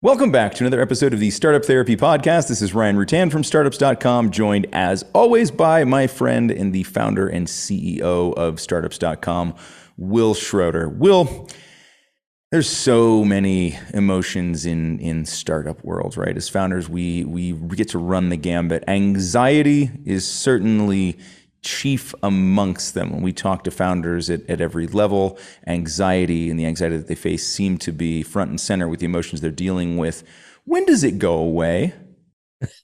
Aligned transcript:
Welcome 0.00 0.30
back 0.30 0.54
to 0.54 0.64
another 0.64 0.80
episode 0.80 1.12
of 1.12 1.18
the 1.18 1.32
Startup 1.32 1.64
Therapy 1.64 1.96
Podcast. 1.96 2.46
This 2.46 2.62
is 2.62 2.72
Ryan 2.72 2.94
Rutan 2.94 3.32
from 3.32 3.42
startups.com, 3.42 4.30
joined 4.30 4.68
as 4.72 5.04
always 5.12 5.50
by 5.50 5.82
my 5.82 6.06
friend 6.06 6.52
and 6.52 6.72
the 6.72 6.84
founder 6.84 7.26
and 7.26 7.48
CEO 7.48 8.32
of 8.34 8.60
startups.com, 8.60 9.56
Wil 9.96 10.36
Schroter. 10.36 10.96
Wil, 10.96 11.48
there's 12.52 12.70
so 12.70 13.24
many 13.24 13.76
emotions 13.92 14.64
in 14.66 15.00
in 15.00 15.24
startup 15.24 15.84
world, 15.84 16.16
right? 16.16 16.36
As 16.36 16.48
founders, 16.48 16.88
we 16.88 17.24
we 17.24 17.54
get 17.74 17.88
to 17.88 17.98
run 17.98 18.28
the 18.28 18.36
gambit. 18.36 18.84
Anxiety 18.86 19.90
is 20.04 20.24
certainly 20.24 21.18
chief 21.62 22.14
amongst 22.22 22.94
them. 22.94 23.10
When 23.10 23.22
we 23.22 23.32
talk 23.32 23.64
to 23.64 23.70
founders 23.70 24.30
at, 24.30 24.48
at 24.48 24.60
every 24.60 24.86
level, 24.86 25.38
anxiety 25.66 26.50
and 26.50 26.58
the 26.58 26.66
anxiety 26.66 26.96
that 26.96 27.08
they 27.08 27.14
face 27.14 27.46
seem 27.46 27.78
to 27.78 27.92
be 27.92 28.22
front 28.22 28.50
and 28.50 28.60
center 28.60 28.88
with 28.88 29.00
the 29.00 29.06
emotions 29.06 29.40
they're 29.40 29.50
dealing 29.50 29.96
with. 29.96 30.24
When 30.64 30.84
does 30.84 31.04
it 31.04 31.18
go 31.18 31.34
away? 31.34 31.94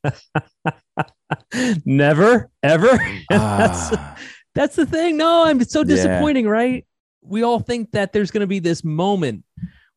Never, 1.84 2.51
ever. 2.62 2.89
that's, 3.29 3.93
ah. 3.93 4.19
that's 4.55 4.77
the 4.77 4.87
thing. 4.87 5.17
No, 5.17 5.45
I'm 5.45 5.62
so 5.65 5.84
disappointing, 5.84 6.45
yeah. 6.47 6.51
right? 6.51 6.87
We 7.23 7.43
all 7.43 7.61
think 7.61 7.93
that 7.93 8.12
there's 8.12 8.31
going 8.31 8.43
to 8.43 8.47
be 8.47 8.59
this 8.59 8.84
moment 8.84 9.45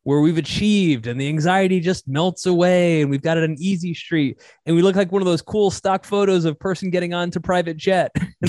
where 0.08 0.22
we've 0.22 0.38
achieved 0.38 1.06
and 1.06 1.20
the 1.20 1.28
anxiety 1.28 1.82
just 1.82 2.08
melts 2.08 2.46
away 2.46 3.02
and 3.02 3.10
we've 3.10 3.22
got 3.22 3.38
it 3.38 3.44
an 3.44 3.58
easy 3.60 3.94
street 3.94 4.42
and 4.66 4.74
we 4.74 4.82
look 4.82 4.96
like 4.96 5.12
one 5.12 5.22
of 5.22 5.26
those 5.26 5.42
cool 5.42 5.70
stock 5.70 6.06
photos 6.06 6.46
of 6.46 6.58
person 6.58 6.90
getting 6.90 7.14
onto 7.14 7.42
private 7.42 7.76
jet. 7.76 8.16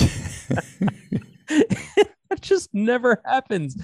that 1.49 2.41
just 2.41 2.73
never 2.73 3.21
happens. 3.25 3.81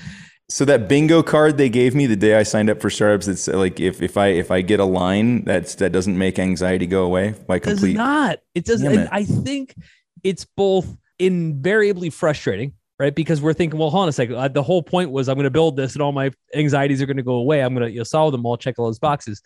So 0.48 0.64
that 0.66 0.88
bingo 0.88 1.23
card 1.23 1.56
they 1.56 1.68
gave 1.68 1.95
me 1.95 2.06
the 2.06 2.16
day 2.16 2.34
I 2.37 2.42
signed 2.42 2.68
up 2.68 2.80
for 2.80 2.90
startups, 2.90 3.28
it's 3.28 3.48
like 3.48 3.80
if, 3.80 4.02
if 4.02 4.16
I 4.16 4.28
if 4.28 4.50
I 4.50 4.60
get 4.60 4.78
a 4.78 4.84
line 4.84 5.45
that's 5.45 5.77
that 5.77 5.92
doesn't 5.92 6.16
make 6.16 6.38
anxiety 6.38 6.87
go 6.87 7.04
away 7.04 7.34
by 7.46 7.59
complete. 7.59 7.92
It 7.92 7.92
does 7.92 7.96
not. 7.96 8.38
It 8.54 8.65
doesn't. 8.65 9.09
I 9.10 9.24
think 9.24 9.74
it's 10.23 10.45
both 10.45 10.96
invariably 11.18 12.10
frustrating 12.10 12.74
right? 12.98 13.15
Because 13.15 13.42
we're 13.42 13.52
thinking, 13.52 13.79
well, 13.79 13.90
hold 13.90 14.04
on 14.04 14.09
a 14.09 14.12
second. 14.12 14.37
Uh, 14.37 14.48
the 14.48 14.62
whole 14.62 14.82
point 14.82 15.10
was 15.10 15.29
I'm 15.29 15.35
going 15.35 15.45
to 15.45 15.51
build 15.51 15.76
this 15.76 15.95
and 15.95 16.02
all 16.02 16.12
my 16.12 16.30
anxieties 16.54 17.02
are 17.02 17.07
going 17.07 17.16
to 17.16 17.23
go 17.23 17.35
away. 17.35 17.62
I'm 17.62 17.74
going 17.74 17.87
to 17.87 17.92
you 17.92 17.98
know, 17.98 18.04
solve 18.04 18.32
them 18.32 18.46
all, 18.46 18.57
check 18.57 18.79
all 18.79 18.87
those 18.87 18.98
boxes. 18.98 19.42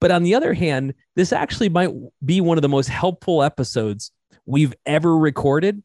But 0.00 0.10
on 0.10 0.22
the 0.22 0.34
other 0.34 0.52
hand, 0.52 0.94
this 1.16 1.32
actually 1.32 1.68
might 1.68 1.90
be 2.24 2.40
one 2.40 2.58
of 2.58 2.62
the 2.62 2.68
most 2.68 2.88
helpful 2.88 3.42
episodes 3.42 4.10
we've 4.44 4.74
ever 4.84 5.16
recorded 5.16 5.82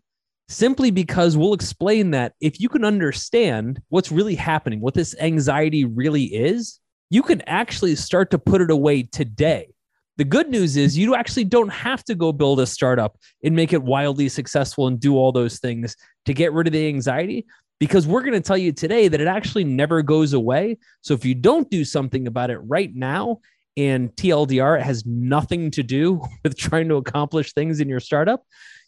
simply 0.50 0.92
because 0.92 1.38
we'll 1.38 1.54
explain 1.54 2.12
that 2.12 2.34
if 2.42 2.60
you 2.60 2.68
can 2.68 2.84
understand 2.84 3.82
what's 3.88 4.12
really 4.12 4.36
happening, 4.36 4.82
what 4.82 4.94
this 4.94 5.16
anxiety 5.22 5.86
really 5.86 6.26
is, 6.26 6.80
you 7.10 7.24
can 7.24 7.42
actually 7.48 7.96
start 7.96 8.32
to 8.32 8.38
put 8.38 8.60
it 8.60 8.70
away 8.70 9.04
today 9.04 9.74
the 10.20 10.26
good 10.26 10.50
news 10.50 10.76
is 10.76 10.98
you 10.98 11.16
actually 11.16 11.46
don't 11.46 11.70
have 11.70 12.04
to 12.04 12.14
go 12.14 12.34
build 12.34 12.60
a 12.60 12.68
startup 12.68 13.18
and 13.42 13.56
make 13.56 13.72
it 13.72 13.82
wildly 13.82 14.28
successful 14.28 14.88
and 14.88 15.00
do 15.00 15.16
all 15.16 15.32
those 15.32 15.60
things 15.60 15.96
to 16.26 16.34
get 16.34 16.52
rid 16.52 16.68
of 16.68 16.74
the 16.74 16.88
anxiety 16.90 17.46
because 17.80 18.06
we're 18.06 18.20
going 18.20 18.34
to 18.34 18.42
tell 18.42 18.58
you 18.58 18.74
today 18.74 19.08
that 19.08 19.22
it 19.22 19.28
actually 19.28 19.64
never 19.64 20.02
goes 20.02 20.34
away. 20.34 20.78
So 21.00 21.14
if 21.14 21.24
you 21.24 21.36
don't 21.36 21.72
do 21.72 21.86
something 21.86 22.28
about 22.28 22.50
it 22.50 22.58
right 22.58 22.94
now, 22.94 23.40
and 23.78 24.14
TLDR, 24.18 24.78
it 24.78 24.84
has 24.84 25.06
nothing 25.06 25.72
to 25.72 25.84
do 25.84 26.22
with 26.44 26.58
trying 26.58 26.90
to 26.90 26.96
accomplish 26.96 27.54
things 27.54 27.80
in 27.80 27.88
your 27.88 28.02
startup, 28.02 28.44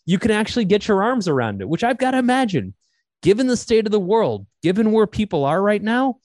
you 0.06 0.20
can 0.20 0.32
actually 0.32 0.66
get 0.66 0.88
your 0.88 1.04
arms 1.04 1.28
around 1.28 1.62
it, 1.62 1.70
which 1.70 1.84
I've 1.84 1.98
got 1.98 2.12
to 2.12 2.18
imagine, 2.18 2.74
given 3.22 3.48
the 3.48 3.58
state 3.58 3.86
of 3.86 3.92
the 3.92 4.00
world, 4.00 4.46
given 4.64 4.92
where 4.92 5.08
people 5.08 5.46
are 5.46 5.62
right 5.62 5.82
now, 5.82 6.18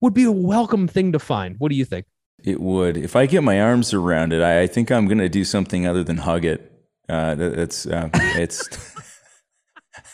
would 0.00 0.14
be 0.14 0.24
a 0.24 0.32
welcome 0.32 0.88
thing 0.88 1.12
to 1.12 1.18
find. 1.18 1.56
What 1.58 1.70
do 1.70 1.76
you 1.76 1.84
think? 1.84 2.06
It 2.44 2.60
would. 2.60 2.96
If 2.96 3.14
I 3.14 3.26
get 3.26 3.42
my 3.42 3.60
arms 3.60 3.94
around 3.94 4.32
it, 4.32 4.42
I, 4.42 4.62
I 4.62 4.66
think 4.66 4.90
I'm 4.90 5.06
going 5.06 5.18
to 5.18 5.28
do 5.28 5.44
something 5.44 5.86
other 5.86 6.02
than 6.02 6.18
hug 6.18 6.44
it. 6.44 6.72
Uh, 7.08 7.34
that, 7.34 7.56
that's 7.56 7.86
uh, 7.86 8.10
it's. 8.12 8.68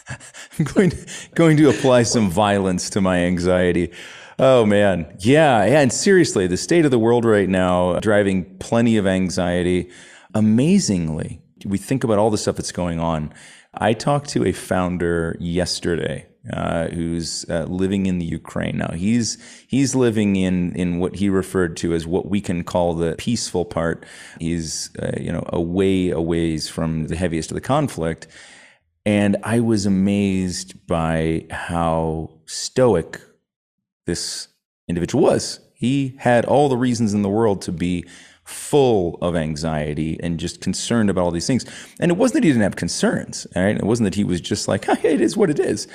I'm 0.58 0.64
going 0.64 0.91
to, 0.91 1.06
going 1.34 1.56
to 1.59 1.71
apply 1.71 2.03
some 2.03 2.31
violence 2.31 2.91
to 2.91 3.00
my 3.00 3.19
anxiety. 3.19 3.92
Oh 4.38 4.65
man, 4.66 5.16
yeah, 5.19 5.65
yeah. 5.65 5.81
And 5.81 5.92
seriously, 5.92 6.47
the 6.47 6.56
state 6.56 6.84
of 6.84 6.91
the 6.91 6.98
world 6.98 7.25
right 7.25 7.48
now 7.48 7.98
driving 8.00 8.56
plenty 8.59 8.97
of 8.97 9.06
anxiety. 9.06 9.91
Amazingly, 10.34 11.42
we 11.64 11.78
think 11.78 12.04
about 12.04 12.19
all 12.19 12.30
the 12.30 12.38
stuff 12.38 12.56
that's 12.56 12.72
going 12.72 13.00
on. 13.00 13.32
I 13.74 13.92
talked 13.92 14.28
to 14.30 14.44
a 14.44 14.52
founder 14.52 15.36
yesterday 15.38 16.26
uh, 16.52 16.88
who's 16.88 17.44
uh, 17.50 17.64
living 17.64 18.06
in 18.06 18.19
the 18.19 18.24
Ukraine 18.24 18.78
now. 18.78 18.92
He's 18.92 19.38
he's 19.66 19.94
living 19.94 20.36
in 20.36 20.74
in 20.74 20.98
what 20.98 21.16
he 21.16 21.28
referred 21.28 21.76
to 21.78 21.94
as 21.94 22.06
what 22.06 22.28
we 22.28 22.41
can 22.41 22.64
call 22.64 22.94
the 22.94 23.14
peaceful 23.18 23.64
part. 23.64 24.06
He's 24.41 24.91
uh, 25.02 25.12
you 25.20 25.32
know 25.32 25.44
away 25.48 26.10
a 26.10 26.20
ways 26.20 26.68
from 26.68 27.08
the 27.08 27.16
heaviest 27.16 27.50
of 27.50 27.54
the 27.54 27.60
conflict, 27.60 28.26
and 29.04 29.36
I 29.42 29.60
was 29.60 29.86
amazed 29.86 30.86
by 30.86 31.47
how 31.50 32.30
stoic 32.47 33.20
this 34.06 34.48
individual 34.88 35.22
was. 35.22 35.60
He 35.74 36.16
had 36.18 36.44
all 36.44 36.68
the 36.68 36.76
reasons 36.76 37.14
in 37.14 37.22
the 37.22 37.28
world 37.28 37.62
to 37.62 37.72
be 37.72 38.04
full 38.48 39.19
of 39.20 39.36
anxiety 39.36 40.19
and 40.22 40.41
just 40.41 40.62
concerned 40.62 41.10
about 41.10 41.22
all 41.22 41.31
these 41.31 41.47
things. 41.47 41.66
And 42.00 42.10
it 42.10 42.16
wasn't 42.16 42.36
that 42.36 42.44
he 42.44 42.50
didn't 42.50 42.62
have 42.62 42.76
concerns, 42.76 43.47
right? 43.54 43.76
It 43.76 43.84
wasn't 43.84 44.06
that 44.06 44.14
he 44.14 44.25
was 44.25 44.41
just 44.41 44.66
like, 44.66 44.84
hey, 45.03 45.14
it 45.14 45.20
is 45.20 45.36
what 45.36 45.50
it 45.50 45.60
is. 45.60 45.86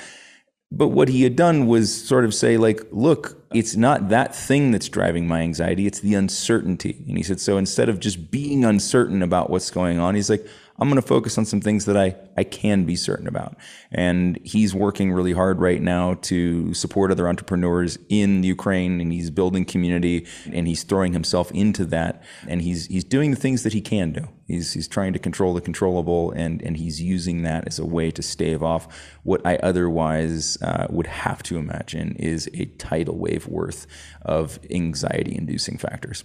But 0.70 0.88
what 0.88 1.08
he 1.08 1.22
had 1.22 1.36
done 1.36 1.66
was 1.66 1.92
sort 1.92 2.24
of 2.24 2.32
say, 2.32 2.56
like, 2.56 2.80
look, 2.90 3.44
it's 3.52 3.76
not 3.76 4.08
that 4.08 4.34
thing 4.34 4.70
that's 4.70 4.88
driving 4.88 5.26
my 5.26 5.40
anxiety, 5.40 5.86
it's 5.86 6.00
the 6.00 6.14
uncertainty. 6.14 7.04
And 7.08 7.16
he 7.16 7.22
said, 7.22 7.40
so 7.40 7.58
instead 7.58 7.88
of 7.88 8.00
just 8.00 8.30
being 8.30 8.64
uncertain 8.64 9.22
about 9.22 9.50
what's 9.50 9.70
going 9.70 9.98
on, 9.98 10.14
he's 10.14 10.30
like, 10.30 10.46
I'm 10.78 10.88
going 10.88 11.00
to 11.00 11.06
focus 11.06 11.38
on 11.38 11.44
some 11.44 11.60
things 11.60 11.84
that 11.84 11.96
I, 11.96 12.16
I 12.36 12.42
can 12.42 12.84
be 12.84 12.96
certain 12.96 13.28
about. 13.28 13.56
And 13.92 14.40
he's 14.42 14.74
working 14.74 15.12
really 15.12 15.32
hard 15.32 15.60
right 15.60 15.80
now 15.80 16.14
to 16.22 16.74
support 16.74 17.12
other 17.12 17.28
entrepreneurs 17.28 17.96
in 18.08 18.42
Ukraine 18.42 19.00
and 19.00 19.12
he's 19.12 19.30
building 19.30 19.64
community 19.64 20.26
and 20.50 20.66
he's 20.66 20.82
throwing 20.82 21.12
himself 21.12 21.52
into 21.52 21.84
that. 21.86 22.24
And 22.48 22.60
he's, 22.60 22.86
he's 22.86 23.04
doing 23.04 23.30
the 23.30 23.36
things 23.36 23.62
that 23.62 23.72
he 23.72 23.80
can 23.80 24.12
do. 24.12 24.26
He's, 24.48 24.72
he's 24.72 24.88
trying 24.88 25.12
to 25.12 25.20
control 25.20 25.54
the 25.54 25.60
controllable 25.60 26.32
and, 26.32 26.60
and 26.62 26.76
he's 26.76 27.00
using 27.00 27.42
that 27.42 27.68
as 27.68 27.78
a 27.78 27.86
way 27.86 28.10
to 28.10 28.22
stave 28.22 28.62
off 28.62 28.88
what 29.22 29.46
I 29.46 29.56
otherwise 29.56 30.60
uh, 30.60 30.88
would 30.90 31.06
have 31.06 31.42
to 31.44 31.56
imagine 31.56 32.16
is 32.16 32.50
a 32.52 32.64
tidal 32.64 33.16
wave 33.16 33.46
worth 33.46 33.86
of 34.22 34.58
anxiety 34.70 35.36
inducing 35.36 35.78
factors. 35.78 36.24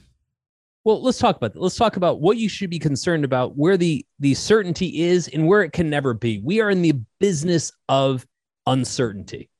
Well, 0.89 1.03
let's 1.03 1.19
talk 1.19 1.35
about 1.35 1.53
that. 1.53 1.61
Let's 1.61 1.75
talk 1.75 1.97
about 1.97 2.19
what 2.19 2.37
you 2.37 2.49
should 2.49 2.71
be 2.71 2.79
concerned 2.79 3.23
about, 3.23 3.55
where 3.55 3.77
the 3.77 4.03
the 4.17 4.33
certainty 4.33 5.01
is 5.01 5.27
and 5.27 5.45
where 5.45 5.61
it 5.61 5.71
can 5.71 5.87
never 5.87 6.15
be. 6.15 6.41
We 6.43 6.61
are 6.61 6.71
in 6.71 6.81
the 6.81 6.99
business 7.19 7.71
of 7.87 8.25
uncertainty. 8.65 9.51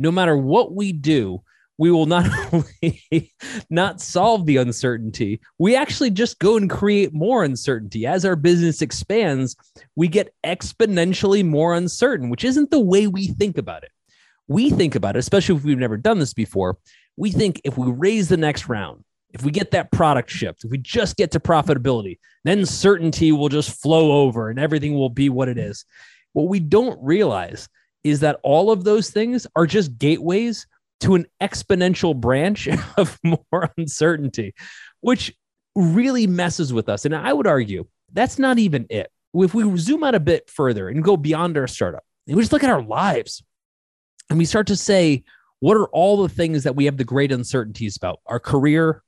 No 0.00 0.10
matter 0.10 0.36
what 0.36 0.74
we 0.74 0.92
do, 0.92 1.40
we 1.78 1.92
will 1.92 2.06
not 2.06 2.26
only 2.52 3.32
not 3.70 4.00
solve 4.00 4.44
the 4.44 4.56
uncertainty, 4.56 5.40
we 5.56 5.76
actually 5.76 6.10
just 6.10 6.40
go 6.40 6.56
and 6.56 6.68
create 6.68 7.14
more 7.14 7.44
uncertainty. 7.44 8.04
As 8.04 8.24
our 8.24 8.34
business 8.34 8.82
expands, 8.82 9.54
we 9.94 10.08
get 10.08 10.34
exponentially 10.44 11.44
more 11.44 11.74
uncertain, 11.74 12.28
which 12.28 12.42
isn't 12.42 12.72
the 12.72 12.80
way 12.80 13.06
we 13.06 13.28
think 13.28 13.56
about 13.56 13.84
it. 13.84 13.92
We 14.48 14.68
think 14.68 14.96
about 14.96 15.14
it, 15.14 15.20
especially 15.20 15.54
if 15.54 15.62
we've 15.62 15.78
never 15.78 15.96
done 15.96 16.18
this 16.18 16.34
before. 16.34 16.78
We 17.16 17.30
think 17.30 17.60
if 17.62 17.78
we 17.78 17.88
raise 17.88 18.28
the 18.28 18.36
next 18.36 18.68
round, 18.68 19.04
if 19.32 19.44
we 19.44 19.50
get 19.50 19.70
that 19.70 19.90
product 19.90 20.30
shipped, 20.30 20.64
if 20.64 20.70
we 20.70 20.78
just 20.78 21.16
get 21.16 21.30
to 21.32 21.40
profitability, 21.40 22.18
then 22.44 22.66
certainty 22.66 23.32
will 23.32 23.48
just 23.48 23.80
flow 23.80 24.22
over 24.22 24.50
and 24.50 24.58
everything 24.58 24.94
will 24.94 25.08
be 25.08 25.28
what 25.28 25.48
it 25.48 25.58
is. 25.58 25.84
What 26.32 26.48
we 26.48 26.60
don't 26.60 27.02
realize 27.02 27.68
is 28.04 28.20
that 28.20 28.40
all 28.42 28.70
of 28.70 28.84
those 28.84 29.10
things 29.10 29.46
are 29.54 29.66
just 29.66 29.98
gateways 29.98 30.66
to 31.00 31.14
an 31.14 31.26
exponential 31.40 32.18
branch 32.18 32.68
of 32.96 33.18
more 33.22 33.70
uncertainty, 33.76 34.54
which 35.00 35.34
really 35.74 36.26
messes 36.26 36.72
with 36.72 36.88
us. 36.88 37.04
And 37.04 37.14
I 37.14 37.32
would 37.32 37.46
argue 37.46 37.86
that's 38.12 38.38
not 38.38 38.58
even 38.58 38.86
it. 38.90 39.10
If 39.34 39.54
we 39.54 39.78
zoom 39.78 40.04
out 40.04 40.14
a 40.14 40.20
bit 40.20 40.50
further 40.50 40.88
and 40.88 41.02
go 41.02 41.16
beyond 41.16 41.56
our 41.56 41.66
startup, 41.66 42.04
and 42.26 42.36
we 42.36 42.42
just 42.42 42.52
look 42.52 42.64
at 42.64 42.70
our 42.70 42.82
lives 42.82 43.42
and 44.28 44.38
we 44.38 44.44
start 44.44 44.66
to 44.68 44.76
say, 44.76 45.24
what 45.60 45.76
are 45.76 45.86
all 45.86 46.22
the 46.22 46.28
things 46.28 46.64
that 46.64 46.76
we 46.76 46.84
have 46.84 46.96
the 46.96 47.04
great 47.04 47.32
uncertainties 47.32 47.96
about? 47.96 48.20
Our 48.26 48.40
career, 48.40 49.02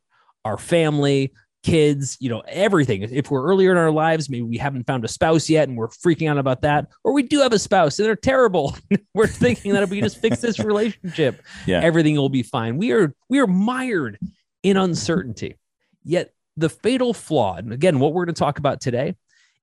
our 0.44 0.58
family, 0.58 1.32
kids, 1.64 2.16
you 2.20 2.28
know, 2.28 2.42
everything. 2.46 3.02
If 3.02 3.30
we're 3.30 3.44
earlier 3.44 3.72
in 3.72 3.78
our 3.78 3.90
lives, 3.90 4.28
maybe 4.28 4.42
we 4.42 4.58
haven't 4.58 4.86
found 4.86 5.04
a 5.04 5.08
spouse 5.08 5.48
yet 5.48 5.68
and 5.68 5.76
we're 5.76 5.88
freaking 5.88 6.30
out 6.30 6.38
about 6.38 6.62
that, 6.62 6.88
or 7.02 7.12
we 7.12 7.22
do 7.22 7.40
have 7.40 7.52
a 7.52 7.58
spouse 7.58 7.98
and 7.98 8.06
they're 8.06 8.14
terrible. 8.14 8.76
we're 9.14 9.26
thinking 9.26 9.72
that 9.72 9.82
if 9.82 9.90
we 9.90 10.00
just 10.00 10.20
fix 10.20 10.40
this 10.40 10.60
relationship, 10.60 11.42
yeah. 11.66 11.80
everything 11.80 12.14
will 12.16 12.28
be 12.28 12.42
fine. 12.42 12.76
We 12.76 12.92
are 12.92 13.14
we 13.28 13.40
are 13.40 13.46
mired 13.46 14.18
in 14.62 14.76
uncertainty. 14.76 15.56
Yet 16.04 16.32
the 16.56 16.68
fatal 16.68 17.14
flaw, 17.14 17.56
and 17.56 17.72
again, 17.72 17.98
what 17.98 18.12
we're 18.12 18.26
going 18.26 18.34
to 18.34 18.38
talk 18.38 18.58
about 18.58 18.80
today 18.80 19.16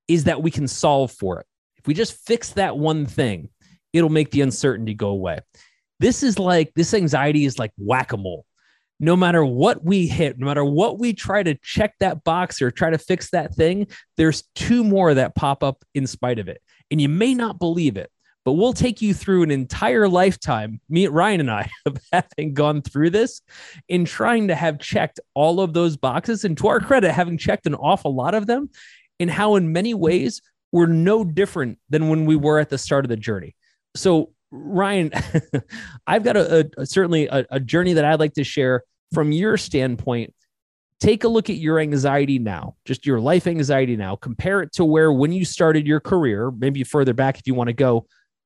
is 0.07 0.25
that 0.25 0.41
we 0.41 0.51
can 0.51 0.67
solve 0.67 1.11
for 1.11 1.39
it. 1.39 1.45
If 1.77 1.87
we 1.87 1.93
just 1.93 2.25
fix 2.25 2.49
that 2.53 2.77
one 2.77 3.05
thing, 3.05 3.49
it'll 3.93 4.09
make 4.09 4.31
the 4.31 4.41
uncertainty 4.41 4.93
go 4.93 5.09
away. 5.09 5.39
This 5.99 6.23
is 6.23 6.39
like 6.39 6.73
this 6.73 6.93
anxiety 6.95 7.45
is 7.45 7.59
like 7.59 7.71
whack-a-mole 7.77 8.45
no 9.01 9.15
matter 9.17 9.43
what 9.43 9.83
we 9.83 10.05
hit, 10.05 10.37
no 10.37 10.45
matter 10.45 10.63
what 10.63 10.99
we 10.99 11.11
try 11.11 11.41
to 11.41 11.55
check 11.55 11.95
that 11.99 12.23
box 12.23 12.61
or 12.61 12.69
try 12.69 12.91
to 12.91 12.99
fix 12.99 13.31
that 13.31 13.53
thing, 13.55 13.87
there's 14.15 14.43
two 14.53 14.83
more 14.83 15.15
that 15.15 15.33
pop 15.33 15.63
up 15.63 15.83
in 15.95 16.05
spite 16.05 16.37
of 16.37 16.47
it. 16.47 16.61
And 16.91 17.01
you 17.01 17.09
may 17.09 17.33
not 17.33 17.57
believe 17.57 17.97
it, 17.97 18.11
but 18.45 18.53
we'll 18.53 18.73
take 18.73 19.01
you 19.01 19.15
through 19.15 19.41
an 19.41 19.49
entire 19.49 20.07
lifetime, 20.07 20.81
me, 20.87 21.07
Ryan, 21.07 21.39
and 21.39 21.51
I, 21.51 21.69
of 21.87 21.97
having 22.11 22.53
gone 22.53 22.83
through 22.83 23.09
this 23.09 23.41
in 23.89 24.05
trying 24.05 24.49
to 24.49 24.55
have 24.55 24.77
checked 24.77 25.19
all 25.33 25.61
of 25.61 25.73
those 25.73 25.97
boxes. 25.97 26.45
And 26.45 26.55
to 26.59 26.67
our 26.67 26.79
credit, 26.79 27.11
having 27.11 27.39
checked 27.39 27.65
an 27.65 27.75
awful 27.75 28.13
lot 28.13 28.35
of 28.35 28.45
them, 28.45 28.69
and 29.19 29.31
how 29.31 29.55
in 29.55 29.73
many 29.73 29.95
ways 29.95 30.43
we're 30.71 30.85
no 30.85 31.23
different 31.23 31.79
than 31.89 32.07
when 32.07 32.25
we 32.25 32.35
were 32.35 32.59
at 32.59 32.69
the 32.69 32.77
start 32.77 33.03
of 33.03 33.09
the 33.09 33.17
journey. 33.17 33.55
So, 33.95 34.31
Ryan, 34.51 35.11
I've 36.07 36.23
got 36.23 36.37
a, 36.37 36.69
a 36.77 36.85
certainly 36.85 37.27
a, 37.27 37.45
a 37.49 37.59
journey 37.59 37.93
that 37.93 38.05
I'd 38.05 38.19
like 38.19 38.33
to 38.33 38.43
share 38.43 38.83
from 39.11 39.31
your 39.31 39.57
standpoint, 39.57 40.33
take 40.99 41.23
a 41.23 41.27
look 41.27 41.49
at 41.49 41.57
your 41.57 41.79
anxiety 41.79 42.39
now, 42.39 42.75
just 42.85 43.05
your 43.05 43.19
life 43.19 43.47
anxiety 43.47 43.97
now, 43.97 44.15
compare 44.15 44.61
it 44.61 44.71
to 44.73 44.85
where 44.85 45.11
when 45.11 45.31
you 45.31 45.43
started 45.43 45.87
your 45.87 45.99
career, 45.99 46.51
maybe 46.51 46.83
further 46.83 47.13
back 47.13 47.37
if 47.39 47.47
you 47.47 47.53
want 47.53 47.67
to 47.67 47.73
go, 47.73 48.05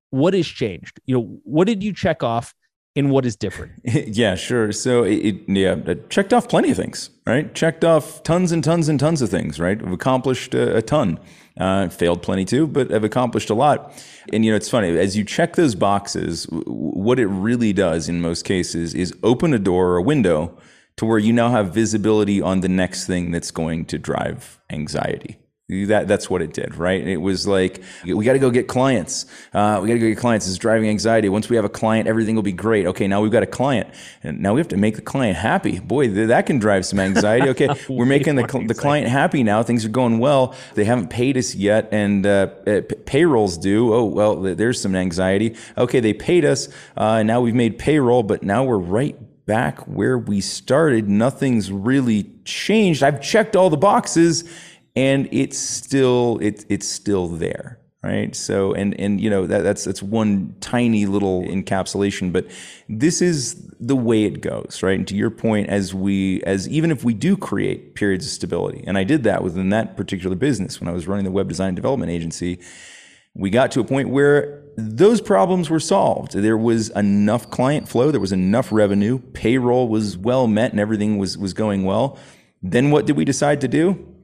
what 0.09 0.33
has 0.33 0.47
changed? 0.47 0.99
You 1.05 1.15
know, 1.15 1.39
what 1.43 1.67
did 1.67 1.83
you 1.83 1.93
check 1.93 2.23
off 2.23 2.53
and 2.95 3.11
what 3.11 3.25
is 3.25 3.35
different? 3.35 3.73
yeah, 3.83 4.35
sure. 4.35 4.71
So 4.71 5.03
it, 5.03 5.37
yeah, 5.47 5.75
it 5.85 6.09
checked 6.09 6.31
off 6.31 6.47
plenty 6.47 6.71
of 6.71 6.77
things, 6.77 7.09
right? 7.27 7.53
Checked 7.53 7.83
off 7.83 8.23
tons 8.23 8.51
and 8.51 8.63
tons 8.63 8.87
and 8.87 8.99
tons 8.99 9.21
of 9.21 9.29
things, 9.29 9.59
right? 9.59 9.81
We've 9.81 9.91
accomplished 9.91 10.53
a, 10.53 10.77
a 10.77 10.81
ton. 10.81 11.19
Uh, 11.57 11.87
failed 11.87 12.21
plenty 12.21 12.43
too, 12.43 12.67
but 12.67 12.89
have 12.91 13.05
accomplished 13.05 13.49
a 13.49 13.53
lot. 13.53 13.93
And 14.33 14.43
you 14.43 14.51
know, 14.51 14.57
it's 14.57 14.69
funny 14.69 14.97
as 14.97 15.15
you 15.15 15.23
check 15.23 15.55
those 15.55 15.73
boxes. 15.73 16.45
W- 16.47 16.63
what 16.65 17.17
it 17.17 17.27
really 17.27 17.71
does 17.71 18.09
in 18.09 18.19
most 18.19 18.43
cases 18.43 18.93
is 18.93 19.13
open 19.23 19.53
a 19.53 19.59
door 19.59 19.91
or 19.91 19.97
a 19.97 20.01
window 20.03 20.57
to 20.97 21.05
where 21.05 21.17
you 21.17 21.31
now 21.31 21.49
have 21.51 21.73
visibility 21.73 22.41
on 22.41 22.59
the 22.59 22.67
next 22.67 23.07
thing 23.07 23.31
that's 23.31 23.51
going 23.51 23.85
to 23.85 23.97
drive 23.97 24.59
anxiety. 24.69 25.37
That 25.67 26.07
that's 26.07 26.29
what 26.29 26.43
it 26.43 26.53
did, 26.53 26.75
right? 26.75 27.07
It 27.07 27.17
was 27.17 27.47
like 27.47 27.81
we 28.05 28.23
got 28.23 28.33
to 28.33 28.39
go 28.39 28.51
get 28.51 28.67
clients. 28.67 29.25
Uh, 29.51 29.79
we 29.81 29.87
got 29.87 29.95
to 29.95 29.99
go 29.99 30.09
get 30.09 30.19
clients. 30.19 30.47
It's 30.47 30.59
driving 30.59 30.87
anxiety. 30.87 31.27
Once 31.27 31.49
we 31.49 31.55
have 31.55 31.65
a 31.65 31.69
client, 31.69 32.07
everything 32.07 32.35
will 32.35 32.43
be 32.43 32.51
great. 32.51 32.85
Okay, 32.85 33.07
now 33.07 33.19
we've 33.19 33.31
got 33.31 33.41
a 33.41 33.47
client, 33.47 33.89
and 34.21 34.39
now 34.41 34.53
we 34.53 34.59
have 34.59 34.67
to 34.67 34.77
make 34.77 34.95
the 34.95 35.01
client 35.01 35.37
happy. 35.37 35.79
Boy, 35.79 36.09
that 36.27 36.45
can 36.45 36.59
drive 36.59 36.85
some 36.85 36.99
anxiety. 36.99 37.49
Okay, 37.49 37.69
we're 37.89 38.05
making 38.05 38.35
the 38.35 38.43
the 38.67 38.75
client 38.75 39.07
happy 39.07 39.41
now. 39.41 39.63
Things 39.63 39.83
are 39.85 39.89
going 39.89 40.19
well. 40.19 40.53
They 40.75 40.85
haven't 40.85 41.09
paid 41.09 41.35
us 41.35 41.55
yet, 41.55 41.89
and 41.91 42.27
uh, 42.27 42.49
uh 42.67 42.81
payrolls 43.07 43.57
due. 43.57 43.91
Oh 43.91 44.05
well, 44.05 44.35
there's 44.35 44.79
some 44.79 44.95
anxiety. 44.95 45.55
Okay, 45.79 45.99
they 45.99 46.13
paid 46.13 46.45
us, 46.45 46.67
uh, 46.95 47.17
and 47.17 47.27
now 47.27 47.41
we've 47.41 47.55
made 47.55 47.79
payroll, 47.79 48.21
but 48.21 48.43
now 48.43 48.63
we're 48.63 48.77
right 48.77 49.17
back 49.47 49.79
where 49.87 50.17
we 50.19 50.41
started. 50.41 51.09
Nothing's 51.09 51.71
really 51.71 52.29
changed. 52.45 53.01
I've 53.01 53.19
checked 53.19 53.55
all 53.55 53.71
the 53.71 53.77
boxes 53.77 54.43
and 54.95 55.27
it's 55.31 55.57
still 55.57 56.37
it, 56.41 56.65
it's 56.69 56.87
still 56.87 57.27
there 57.27 57.79
right 58.03 58.35
so 58.35 58.73
and 58.73 58.99
and 58.99 59.19
you 59.19 59.29
know 59.29 59.47
that, 59.47 59.63
that's 59.63 59.83
that's 59.83 60.03
one 60.03 60.55
tiny 60.61 61.05
little 61.05 61.43
encapsulation 61.43 62.31
but 62.31 62.45
this 62.87 63.21
is 63.21 63.69
the 63.79 63.95
way 63.95 64.23
it 64.23 64.41
goes 64.41 64.81
right 64.83 64.97
and 64.99 65.07
to 65.07 65.15
your 65.15 65.31
point 65.31 65.67
as 65.69 65.93
we 65.93 66.41
as 66.43 66.67
even 66.69 66.91
if 66.91 67.03
we 67.03 67.13
do 67.13 67.35
create 67.35 67.95
periods 67.95 68.25
of 68.25 68.31
stability 68.31 68.83
and 68.85 68.97
i 68.97 69.03
did 69.03 69.23
that 69.23 69.43
within 69.43 69.69
that 69.69 69.97
particular 69.97 70.35
business 70.35 70.79
when 70.79 70.87
i 70.87 70.91
was 70.91 71.07
running 71.07 71.25
the 71.25 71.31
web 71.31 71.47
design 71.47 71.73
development 71.73 72.11
agency 72.11 72.59
we 73.35 73.49
got 73.49 73.71
to 73.71 73.81
a 73.81 73.83
point 73.83 74.09
where 74.09 74.63
those 74.77 75.21
problems 75.21 75.69
were 75.69 75.79
solved. 75.79 76.33
There 76.33 76.57
was 76.57 76.89
enough 76.91 77.49
client 77.49 77.87
flow, 77.87 78.11
there 78.11 78.21
was 78.21 78.31
enough 78.31 78.71
revenue, 78.71 79.19
payroll 79.19 79.89
was 79.89 80.17
well 80.17 80.47
met, 80.47 80.71
and 80.71 80.79
everything 80.79 81.17
was, 81.17 81.37
was 81.37 81.53
going 81.53 81.83
well. 81.83 82.17
Then 82.63 82.91
what 82.91 83.05
did 83.05 83.17
we 83.17 83.25
decide 83.25 83.61
to 83.61 83.67
do? 83.67 84.14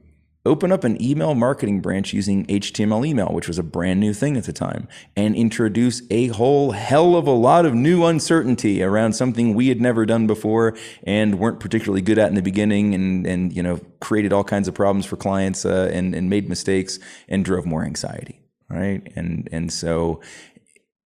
Open 0.44 0.72
up 0.72 0.82
an 0.82 1.00
email 1.00 1.34
marketing 1.34 1.80
branch 1.80 2.12
using 2.12 2.44
HTML 2.46 3.06
email, 3.06 3.28
which 3.28 3.46
was 3.46 3.58
a 3.58 3.62
brand 3.62 4.00
new 4.00 4.12
thing 4.12 4.36
at 4.36 4.44
the 4.44 4.52
time, 4.52 4.88
and 5.16 5.36
introduce 5.36 6.02
a 6.10 6.28
whole 6.28 6.72
hell 6.72 7.14
of 7.14 7.26
a 7.26 7.32
lot 7.32 7.64
of 7.64 7.74
new 7.74 8.04
uncertainty 8.04 8.82
around 8.82 9.12
something 9.12 9.54
we 9.54 9.68
had 9.68 9.80
never 9.80 10.04
done 10.04 10.26
before 10.26 10.76
and 11.04 11.38
weren't 11.38 11.60
particularly 11.60 12.02
good 12.02 12.18
at 12.18 12.28
in 12.28 12.34
the 12.34 12.42
beginning 12.42 12.94
and, 12.94 13.26
and 13.26 13.52
you 13.54 13.62
know, 13.62 13.78
created 14.00 14.32
all 14.32 14.44
kinds 14.44 14.66
of 14.66 14.74
problems 14.74 15.06
for 15.06 15.16
clients 15.16 15.64
uh, 15.64 15.90
and, 15.92 16.14
and 16.14 16.28
made 16.28 16.48
mistakes 16.48 16.98
and 17.28 17.44
drove 17.44 17.64
more 17.64 17.84
anxiety. 17.84 18.40
Right. 18.68 19.12
And, 19.14 19.48
and 19.52 19.72
so 19.72 20.22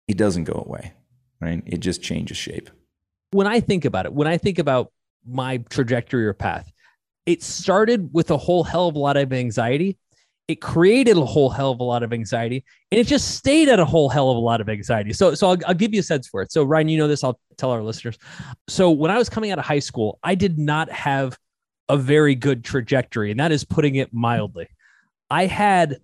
it 0.09 0.17
doesn't 0.17 0.44
go 0.44 0.65
away. 0.67 0.94
Right. 1.41 1.62
It 1.67 1.79
just 1.79 2.03
changes 2.03 2.37
shape. 2.37 2.71
When 3.32 3.47
I 3.47 3.61
think 3.61 3.85
about 3.85 4.06
it, 4.06 4.12
when 4.12 4.27
I 4.27 4.38
think 4.38 4.59
about 4.59 4.93
my 5.25 5.59
trajectory 5.59 6.27
or 6.27 6.32
path, 6.32 6.73
it 7.31 7.44
started 7.44 8.11
with 8.12 8.32
a 8.32 8.37
whole 8.37 8.65
hell 8.65 8.88
of 8.88 8.97
a 8.97 8.99
lot 8.99 9.17
of 9.17 9.32
anxiety. 9.32 9.97
It 10.49 10.61
created 10.61 11.17
a 11.17 11.25
whole 11.25 11.49
hell 11.49 11.71
of 11.71 11.79
a 11.79 11.85
lot 11.85 12.03
of 12.03 12.12
anxiety, 12.12 12.65
and 12.91 13.00
it 13.00 13.06
just 13.06 13.37
stayed 13.37 13.69
at 13.69 13.79
a 13.79 13.85
whole 13.85 14.09
hell 14.09 14.31
of 14.31 14.37
a 14.37 14.41
lot 14.41 14.61
of 14.61 14.69
anxiety. 14.69 15.12
So, 15.12 15.32
so 15.35 15.50
I'll, 15.50 15.59
I'll 15.69 15.75
give 15.75 15.94
you 15.94 16.00
a 16.00 16.03
sense 16.03 16.27
for 16.27 16.43
it. 16.43 16.50
So, 16.50 16.65
Ryan, 16.65 16.88
you 16.88 16.99
know 16.99 17.06
this. 17.06 17.23
I'll 17.23 17.38
tell 17.56 17.71
our 17.71 17.85
listeners. 17.85 18.19
So, 18.67 18.91
when 18.91 19.12
I 19.12 19.19
was 19.19 19.29
coming 19.29 19.53
out 19.53 19.61
of 19.61 19.65
high 19.65 19.79
school, 19.79 20.19
I 20.25 20.35
did 20.35 20.59
not 20.59 20.91
have 20.91 21.38
a 21.88 21.97
very 21.97 22.35
good 22.35 22.65
trajectory, 22.65 23.31
and 23.31 23.38
that 23.38 23.53
is 23.53 23.62
putting 23.62 23.94
it 23.94 24.12
mildly. 24.12 24.67
I 25.31 25.47
had 25.47 25.99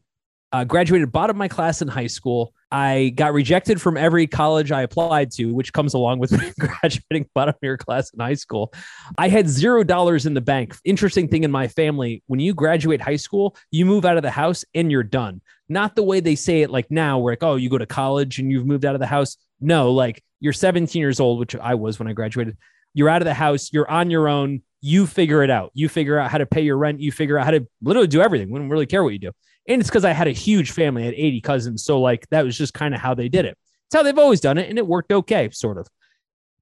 uh, 0.56 0.64
graduated 0.64 1.12
bottom 1.12 1.36
of 1.36 1.38
my 1.38 1.48
class 1.48 1.82
in 1.82 1.88
high 1.88 2.06
school. 2.06 2.54
I 2.72 3.12
got 3.14 3.34
rejected 3.34 3.78
from 3.78 3.98
every 3.98 4.26
college 4.26 4.72
I 4.72 4.82
applied 4.82 5.30
to, 5.32 5.52
which 5.52 5.70
comes 5.70 5.92
along 5.92 6.18
with 6.18 6.30
graduating 6.58 7.28
bottom 7.34 7.54
of 7.54 7.58
your 7.60 7.76
class 7.76 8.10
in 8.10 8.20
high 8.20 8.34
school. 8.34 8.72
I 9.18 9.28
had 9.28 9.50
zero 9.50 9.84
dollars 9.84 10.24
in 10.24 10.32
the 10.32 10.40
bank. 10.40 10.74
Interesting 10.82 11.28
thing 11.28 11.44
in 11.44 11.50
my 11.50 11.68
family 11.68 12.22
when 12.26 12.40
you 12.40 12.54
graduate 12.54 13.02
high 13.02 13.16
school, 13.16 13.54
you 13.70 13.84
move 13.84 14.06
out 14.06 14.16
of 14.16 14.22
the 14.22 14.30
house 14.30 14.64
and 14.74 14.90
you're 14.90 15.02
done. 15.02 15.42
Not 15.68 15.94
the 15.94 16.02
way 16.02 16.20
they 16.20 16.36
say 16.36 16.62
it 16.62 16.70
like 16.70 16.90
now, 16.90 17.18
where 17.18 17.32
like, 17.32 17.42
oh, 17.42 17.56
you 17.56 17.68
go 17.68 17.76
to 17.76 17.86
college 17.86 18.38
and 18.38 18.50
you've 18.50 18.66
moved 18.66 18.86
out 18.86 18.94
of 18.94 19.00
the 19.00 19.06
house. 19.06 19.36
No, 19.60 19.92
like 19.92 20.24
you're 20.40 20.54
17 20.54 20.98
years 20.98 21.20
old, 21.20 21.38
which 21.38 21.54
I 21.54 21.74
was 21.74 21.98
when 21.98 22.08
I 22.08 22.14
graduated. 22.14 22.56
You're 22.94 23.10
out 23.10 23.20
of 23.20 23.26
the 23.26 23.34
house, 23.34 23.74
you're 23.74 23.90
on 23.90 24.10
your 24.10 24.26
own. 24.26 24.62
You 24.80 25.06
figure 25.06 25.42
it 25.42 25.50
out. 25.50 25.72
You 25.74 25.88
figure 25.88 26.18
out 26.18 26.30
how 26.30 26.38
to 26.38 26.46
pay 26.46 26.62
your 26.62 26.78
rent. 26.78 27.00
You 27.00 27.10
figure 27.10 27.38
out 27.38 27.44
how 27.44 27.50
to 27.50 27.66
literally 27.82 28.06
do 28.06 28.22
everything. 28.22 28.50
We 28.50 28.58
don't 28.58 28.68
really 28.68 28.86
care 28.86 29.02
what 29.02 29.12
you 29.12 29.18
do. 29.18 29.32
And 29.68 29.80
it's 29.80 29.90
because 29.90 30.04
I 30.04 30.12
had 30.12 30.28
a 30.28 30.32
huge 30.32 30.70
family. 30.70 31.02
I 31.02 31.06
had 31.06 31.14
80 31.14 31.40
cousins. 31.40 31.84
So, 31.84 32.00
like, 32.00 32.28
that 32.30 32.44
was 32.44 32.56
just 32.56 32.74
kind 32.74 32.94
of 32.94 33.00
how 33.00 33.14
they 33.14 33.28
did 33.28 33.44
it. 33.44 33.56
It's 33.86 33.94
how 33.94 34.02
they've 34.02 34.18
always 34.18 34.40
done 34.40 34.58
it. 34.58 34.68
And 34.68 34.78
it 34.78 34.86
worked 34.86 35.12
okay, 35.12 35.50
sort 35.50 35.78
of. 35.78 35.86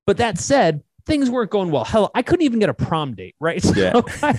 But 0.06 0.18
that 0.18 0.38
said, 0.38 0.82
things 1.06 1.30
weren't 1.30 1.50
going 1.50 1.70
well. 1.70 1.84
Hell, 1.84 2.10
I 2.14 2.22
couldn't 2.22 2.44
even 2.44 2.58
get 2.58 2.68
a 2.68 2.74
prom 2.74 3.14
date, 3.14 3.34
right? 3.40 3.62
So 3.64 3.74
yeah. 3.74 4.00
I, 4.22 4.38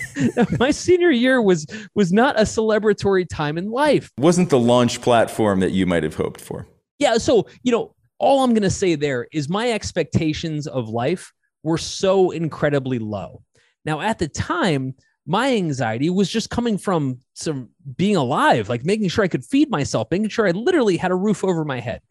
my 0.60 0.72
senior 0.72 1.12
year 1.12 1.42
was 1.42 1.66
was 1.96 2.14
not 2.14 2.40
a 2.40 2.44
celebratory 2.44 3.28
time 3.28 3.58
in 3.58 3.70
life. 3.70 4.12
Wasn't 4.18 4.50
the 4.50 4.60
launch 4.60 5.02
platform 5.02 5.60
that 5.60 5.72
you 5.72 5.86
might 5.86 6.04
have 6.04 6.16
hoped 6.16 6.42
for. 6.42 6.68
Yeah. 7.00 7.18
So, 7.18 7.48
you 7.64 7.72
know, 7.72 7.96
all 8.20 8.44
I'm 8.44 8.52
going 8.52 8.64
to 8.64 8.70
say 8.70 8.96
there 8.96 9.28
is 9.32 9.50
my 9.50 9.72
expectations 9.72 10.68
of 10.68 10.90
life 10.90 11.34
were 11.64 11.78
so 11.78 12.32
incredibly 12.32 13.00
low. 13.00 13.42
Now, 13.84 14.02
at 14.02 14.20
the 14.20 14.28
time, 14.28 14.96
my 15.26 15.54
anxiety 15.56 16.10
was 16.10 16.30
just 16.30 16.50
coming 16.50 16.78
from 16.78 17.20
some 17.34 17.70
being 17.98 18.16
alive, 18.16 18.70
like 18.70 18.86
making 18.86 19.10
sure 19.10 19.24
I 19.24 19.28
could 19.28 19.44
feed 19.44 19.70
myself, 19.70 20.08
making 20.12 20.30
sure 20.30 20.48
I 20.48 20.52
literally 20.52 20.98
had 20.98 21.12
a 21.12 21.16
roof 21.16 21.44
over 21.44 21.66
my 21.66 21.80
head. 21.80 22.02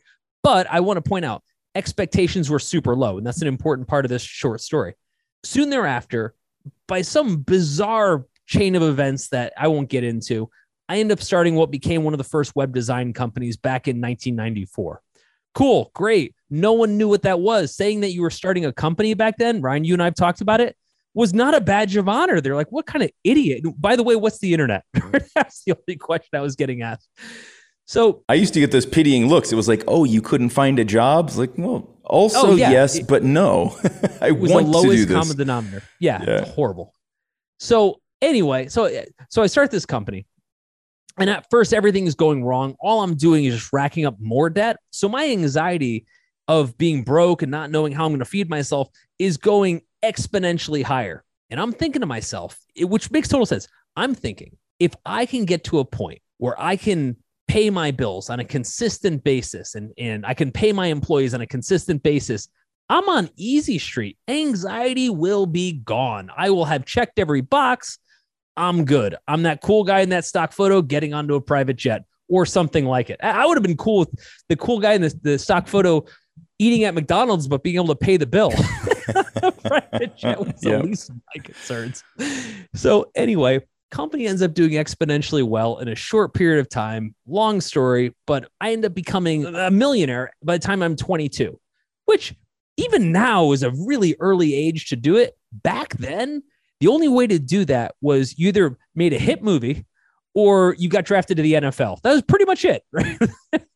But 0.43 0.67
I 0.71 0.81
want 0.81 1.03
to 1.03 1.09
point 1.09 1.25
out 1.25 1.43
expectations 1.75 2.51
were 2.51 2.59
super 2.59 2.95
low. 2.97 3.19
And 3.19 3.27
that's 3.27 3.43
an 3.43 3.49
important 3.49 3.89
part 3.89 4.05
of 4.05 4.09
this 4.09 4.23
short 4.23 4.61
story. 4.61 4.95
Soon 5.45 5.71
thereafter, 5.71 6.35
by 6.89 7.03
some 7.03 7.39
bizarre 7.39 8.27
chain 8.47 8.75
of 8.75 8.83
events 8.83 9.29
that 9.29 9.53
I 9.57 9.69
won't 9.69 9.89
get 9.89 10.05
into, 10.05 10.51
I 10.89 10.99
end 10.99 11.13
up 11.13 11.23
starting 11.23 11.55
what 11.55 11.71
became 11.71 12.05
one 12.05 12.15
of 12.15 12.19
the 12.19 12.25
first 12.25 12.55
web 12.57 12.75
design 12.75 13.13
companies 13.13 13.57
back 13.57 13.89
in 13.89 14.01
1994. 14.01 15.01
Cool, 15.55 15.91
great. 15.95 16.35
No 16.51 16.73
one 16.73 16.99
knew 16.99 17.09
what 17.09 17.23
that 17.23 17.41
was. 17.41 17.75
Saying 17.75 18.01
that 18.01 18.13
you 18.13 18.23
were 18.23 18.31
starting 18.31 18.67
a 18.67 18.73
company 18.73 19.15
back 19.15 19.39
then, 19.39 19.63
Ryan, 19.63 19.85
you 19.85 19.95
and 19.95 20.03
I 20.03 20.07
have 20.07 20.15
talked 20.15 20.41
about 20.41 20.61
it 20.61 20.77
was 21.15 21.33
not 21.33 21.55
a 21.55 21.61
badge 21.61 21.97
of 21.97 22.09
honor. 22.09 22.41
They're 22.41 22.57
like, 22.57 22.71
what 22.71 22.87
kind 22.87 23.03
of 23.05 23.11
idiot? 23.23 23.63
By 23.79 23.97
the 23.97 24.03
way, 24.03 24.17
what's 24.17 24.39
the 24.39 24.53
internet? 24.53 24.85
That's 25.35 25.63
the 25.65 25.75
only 25.77 25.97
question 25.97 26.31
I 26.35 26.41
was 26.41 26.57
getting 26.57 26.83
asked. 26.83 27.09
So 27.87 28.25
I 28.29 28.35
used 28.35 28.55
to 28.55 28.61
get 28.61 28.73
those 28.73 28.87
pitying 28.87 29.29
looks. 29.29 29.53
It 29.53 29.57
was 29.57 29.69
like, 29.69 29.85
oh, 29.87 30.05
you 30.05 30.23
couldn't 30.23 30.51
find 30.51 30.79
a 30.79 30.85
job. 30.85 31.29
It's 31.29 31.37
like, 31.37 31.53
well, 31.57 31.97
also 32.05 32.49
oh, 32.49 32.55
yeah. 32.55 32.71
yes, 32.71 32.97
it, 32.97 33.07
but 33.07 33.23
no. 33.23 33.77
I 34.21 34.31
was 34.31 34.51
want 34.51 34.67
the 34.67 34.73
lowest 34.73 35.09
common 35.09 35.37
denominator. 35.37 35.83
Yeah, 36.01 36.23
yeah. 36.27 36.45
horrible. 36.47 36.95
So 37.61 38.01
anyway, 38.23 38.69
so 38.69 38.91
so 39.29 39.43
I 39.43 39.47
start 39.47 39.71
this 39.71 39.87
company. 39.87 40.27
And 41.19 41.31
at 41.31 41.47
first, 41.51 41.73
everything 41.73 42.07
is 42.07 42.15
going 42.15 42.43
wrong. 42.45 42.75
All 42.81 43.03
I'm 43.03 43.15
doing 43.15 43.45
is 43.45 43.55
just 43.55 43.73
racking 43.73 44.05
up 44.05 44.17
more 44.19 44.51
debt. 44.51 44.79
So 44.91 45.09
my 45.09 45.29
anxiety 45.29 46.07
of 46.49 46.77
being 46.77 47.05
broke 47.05 47.43
and 47.43 47.51
not 47.51 47.71
knowing 47.71 47.93
how 47.93 48.05
I'm 48.05 48.11
going 48.11 48.19
to 48.19 48.25
feed 48.25 48.51
myself 48.51 48.89
is 49.19 49.37
going 49.37 49.83
exponentially 50.05 50.83
higher. 50.83 51.25
And 51.51 51.61
I'm 51.61 51.73
thinking 51.73 52.01
to 52.01 52.07
myself, 52.07 52.59
which 52.77 53.11
makes 53.11 53.29
total 53.29 53.47
sense. 53.47 53.69
I'm 53.97 54.15
thinking 54.15 54.57
if 54.79 54.95
I 55.07 55.27
can 55.27 55.45
get 55.45 55.65
to 55.65 55.79
a 55.79 55.85
point 55.85 56.21
where 56.39 56.61
I 56.61 56.77
can 56.77 57.17
pay 57.47 57.71
my 57.71 57.91
bills 57.91 58.31
on 58.31 58.41
a 58.41 58.45
consistent 58.45 59.23
basis 59.23 59.75
and, 59.75 59.93
and 59.99 60.25
I 60.27 60.35
can 60.35 60.51
pay 60.51 60.73
my 60.73 60.87
employees 60.87 61.35
on 61.35 61.41
a 61.41 61.47
consistent 61.47 62.03
basis, 62.03 62.49
I'm 62.89 63.09
on 63.09 63.31
easy 63.37 63.79
street. 63.79 64.19
Anxiety 64.29 65.11
will 65.11 65.47
be 65.47 65.73
gone. 65.73 66.31
I 66.37 66.51
will 66.51 66.65
have 66.65 66.85
checked 66.85 67.19
every 67.19 67.41
box. 67.41 67.99
I'm 68.57 68.85
good. 68.85 69.17
I'm 69.27 69.43
that 69.43 69.63
cool 69.63 69.85
guy 69.85 70.01
in 70.01 70.11
that 70.11 70.25
stock 70.25 70.53
photo 70.53 70.83
getting 70.83 71.15
onto 71.15 71.35
a 71.35 71.41
private 71.41 71.77
jet 71.77 72.05
or 72.29 72.47
something 72.47 72.85
like 72.85 73.11
it. 73.11 73.21
I 73.23 73.47
would 73.47 73.57
have 73.57 73.63
been 73.63 73.77
cool 73.77 74.01
with 74.01 74.11
the 74.49 74.57
cool 74.57 74.81
guy 74.81 74.95
in 74.95 75.03
the, 75.03 75.15
the 75.23 75.39
stock 75.39 75.69
photo 75.69 76.05
eating 76.59 76.85
at 76.85 76.95
McDonald's, 76.95 77.49
but 77.49 77.63
being 77.63 77.77
able 77.77 77.89
to 77.89 77.97
pay 77.97 78.17
the 78.17 78.27
bill. 78.27 78.53
private 79.91 80.17
jet 80.17 80.39
was 80.39 80.61
the 80.61 80.83
least 80.83 81.11
of 81.11 81.17
my 81.35 81.43
concerns. 81.43 82.05
So, 82.75 83.11
anyway, 83.15 83.61
company 83.91 84.27
ends 84.27 84.43
up 84.43 84.55
doing 84.55 84.73
exponentially 84.73 85.43
well 85.43 85.79
in 85.79 85.89
a 85.89 85.95
short 85.95 86.35
period 86.35 86.61
of 86.61 86.69
time. 86.69 87.15
Long 87.27 87.61
story, 87.61 88.15
but 88.27 88.49
I 88.61 88.73
end 88.73 88.85
up 88.85 88.95
becoming 88.95 89.47
a 89.47 89.71
millionaire 89.71 90.33
by 90.43 90.59
the 90.59 90.67
time 90.67 90.83
I'm 90.83 90.97
22, 90.97 91.59
which 92.07 92.35
even 92.77 93.13
now 93.13 93.53
is 93.53 93.63
a 93.63 93.71
really 93.71 94.17
early 94.21 94.55
age 94.55 94.89
to 94.89 94.97
do 94.97 95.17
it. 95.17 95.35
Back 95.53 95.95
then, 95.95 96.43
the 96.81 96.89
only 96.89 97.09
way 97.09 97.27
to 97.27 97.39
do 97.39 97.65
that 97.67 97.95
was 98.01 98.39
you 98.39 98.49
either 98.49 98.77
made 98.95 99.13
a 99.13 99.19
hit 99.19 99.43
movie 99.43 99.87
or 100.35 100.75
you 100.79 100.89
got 100.89 101.05
drafted 101.05 101.37
to 101.37 101.43
the 101.43 101.55
NFL. 101.55 102.03
That 102.03 102.13
was 102.13 102.23
pretty 102.23 102.45
much 102.45 102.65
it, 102.65 102.83
right? 102.93 103.19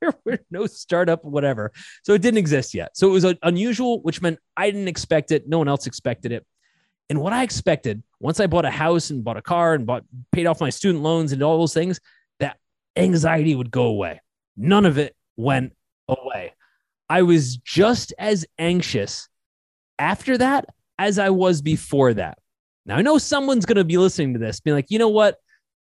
there 0.00 0.12
were 0.24 0.40
no 0.50 0.66
startup, 0.66 1.24
whatever. 1.24 1.72
So 2.04 2.12
it 2.14 2.22
didn't 2.22 2.38
exist 2.38 2.74
yet. 2.74 2.96
So 2.96 3.08
it 3.08 3.12
was 3.12 3.34
unusual, 3.42 4.02
which 4.02 4.20
meant 4.20 4.38
I 4.56 4.70
didn't 4.70 4.88
expect 4.88 5.30
it. 5.30 5.48
No 5.48 5.58
one 5.58 5.68
else 5.68 5.86
expected 5.86 6.32
it. 6.32 6.44
And 7.08 7.20
what 7.20 7.32
I 7.32 7.42
expected 7.42 8.02
once 8.20 8.40
I 8.40 8.46
bought 8.46 8.64
a 8.64 8.70
house 8.70 9.10
and 9.10 9.24
bought 9.24 9.36
a 9.36 9.42
car 9.42 9.74
and 9.74 9.86
bought 9.86 10.04
paid 10.32 10.46
off 10.46 10.60
my 10.60 10.70
student 10.70 11.02
loans 11.02 11.32
and 11.32 11.42
all 11.42 11.58
those 11.58 11.72
things, 11.72 12.00
that 12.40 12.58
anxiety 12.96 13.54
would 13.54 13.70
go 13.70 13.84
away. 13.84 14.20
None 14.56 14.84
of 14.84 14.98
it 14.98 15.14
went 15.36 15.72
away. 16.08 16.54
I 17.08 17.22
was 17.22 17.56
just 17.58 18.12
as 18.18 18.44
anxious 18.58 19.28
after 19.98 20.36
that 20.38 20.66
as 20.98 21.18
I 21.18 21.30
was 21.30 21.62
before 21.62 22.12
that. 22.14 22.38
Now 22.84 22.96
I 22.96 23.02
know 23.02 23.16
someone's 23.16 23.64
going 23.64 23.76
to 23.76 23.84
be 23.84 23.96
listening 23.96 24.34
to 24.34 24.38
this, 24.38 24.60
being 24.60 24.74
like, 24.74 24.90
you 24.90 24.98
know 24.98 25.08
what? 25.08 25.38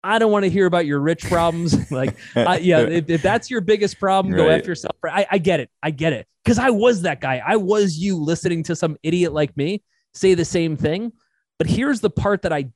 I 0.06 0.20
don't 0.20 0.32
want 0.32 0.44
to 0.44 0.50
hear 0.50 0.66
about 0.66 0.86
your 0.86 1.00
rich 1.00 1.24
problems. 1.24 1.92
like, 1.92 2.16
I, 2.36 2.60
yeah, 2.60 2.80
if, 2.82 3.10
if, 3.10 3.22
that's 3.22 3.50
your 3.50 3.62
biggest 3.62 4.00
problem, 4.00 4.34
right. 4.34 4.40
go 4.40 4.50
after 4.50 4.70
yourself. 4.70 4.96
I, 5.04 5.26
I 5.32 5.38
get 5.38 5.60
it. 5.60 5.70
I 5.82 5.92
get 5.92 6.14
it. 6.14 6.28
Because 6.44 6.60
I 6.60 6.70
was 6.70 7.02
that 7.02 7.22
guy. 7.22 7.42
I 7.46 7.56
was 7.56 7.98
you 7.98 8.18
listening 8.18 8.64
to 8.64 8.76
some 8.76 8.98
idiot 9.02 9.34
like 9.34 9.58
me 9.58 9.84
say 10.14 10.34
the 10.34 10.46
same 10.46 10.78
thing. 10.78 11.12
But 11.58 11.68
here's 11.68 12.02
the 12.02 12.10
part 12.10 12.44
that 12.44 12.54
I 12.54 12.70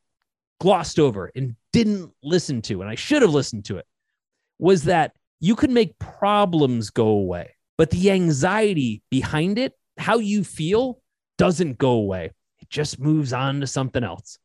glossed 0.60 1.00
over 1.00 1.32
and 1.36 1.56
didn't 1.72 2.12
listen 2.24 2.62
to, 2.64 2.82
and 2.82 2.90
I 2.90 2.96
should 2.96 3.22
have 3.22 3.32
listened 3.32 3.66
to 3.66 3.78
it 3.78 3.86
was 4.58 4.84
that 4.86 5.14
you 5.40 5.56
can 5.56 5.74
make 5.74 5.98
problems 6.00 6.90
go 6.90 7.08
away, 7.08 7.56
but 7.78 7.92
the 7.92 8.12
anxiety 8.12 9.02
behind 9.10 9.58
it, 9.58 9.74
how 9.98 10.18
you 10.18 10.44
feel, 10.44 11.02
doesn't 11.38 11.78
go 11.78 11.92
away. 11.92 12.32
It 12.60 12.70
just 12.70 13.00
moves 13.00 13.32
on 13.32 13.62
to 13.62 13.68
something 13.68 14.04
else. 14.04 14.38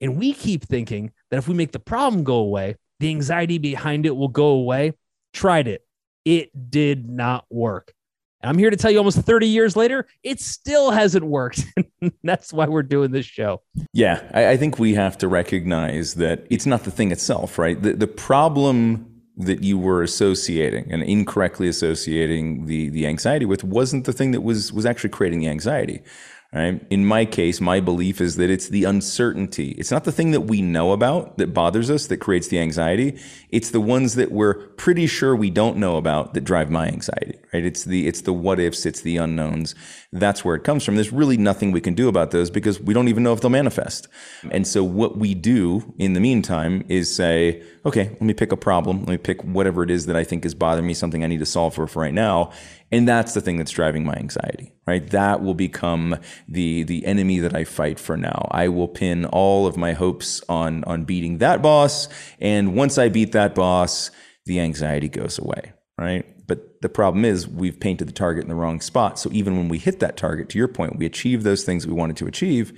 And 0.00 0.16
we 0.16 0.32
keep 0.32 0.64
thinking 0.64 1.12
that 1.30 1.38
if 1.38 1.48
we 1.48 1.54
make 1.54 1.72
the 1.72 1.78
problem 1.78 2.24
go 2.24 2.36
away, 2.36 2.76
the 3.00 3.10
anxiety 3.10 3.58
behind 3.58 4.06
it 4.06 4.16
will 4.16 4.28
go 4.28 4.48
away. 4.48 4.94
Tried 5.32 5.68
it. 5.68 5.82
It 6.24 6.70
did 6.70 7.08
not 7.08 7.44
work. 7.50 7.92
And 8.40 8.50
I'm 8.50 8.58
here 8.58 8.70
to 8.70 8.76
tell 8.76 8.90
you 8.90 8.98
almost 8.98 9.18
30 9.18 9.48
years 9.48 9.74
later, 9.74 10.06
it 10.22 10.40
still 10.40 10.92
hasn't 10.92 11.24
worked. 11.24 11.64
That's 12.22 12.52
why 12.52 12.66
we're 12.66 12.84
doing 12.84 13.10
this 13.10 13.26
show. 13.26 13.62
Yeah, 13.92 14.22
I, 14.32 14.50
I, 14.50 14.56
think 14.56 14.78
we 14.78 14.94
have 14.94 15.18
to 15.18 15.28
recognize 15.28 16.14
that 16.14 16.46
it's 16.48 16.64
not 16.64 16.84
the 16.84 16.92
thing 16.92 17.10
itself, 17.10 17.58
right? 17.58 17.80
The, 17.80 17.94
the 17.94 18.06
problem 18.06 19.22
that 19.38 19.62
you 19.62 19.78
were 19.78 20.02
associating 20.02 20.90
and 20.92 21.02
incorrectly 21.02 21.68
associating 21.68 22.66
the, 22.66 22.90
the 22.90 23.06
anxiety 23.06 23.44
with 23.44 23.64
wasn't 23.64 24.04
the 24.04 24.12
thing 24.12 24.30
that 24.32 24.42
was, 24.42 24.72
was 24.72 24.86
actually 24.86 25.10
creating 25.10 25.40
the 25.40 25.48
anxiety. 25.48 26.02
Right? 26.50 26.82
In 26.88 27.04
my 27.04 27.26
case, 27.26 27.60
my 27.60 27.78
belief 27.78 28.22
is 28.22 28.36
that 28.36 28.48
it's 28.48 28.70
the 28.70 28.84
uncertainty. 28.84 29.72
It's 29.72 29.90
not 29.90 30.04
the 30.04 30.12
thing 30.12 30.30
that 30.30 30.42
we 30.42 30.62
know 30.62 30.92
about 30.92 31.36
that 31.36 31.52
bothers 31.52 31.90
us 31.90 32.06
that 32.06 32.16
creates 32.18 32.48
the 32.48 32.58
anxiety. 32.58 33.20
It's 33.50 33.70
the 33.70 33.82
ones 33.82 34.14
that 34.14 34.32
we're 34.32 34.54
pretty 34.54 35.06
sure 35.06 35.36
we 35.36 35.50
don't 35.50 35.76
know 35.76 35.98
about 35.98 36.32
that 36.32 36.44
drive 36.44 36.70
my 36.70 36.86
anxiety, 36.86 37.38
right? 37.52 37.66
It's 37.66 37.84
the 37.84 38.06
it's 38.06 38.22
the 38.22 38.32
what 38.32 38.60
ifs, 38.60 38.86
it's 38.86 39.02
the 39.02 39.18
unknowns. 39.18 39.74
That's 40.10 40.42
where 40.42 40.54
it 40.54 40.64
comes 40.64 40.86
from. 40.86 40.94
There's 40.94 41.12
really 41.12 41.36
nothing 41.36 41.70
we 41.70 41.82
can 41.82 41.92
do 41.92 42.08
about 42.08 42.30
those 42.30 42.48
because 42.48 42.80
we 42.80 42.94
don't 42.94 43.08
even 43.08 43.22
know 43.22 43.34
if 43.34 43.42
they'll 43.42 43.50
manifest. 43.50 44.08
And 44.50 44.66
so 44.66 44.82
what 44.82 45.18
we 45.18 45.34
do 45.34 45.94
in 45.98 46.14
the 46.14 46.20
meantime 46.20 46.82
is 46.88 47.14
say, 47.14 47.62
okay, 47.84 48.08
let 48.08 48.22
me 48.22 48.32
pick 48.32 48.52
a 48.52 48.56
problem. 48.56 49.00
Let 49.00 49.08
me 49.08 49.18
pick 49.18 49.42
whatever 49.44 49.82
it 49.82 49.90
is 49.90 50.06
that 50.06 50.16
I 50.16 50.24
think 50.24 50.46
is 50.46 50.54
bothering 50.54 50.86
me, 50.86 50.94
something 50.94 51.22
I 51.22 51.26
need 51.26 51.40
to 51.40 51.46
solve 51.46 51.74
for 51.74 51.86
for 51.86 52.00
right 52.00 52.14
now. 52.14 52.52
And 52.90 53.06
that's 53.06 53.34
the 53.34 53.40
thing 53.40 53.58
that's 53.58 53.70
driving 53.70 54.04
my 54.04 54.14
anxiety, 54.14 54.72
right? 54.86 55.08
That 55.10 55.42
will 55.42 55.54
become 55.54 56.16
the 56.48 56.84
the 56.84 57.04
enemy 57.04 57.38
that 57.40 57.54
I 57.54 57.64
fight 57.64 57.98
for 57.98 58.16
now. 58.16 58.48
I 58.50 58.68
will 58.68 58.88
pin 58.88 59.26
all 59.26 59.66
of 59.66 59.76
my 59.76 59.92
hopes 59.92 60.42
on 60.48 60.84
on 60.84 61.04
beating 61.04 61.38
that 61.38 61.60
boss, 61.60 62.08
and 62.40 62.74
once 62.74 62.96
I 62.96 63.08
beat 63.08 63.32
that 63.32 63.54
boss, 63.54 64.10
the 64.46 64.60
anxiety 64.60 65.08
goes 65.08 65.38
away, 65.38 65.74
right? 65.98 66.24
But 66.46 66.80
the 66.80 66.88
problem 66.88 67.24
is 67.24 67.46
we've 67.46 67.78
painted 67.78 68.08
the 68.08 68.12
target 68.12 68.44
in 68.44 68.48
the 68.48 68.54
wrong 68.54 68.80
spot. 68.80 69.18
So 69.18 69.30
even 69.32 69.58
when 69.58 69.68
we 69.68 69.78
hit 69.78 70.00
that 70.00 70.16
target, 70.16 70.48
to 70.48 70.58
your 70.58 70.68
point, 70.68 70.96
we 70.98 71.04
achieve 71.04 71.42
those 71.42 71.62
things 71.62 71.86
we 71.86 71.92
wanted 71.92 72.16
to 72.16 72.26
achieve, 72.26 72.72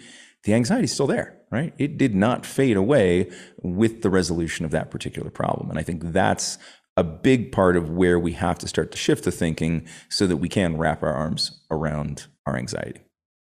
the 0.45 0.55
anxiety 0.55 0.85
is 0.85 0.93
still 0.93 1.07
there, 1.07 1.38
right? 1.52 1.73
It 1.79 1.97
did 1.97 2.14
not 2.14 2.45
fade 2.45 2.76
away 2.76 3.31
with 3.62 4.02
the 4.02 4.11
resolution 4.11 4.64
of 4.64 4.73
that 4.73 4.90
particular 4.90 5.31
problem. 5.31 5.71
And 5.71 5.79
I 5.79 5.83
think 5.83 6.02
that's 6.12 6.59
a 7.00 7.02
big 7.02 7.50
part 7.50 7.78
of 7.78 7.88
where 7.88 8.19
we 8.19 8.33
have 8.33 8.59
to 8.59 8.69
start 8.69 8.92
to 8.92 8.99
shift 8.99 9.25
the 9.25 9.33
thinking 9.33 9.87
so 10.11 10.26
that 10.26 10.37
we 10.37 10.50
can 10.50 10.76
wrap 10.76 11.02
our 11.02 11.14
arms 11.14 11.62
around 11.71 12.26
our 12.45 12.59
anxiety. 12.59 13.00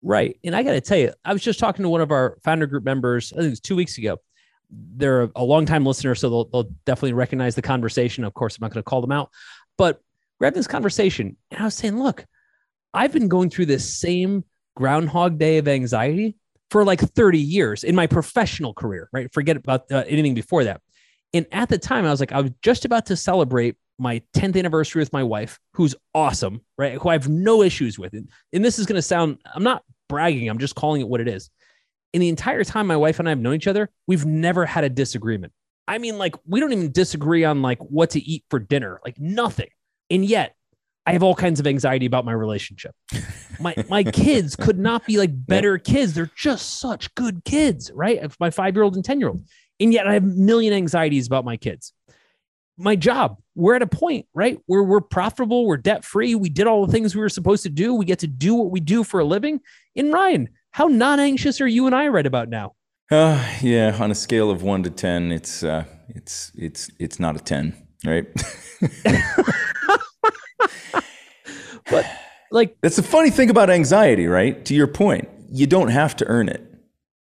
Right. 0.01 0.39
And 0.45 0.55
I 0.55 0.63
got 0.63 0.71
to 0.71 0.79
tell 0.79 0.97
you, 0.97 1.11
I 1.25 1.33
was 1.33 1.43
just 1.43 1.59
talking 1.59 1.83
to 1.83 1.89
one 1.89 1.99
of 1.99 2.11
our 2.11 2.37
founder 2.45 2.65
group 2.65 2.85
members, 2.85 3.33
I 3.33 3.35
think 3.35 3.47
it 3.47 3.49
was 3.49 3.59
two 3.59 3.75
weeks 3.75 3.97
ago. 3.97 4.19
They're 4.69 5.29
a 5.35 5.43
long 5.43 5.65
time 5.65 5.85
listener, 5.85 6.15
so 6.15 6.29
they'll, 6.29 6.45
they'll 6.45 6.73
definitely 6.85 7.11
recognize 7.11 7.55
the 7.55 7.61
conversation. 7.61 8.23
Of 8.23 8.33
course, 8.33 8.55
I'm 8.55 8.61
not 8.61 8.71
going 8.71 8.83
to 8.83 8.89
call 8.89 9.01
them 9.01 9.11
out, 9.11 9.29
but 9.77 9.99
we're 10.39 10.45
having 10.45 10.59
this 10.59 10.67
conversation. 10.67 11.35
And 11.51 11.59
I 11.59 11.65
was 11.65 11.75
saying, 11.75 11.99
look, 11.99 12.25
I've 12.93 13.11
been 13.11 13.27
going 13.27 13.49
through 13.49 13.65
this 13.65 13.99
same 13.99 14.45
groundhog 14.77 15.37
day 15.37 15.57
of 15.57 15.67
anxiety 15.67 16.37
for 16.69 16.85
like 16.85 17.01
30 17.01 17.37
years 17.37 17.83
in 17.83 17.95
my 17.95 18.07
professional 18.07 18.73
career, 18.73 19.09
right? 19.11 19.31
Forget 19.33 19.57
about 19.57 19.91
uh, 19.91 20.05
anything 20.07 20.35
before 20.35 20.63
that. 20.63 20.79
And 21.33 21.45
at 21.51 21.69
the 21.69 21.77
time, 21.77 22.05
I 22.05 22.11
was 22.11 22.19
like, 22.19 22.31
I 22.31 22.41
was 22.41 22.51
just 22.61 22.85
about 22.85 23.05
to 23.07 23.15
celebrate 23.15 23.77
my 23.97 24.21
10th 24.33 24.57
anniversary 24.57 25.01
with 25.01 25.13
my 25.13 25.23
wife, 25.23 25.59
who's 25.73 25.95
awesome, 26.13 26.61
right? 26.77 26.93
Who 26.93 27.09
I 27.09 27.13
have 27.13 27.29
no 27.29 27.61
issues 27.61 27.99
with. 27.99 28.13
And, 28.13 28.29
and 28.51 28.65
this 28.65 28.79
is 28.79 28.85
going 28.85 28.97
to 28.97 29.01
sound, 29.01 29.37
I'm 29.53 29.63
not 29.63 29.83
bragging, 30.09 30.49
I'm 30.49 30.57
just 30.57 30.75
calling 30.75 31.01
it 31.01 31.07
what 31.07 31.21
it 31.21 31.27
is. 31.27 31.49
In 32.13 32.19
the 32.19 32.29
entire 32.29 32.63
time 32.63 32.87
my 32.87 32.97
wife 32.97 33.19
and 33.19 33.29
I 33.29 33.31
have 33.31 33.39
known 33.39 33.55
each 33.55 33.67
other, 33.67 33.89
we've 34.07 34.25
never 34.25 34.65
had 34.65 34.83
a 34.83 34.89
disagreement. 34.89 35.53
I 35.87 35.97
mean, 35.97 36.17
like, 36.17 36.35
we 36.45 36.59
don't 36.59 36.73
even 36.73 36.91
disagree 36.91 37.45
on 37.45 37.61
like 37.61 37.79
what 37.79 38.11
to 38.11 38.19
eat 38.19 38.43
for 38.49 38.59
dinner, 38.59 38.99
like 39.05 39.19
nothing. 39.19 39.69
And 40.09 40.25
yet, 40.25 40.55
I 41.05 41.13
have 41.13 41.23
all 41.23 41.35
kinds 41.35 41.59
of 41.59 41.65
anxiety 41.65 42.05
about 42.05 42.25
my 42.25 42.31
relationship. 42.31 42.93
My 43.59 43.73
my 43.89 44.03
kids 44.11 44.55
could 44.55 44.77
not 44.77 45.05
be 45.05 45.17
like 45.17 45.31
better 45.33 45.77
kids. 45.77 46.13
They're 46.13 46.31
just 46.35 46.79
such 46.79 47.13
good 47.15 47.43
kids, 47.43 47.91
right? 47.93 48.21
My 48.39 48.51
five 48.51 48.75
year 48.75 48.83
old 48.83 48.95
and 48.95 49.03
ten 49.03 49.19
year 49.19 49.29
old. 49.29 49.41
And 49.81 49.91
yet 49.91 50.07
I 50.07 50.13
have 50.13 50.23
a 50.23 50.27
million 50.27 50.73
anxieties 50.73 51.27
about 51.27 51.43
my 51.43 51.57
kids. 51.57 51.93
My 52.77 52.95
job, 52.95 53.37
we're 53.55 53.75
at 53.75 53.81
a 53.81 53.87
point, 53.87 54.27
right? 54.33 54.59
Where 54.65 54.83
we're 54.83 55.01
profitable, 55.01 55.65
we're 55.65 55.77
debt 55.77 56.05
free, 56.05 56.35
we 56.35 56.49
did 56.49 56.67
all 56.67 56.85
the 56.85 56.91
things 56.91 57.15
we 57.15 57.21
were 57.21 57.29
supposed 57.29 57.63
to 57.63 57.69
do, 57.69 57.93
we 57.93 58.05
get 58.05 58.19
to 58.19 58.27
do 58.27 58.55
what 58.55 58.71
we 58.71 58.79
do 58.79 59.03
for 59.03 59.19
a 59.19 59.25
living. 59.25 59.59
And 59.95 60.13
Ryan, 60.13 60.49
how 60.71 60.87
non 60.87 61.19
anxious 61.19 61.59
are 61.61 61.67
you 61.67 61.85
and 61.85 61.95
I 61.95 62.07
right 62.07 62.25
about 62.25 62.49
now? 62.49 62.73
Uh, 63.11 63.45
yeah, 63.61 63.97
on 63.99 64.09
a 64.09 64.15
scale 64.15 64.49
of 64.49 64.63
one 64.63 64.83
to 64.83 64.89
ten, 64.89 65.33
it's 65.33 65.63
uh, 65.63 65.83
it's 66.07 66.51
it's 66.55 66.89
it's 66.97 67.19
not 67.19 67.35
a 67.35 67.39
ten, 67.39 67.75
right? 68.05 68.25
but 71.89 72.05
like 72.51 72.77
that's 72.81 72.95
the 72.95 73.03
funny 73.03 73.29
thing 73.29 73.49
about 73.49 73.69
anxiety, 73.69 74.27
right? 74.27 74.63
To 74.65 74.73
your 74.73 74.87
point, 74.87 75.27
you 75.51 75.67
don't 75.67 75.89
have 75.89 76.15
to 76.17 76.25
earn 76.27 76.47
it, 76.47 76.65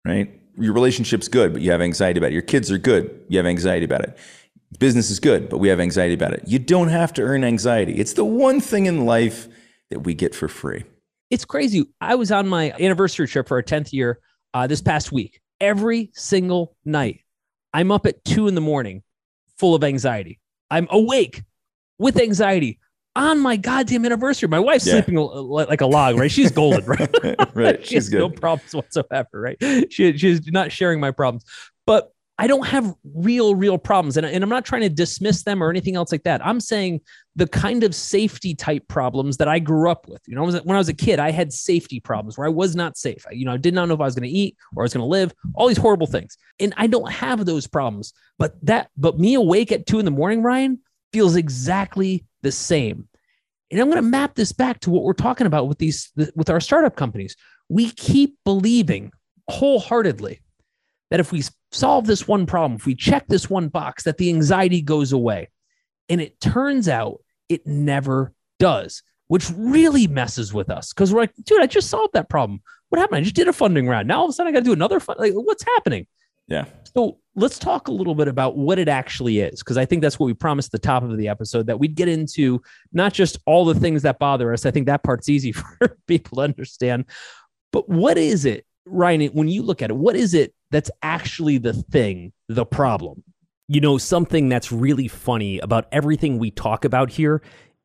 right? 0.06 0.39
Your 0.60 0.72
relationship's 0.72 1.28
good, 1.28 1.52
but 1.52 1.62
you 1.62 1.70
have 1.70 1.80
anxiety 1.80 2.18
about 2.18 2.28
it. 2.28 2.34
Your 2.34 2.42
kids 2.42 2.70
are 2.70 2.78
good, 2.78 3.24
you 3.28 3.38
have 3.38 3.46
anxiety 3.46 3.84
about 3.84 4.02
it. 4.02 4.16
Business 4.78 5.10
is 5.10 5.18
good, 5.18 5.48
but 5.48 5.58
we 5.58 5.68
have 5.68 5.80
anxiety 5.80 6.14
about 6.14 6.32
it. 6.32 6.44
You 6.46 6.58
don't 6.58 6.88
have 6.88 7.12
to 7.14 7.22
earn 7.22 7.42
anxiety. 7.42 7.94
It's 7.94 8.12
the 8.12 8.24
one 8.24 8.60
thing 8.60 8.86
in 8.86 9.04
life 9.04 9.48
that 9.90 10.00
we 10.00 10.14
get 10.14 10.34
for 10.34 10.46
free. 10.46 10.84
It's 11.30 11.44
crazy. 11.44 11.84
I 12.00 12.14
was 12.14 12.30
on 12.30 12.48
my 12.48 12.72
anniversary 12.78 13.26
trip 13.26 13.48
for 13.48 13.56
our 13.56 13.62
10th 13.62 13.92
year 13.92 14.20
uh, 14.54 14.66
this 14.66 14.80
past 14.80 15.10
week. 15.10 15.40
Every 15.60 16.10
single 16.14 16.76
night, 16.84 17.20
I'm 17.74 17.90
up 17.90 18.06
at 18.06 18.24
two 18.24 18.48
in 18.48 18.54
the 18.54 18.60
morning, 18.60 19.02
full 19.58 19.74
of 19.74 19.82
anxiety. 19.82 20.38
I'm 20.70 20.86
awake 20.90 21.42
with 21.98 22.16
anxiety 22.18 22.78
on 23.20 23.38
my 23.38 23.56
goddamn 23.56 24.04
anniversary. 24.04 24.48
My 24.48 24.58
wife's 24.58 24.86
yeah. 24.86 24.94
sleeping 24.94 25.18
uh, 25.18 25.24
like 25.42 25.80
a 25.80 25.86
log, 25.86 26.16
right? 26.18 26.30
She's 26.30 26.50
golden, 26.50 26.84
right? 26.86 27.14
right. 27.54 27.86
she 27.86 27.96
has 27.96 28.08
good. 28.08 28.18
no 28.18 28.30
problems 28.30 28.74
whatsoever, 28.74 29.28
right? 29.32 29.56
She, 29.92 30.16
she's 30.16 30.50
not 30.50 30.72
sharing 30.72 31.00
my 31.00 31.10
problems. 31.10 31.44
But 31.86 32.12
I 32.38 32.46
don't 32.46 32.66
have 32.66 32.94
real, 33.14 33.54
real 33.54 33.76
problems. 33.76 34.16
And, 34.16 34.24
and 34.24 34.42
I'm 34.42 34.48
not 34.48 34.64
trying 34.64 34.80
to 34.80 34.88
dismiss 34.88 35.42
them 35.42 35.62
or 35.62 35.68
anything 35.68 35.94
else 35.94 36.10
like 36.10 36.22
that. 36.22 36.44
I'm 36.44 36.58
saying 36.58 37.02
the 37.36 37.46
kind 37.46 37.84
of 37.84 37.94
safety 37.94 38.54
type 38.54 38.88
problems 38.88 39.36
that 39.36 39.48
I 39.48 39.58
grew 39.58 39.90
up 39.90 40.08
with. 40.08 40.22
You 40.26 40.36
know, 40.36 40.44
when 40.46 40.74
I 40.74 40.78
was 40.78 40.88
a 40.88 40.94
kid, 40.94 41.18
I 41.18 41.30
had 41.32 41.52
safety 41.52 42.00
problems 42.00 42.38
where 42.38 42.46
I 42.46 42.50
was 42.50 42.74
not 42.74 42.96
safe. 42.96 43.26
I, 43.28 43.34
you 43.34 43.44
know, 43.44 43.52
I 43.52 43.58
did 43.58 43.74
not 43.74 43.88
know 43.88 43.94
if 43.94 44.00
I 44.00 44.04
was 44.04 44.14
going 44.14 44.26
to 44.26 44.34
eat 44.34 44.56
or 44.74 44.82
I 44.82 44.84
was 44.84 44.94
going 44.94 45.02
to 45.02 45.06
live, 45.06 45.34
all 45.54 45.68
these 45.68 45.76
horrible 45.76 46.06
things. 46.06 46.38
And 46.58 46.72
I 46.78 46.86
don't 46.86 47.12
have 47.12 47.44
those 47.44 47.66
problems. 47.66 48.14
But 48.38 48.54
that, 48.64 48.88
but 48.96 49.18
me 49.18 49.34
awake 49.34 49.70
at 49.70 49.84
two 49.84 49.98
in 49.98 50.06
the 50.06 50.10
morning, 50.10 50.42
Ryan, 50.42 50.78
feels 51.12 51.36
exactly 51.36 52.24
the 52.40 52.52
same. 52.52 53.06
And 53.70 53.80
I'm 53.80 53.88
going 53.88 54.02
to 54.02 54.08
map 54.08 54.34
this 54.34 54.52
back 54.52 54.80
to 54.80 54.90
what 54.90 55.04
we're 55.04 55.12
talking 55.12 55.46
about 55.46 55.68
with 55.68 55.78
these, 55.78 56.10
with 56.16 56.50
our 56.50 56.60
startup 56.60 56.96
companies. 56.96 57.36
We 57.68 57.90
keep 57.90 58.36
believing 58.44 59.12
wholeheartedly 59.48 60.40
that 61.10 61.20
if 61.20 61.32
we 61.32 61.42
solve 61.70 62.06
this 62.06 62.26
one 62.26 62.46
problem, 62.46 62.76
if 62.76 62.86
we 62.86 62.94
check 62.94 63.26
this 63.28 63.48
one 63.48 63.68
box, 63.68 64.04
that 64.04 64.18
the 64.18 64.28
anxiety 64.28 64.82
goes 64.82 65.12
away. 65.12 65.48
And 66.08 66.20
it 66.20 66.40
turns 66.40 66.88
out 66.88 67.20
it 67.48 67.66
never 67.66 68.32
does, 68.58 69.02
which 69.28 69.50
really 69.56 70.06
messes 70.08 70.52
with 70.52 70.70
us 70.70 70.92
because 70.92 71.12
we're 71.12 71.20
like, 71.20 71.34
dude, 71.44 71.60
I 71.60 71.66
just 71.66 71.90
solved 71.90 72.14
that 72.14 72.28
problem. 72.28 72.60
What 72.88 72.98
happened? 72.98 73.18
I 73.18 73.22
just 73.22 73.36
did 73.36 73.48
a 73.48 73.52
funding 73.52 73.86
round. 73.86 74.08
Now 74.08 74.18
all 74.18 74.24
of 74.24 74.30
a 74.30 74.32
sudden 74.32 74.50
I 74.50 74.52
got 74.52 74.60
to 74.60 74.64
do 74.64 74.72
another 74.72 74.98
fund. 74.98 75.20
Like, 75.20 75.32
what's 75.34 75.64
happening? 75.64 76.06
Yeah. 76.50 76.64
So 76.95 77.19
let's 77.37 77.59
talk 77.59 77.88
a 77.88 77.92
little 77.92 78.14
bit 78.14 78.28
about 78.28 78.57
what 78.57 78.78
it 78.78 78.88
actually 78.88 79.38
is, 79.38 79.61
because 79.61 79.76
I 79.76 79.87
think 79.87 80.02
that's 80.02 80.19
what 80.19 80.26
we 80.26 80.35
promised 80.35 80.69
at 80.75 80.83
the 80.83 80.87
top 80.87 81.02
of 81.02 81.16
the 81.16 81.28
episode 81.28 81.66
that 81.66 81.78
we'd 81.78 81.95
get 81.95 82.09
into 82.09 82.61
not 82.92 83.12
just 83.12 83.38
all 83.47 83.64
the 83.64 83.78
things 83.78 84.02
that 84.02 84.19
bother 84.19 84.52
us. 84.52 84.66
I 84.66 84.71
think 84.71 84.87
that 84.87 85.02
part's 85.02 85.28
easy 85.28 85.52
for 85.78 85.97
people 86.07 86.37
to 86.37 86.42
understand. 86.42 87.07
But 87.73 87.88
what 87.88 88.19
is 88.19 88.45
it, 88.45 88.66
Ryan, 88.85 89.26
when 89.28 89.49
you 89.49 89.62
look 89.62 89.83
at 89.83 89.90
it, 89.90 89.97
what 89.97 90.16
is 90.16 90.35
it 90.35 90.52
that's 90.71 90.90
actually 91.02 91.59
the 91.59 91.73
thing, 91.73 92.33
the 92.49 92.66
problem? 92.66 93.23
You 93.69 93.80
know, 93.80 93.99
something 93.99 94.49
that's 94.49 94.73
really 94.73 95.07
funny 95.07 95.61
about 95.61 95.87
everything 95.92 96.38
we 96.38 96.50
talk 96.50 96.85
about 96.85 97.11
here 97.11 97.40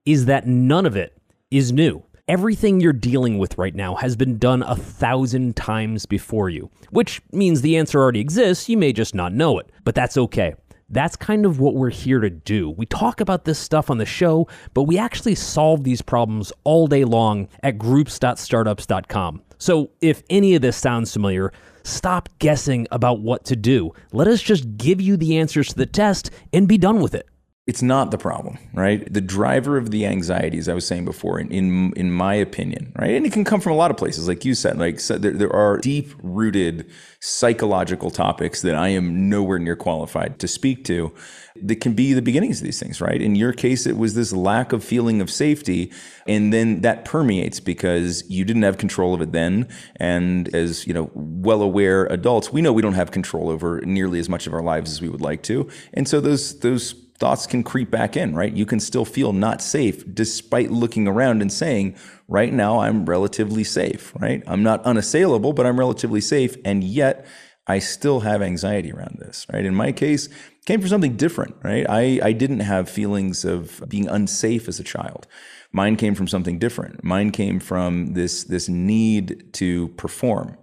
is 0.05 0.25
that 0.25 0.47
none 0.47 0.87
of 0.87 0.95
it 0.95 1.15
is 1.51 1.71
new. 1.71 2.03
Everything 2.27 2.79
you're 2.79 2.91
dealing 2.91 3.37
with 3.37 3.55
right 3.55 3.75
now 3.75 3.93
has 3.93 4.15
been 4.15 4.39
done 4.39 4.63
a 4.63 4.75
thousand 4.75 5.55
times 5.55 6.07
before 6.07 6.49
you, 6.49 6.71
which 6.89 7.21
means 7.31 7.61
the 7.61 7.77
answer 7.77 8.01
already 8.01 8.19
exists. 8.19 8.67
You 8.67 8.77
may 8.77 8.93
just 8.93 9.13
not 9.13 9.31
know 9.31 9.59
it, 9.59 9.69
but 9.83 9.93
that's 9.93 10.17
okay. 10.17 10.55
That's 10.89 11.15
kind 11.15 11.45
of 11.45 11.59
what 11.59 11.75
we're 11.75 11.91
here 11.91 12.19
to 12.19 12.31
do. 12.31 12.71
We 12.71 12.87
talk 12.87 13.21
about 13.21 13.45
this 13.45 13.59
stuff 13.59 13.91
on 13.91 13.99
the 13.99 14.07
show, 14.07 14.47
but 14.73 14.83
we 14.83 14.97
actually 14.97 15.35
solve 15.35 15.83
these 15.83 16.01
problems 16.01 16.51
all 16.63 16.87
day 16.87 17.03
long 17.03 17.47
at 17.61 17.77
groups.startups.com. 17.77 19.43
So 19.59 19.91
if 20.01 20.23
any 20.27 20.55
of 20.55 20.63
this 20.63 20.77
sounds 20.77 21.13
familiar, 21.13 21.53
stop 21.83 22.29
guessing 22.39 22.87
about 22.89 23.19
what 23.19 23.45
to 23.45 23.55
do. 23.55 23.91
Let 24.13 24.27
us 24.27 24.41
just 24.41 24.77
give 24.77 24.99
you 24.99 25.15
the 25.15 25.37
answers 25.37 25.67
to 25.67 25.75
the 25.75 25.85
test 25.85 26.31
and 26.51 26.67
be 26.67 26.79
done 26.79 27.01
with 27.01 27.13
it 27.13 27.29
it's 27.67 27.81
not 27.81 28.11
the 28.11 28.17
problem, 28.19 28.59
right? 28.73 29.11
The 29.11 29.21
driver 29.21 29.75
of 29.75 29.89
the 29.89 30.05
anxiety, 30.05 30.59
as 30.59 30.69
I 30.69 30.75
was 30.75 30.85
saying 30.85 31.03
before, 31.03 31.39
in 31.39 31.51
in, 31.51 31.93
in 31.93 32.11
my 32.11 32.35
opinion, 32.35 32.93
right, 32.95 33.11
and 33.11 33.25
it 33.25 33.33
can 33.33 33.43
come 33.43 33.59
from 33.59 33.71
a 33.71 33.75
lot 33.75 33.89
of 33.89 33.97
places, 33.97 34.27
like 34.27 34.45
you 34.45 34.53
said. 34.53 34.77
Like 34.77 34.99
so 34.99 35.17
there, 35.17 35.31
there 35.31 35.51
are 35.53 35.79
deep 35.79 36.13
rooted 36.21 36.87
psychological 37.21 38.11
topics 38.11 38.61
that 38.61 38.75
I 38.75 38.89
am 38.89 39.29
nowhere 39.29 39.57
near 39.57 39.75
qualified 39.75 40.37
to 40.39 40.47
speak 40.47 40.83
to. 40.85 41.11
That 41.55 41.77
can 41.77 41.93
be 41.93 42.13
the 42.13 42.21
beginnings 42.21 42.59
of 42.59 42.65
these 42.65 42.79
things, 42.79 43.01
right? 43.01 43.19
In 43.19 43.33
your 43.33 43.53
case, 43.53 43.87
it 43.87 43.97
was 43.97 44.13
this 44.13 44.31
lack 44.31 44.71
of 44.71 44.83
feeling 44.83 45.19
of 45.19 45.31
safety, 45.31 45.91
and 46.27 46.53
then 46.53 46.81
that 46.81 47.03
permeates 47.03 47.59
because 47.59 48.29
you 48.29 48.45
didn't 48.45 48.63
have 48.63 48.77
control 48.77 49.15
of 49.15 49.21
it 49.21 49.31
then. 49.31 49.67
And 49.95 50.53
as 50.53 50.85
you 50.85 50.93
know, 50.93 51.09
well 51.15 51.63
aware 51.63 52.05
adults, 52.07 52.53
we 52.53 52.61
know 52.61 52.73
we 52.73 52.83
don't 52.83 52.93
have 52.93 53.09
control 53.09 53.49
over 53.49 53.81
nearly 53.81 54.19
as 54.19 54.29
much 54.29 54.45
of 54.45 54.53
our 54.53 54.61
lives 54.61 54.91
as 54.91 55.01
we 55.01 55.09
would 55.09 55.21
like 55.21 55.41
to, 55.43 55.67
and 55.95 56.07
so 56.07 56.21
those 56.21 56.59
those 56.59 57.04
thoughts 57.17 57.47
can 57.47 57.63
creep 57.63 57.89
back 57.89 58.17
in, 58.17 58.35
right? 58.35 58.53
You 58.53 58.65
can 58.65 58.79
still 58.79 59.05
feel 59.05 59.31
not 59.33 59.61
safe 59.61 60.03
despite 60.13 60.71
looking 60.71 61.07
around 61.07 61.41
and 61.41 61.51
saying, 61.51 61.95
right 62.27 62.51
now, 62.51 62.79
I'm 62.79 63.05
relatively 63.05 63.63
safe, 63.63 64.13
right? 64.19 64.43
I'm 64.47 64.63
not 64.63 64.83
unassailable, 64.83 65.53
but 65.53 65.65
I'm 65.65 65.79
relatively 65.79 66.21
safe. 66.21 66.57
And 66.65 66.83
yet, 66.83 67.25
I 67.67 67.79
still 67.79 68.19
have 68.19 68.41
anxiety 68.41 68.91
around 68.91 69.17
this, 69.19 69.47
right? 69.51 69.65
In 69.65 69.73
my 69.73 69.91
case, 69.91 70.29
came 70.65 70.81
from 70.81 70.89
something 70.89 71.15
different, 71.15 71.55
right? 71.63 71.85
I, 71.89 72.19
I 72.21 72.31
didn't 72.31 72.59
have 72.59 72.89
feelings 72.89 73.43
of 73.43 73.83
being 73.87 74.07
unsafe 74.07 74.67
as 74.67 74.79
a 74.79 74.83
child. 74.83 75.25
Mine 75.71 75.95
came 75.95 76.15
from 76.15 76.27
something 76.27 76.59
different. 76.59 77.03
Mine 77.03 77.31
came 77.31 77.59
from 77.59 78.13
this, 78.13 78.43
this 78.43 78.69
need 78.69 79.51
to 79.53 79.87
perform, 79.89 80.57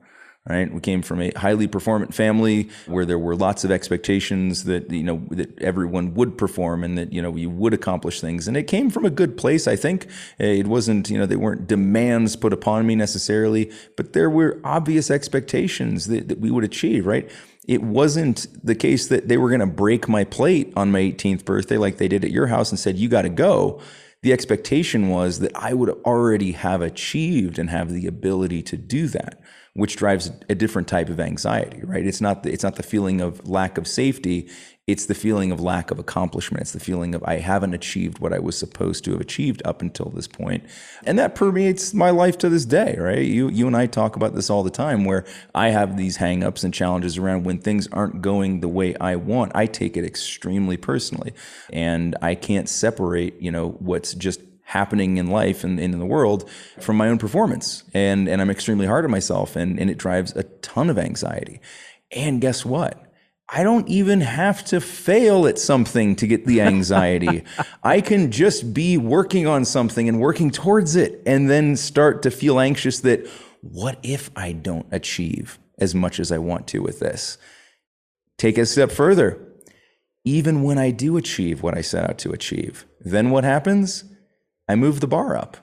right? 0.49 0.73
We 0.73 0.81
came 0.81 1.03
from 1.03 1.21
a 1.23 1.31
highly 1.37 1.69
performant 1.69 2.15
family 2.15 2.69
where 2.87 3.05
there 3.05 3.19
were 3.19 3.37
lots 3.37 3.63
of 3.65 3.71
expectations 3.71 4.65
that 4.65 4.91
you 4.91 5.05
know 5.05 5.23
that 5.31 5.61
everyone 5.61 6.15
would 6.15 6.37
perform 6.37 6.83
and 6.83 6.99
that 6.99 7.13
you 7.13 7.23
know 7.23 7.37
you 7.37 7.49
would 7.49 7.73
accomplish 7.73 8.21
things, 8.21 8.49
and 8.49 8.57
it 8.57 8.65
came 8.65 8.91
from 8.91 9.05
a 9.05 9.11
good 9.11 9.37
place. 9.37 9.69
I 9.69 9.77
think 9.77 10.07
it 10.39 10.67
wasn't 10.67 11.11
you 11.11 11.19
know 11.19 11.27
they 11.27 11.37
weren't 11.37 11.67
demands 11.67 12.35
put 12.37 12.53
upon 12.53 12.87
me 12.87 12.97
necessarily, 12.97 13.71
but 13.97 14.13
there 14.13 14.31
were 14.31 14.61
obvious 14.65 15.11
expectations 15.11 16.07
that, 16.09 16.29
that 16.29 16.41
we 16.41 16.51
would 16.51 16.65
achieve, 16.65 17.07
right? 17.07 17.31
It 17.69 17.83
wasn't 17.83 18.49
the 18.65 18.75
case 18.75 19.07
that 19.07 19.29
they 19.29 19.37
were 19.37 19.49
going 19.49 19.61
to 19.61 19.67
break 19.67 20.09
my 20.09 20.25
plate 20.25 20.73
on 20.75 20.91
my 20.91 20.99
18th 20.99 21.45
birthday 21.45 21.79
like 21.79 21.99
they 21.99 22.09
did 22.09 22.25
at 22.25 22.33
your 22.33 22.49
house 22.49 22.71
and 22.71 22.79
said 22.79 22.97
you 22.97 23.09
got 23.09 23.23
to 23.23 23.29
go 23.29 23.81
the 24.23 24.33
expectation 24.33 25.09
was 25.09 25.41
that 25.41 25.51
I 25.57 25.75
would 25.75 25.91
already 26.05 26.53
have 26.53 26.81
achieved 26.81 27.59
and 27.59 27.69
have 27.71 27.93
the 27.93 28.07
ability 28.07 28.63
to 28.63 28.77
do 28.77 29.09
that 29.09 29.41
which 29.75 29.97
drives 29.97 30.31
a 30.51 30.55
different 30.55 30.87
type 30.87 31.09
of 31.09 31.19
anxiety, 31.19 31.81
right? 31.85 32.07
It's 32.07 32.21
not 32.21 32.43
the, 32.43 32.53
it's 32.53 32.63
not 32.63 32.77
the 32.77 32.83
feeling 32.83 33.21
of 33.21 33.49
lack 33.49 33.79
of 33.79 33.87
safety, 33.87 34.51
it's 34.89 35.07
the 35.07 35.15
feeling 35.15 35.53
of 35.53 35.61
lack 35.61 35.93
of 35.93 36.01
accomplishment. 36.01 36.63
It's 36.63 36.73
the 36.73 36.81
feeling 36.81 37.15
of 37.15 37.23
I 37.25 37.37
haven't 37.37 37.73
achieved 37.73 38.19
what 38.19 38.33
I 38.33 38.41
was 38.41 38.59
supposed 38.59 39.05
to 39.05 39.13
have 39.13 39.21
achieved 39.21 39.63
up 39.65 39.81
until 39.81 40.11
this 40.11 40.27
point. 40.27 40.65
And 41.05 41.17
that 41.21 41.37
permeates 41.37 41.95
my 41.95 42.11
life 42.11 42.37
to 42.39 42.49
this 42.49 42.65
day, 42.65 42.97
right? 42.99 43.25
You 43.25 43.49
you 43.49 43.69
and 43.69 43.77
I 43.77 43.87
talk 43.87 44.17
about 44.17 44.35
this 44.35 44.51
all 44.51 44.65
the 44.65 44.71
time 44.71 45.05
where 45.05 45.25
I 45.55 45.69
have 45.69 45.97
these 45.97 46.19
hangups 46.19 46.65
and 46.65 46.75
challenges 46.75 47.17
around 47.17 47.45
when 47.45 47.59
things 47.59 47.87
aren't 47.93 48.23
going 48.23 48.59
the 48.59 48.69
way 48.69 48.97
I 48.97 49.15
want. 49.17 49.53
I 49.55 49.67
take 49.67 49.97
it 49.97 50.05
extremely 50.05 50.77
personally. 50.77 51.33
And 51.73 52.17
I 52.21 52.35
can't 52.35 52.69
separate, 52.69 53.41
you 53.41 53.53
know, 53.53 53.71
what's 53.79 54.15
just 54.15 54.41
happening 54.73 55.19
in 55.19 55.27
life 55.27 55.65
and, 55.65 55.79
in 55.79 55.91
the 55.99 56.07
world 56.07 56.49
from 56.81 56.97
my 56.97 57.09
own 57.09 57.19
performance. 57.19 57.85
And, 57.93 58.27
and 58.27 58.41
I'm 58.41 58.51
extremely 58.51 58.87
hard 58.87 59.05
on 59.05 59.11
myself 59.11 59.55
and, 59.55 59.79
and 59.79 59.91
it 59.91 59.99
drives 59.99 60.33
a 60.35 60.45
ton 60.45 60.89
of 60.89 60.99
anxiety. 60.99 61.61
And 62.11 62.41
guess 62.41 62.65
what? 62.65 62.99
I 63.55 63.65
don't 63.65 63.87
even 63.89 64.23
have 64.23 64.65
to 64.67 64.81
fail 64.81 65.47
at 65.47 65.59
something 65.59 66.17
to 66.17 66.27
get 66.27 66.47
the 66.47 66.63
anxiety. 66.63 67.45
I 67.83 68.01
can 68.01 68.31
just 68.31 68.73
be 68.73 68.97
working 68.97 69.47
on 69.47 69.67
something 69.67 70.09
and 70.09 70.19
working 70.19 70.51
towards 70.51 70.97
it 70.97 71.23
and 71.27 71.51
then 71.51 71.77
start 71.77 72.23
to 72.23 72.31
feel 72.31 72.59
anxious 72.59 73.01
that 73.01 73.27
what 73.61 73.99
if 74.03 74.31
I 74.35 74.53
don't 74.53 74.87
achieve 74.91 75.59
as 75.79 75.95
much 75.95 76.19
as 76.19 76.33
I 76.33 76.39
want 76.39 76.67
to 76.69 76.79
with 76.79 76.99
this? 76.99 77.37
Take 78.39 78.57
a 78.57 78.65
step 78.65 78.91
further. 78.91 79.39
Even 80.25 80.63
when 80.63 80.79
I 80.79 80.91
do 80.91 81.19
achieve 81.19 81.63
what 81.63 81.77
I 81.77 81.83
set 81.83 82.09
out 82.09 82.17
to 82.19 82.31
achieve, 82.31 82.87
then 83.01 83.31
what 83.31 83.45
happens? 83.45 84.05
I 84.69 84.75
move 84.75 85.01
the 85.01 85.07
bar 85.07 85.37
up. 85.37 85.57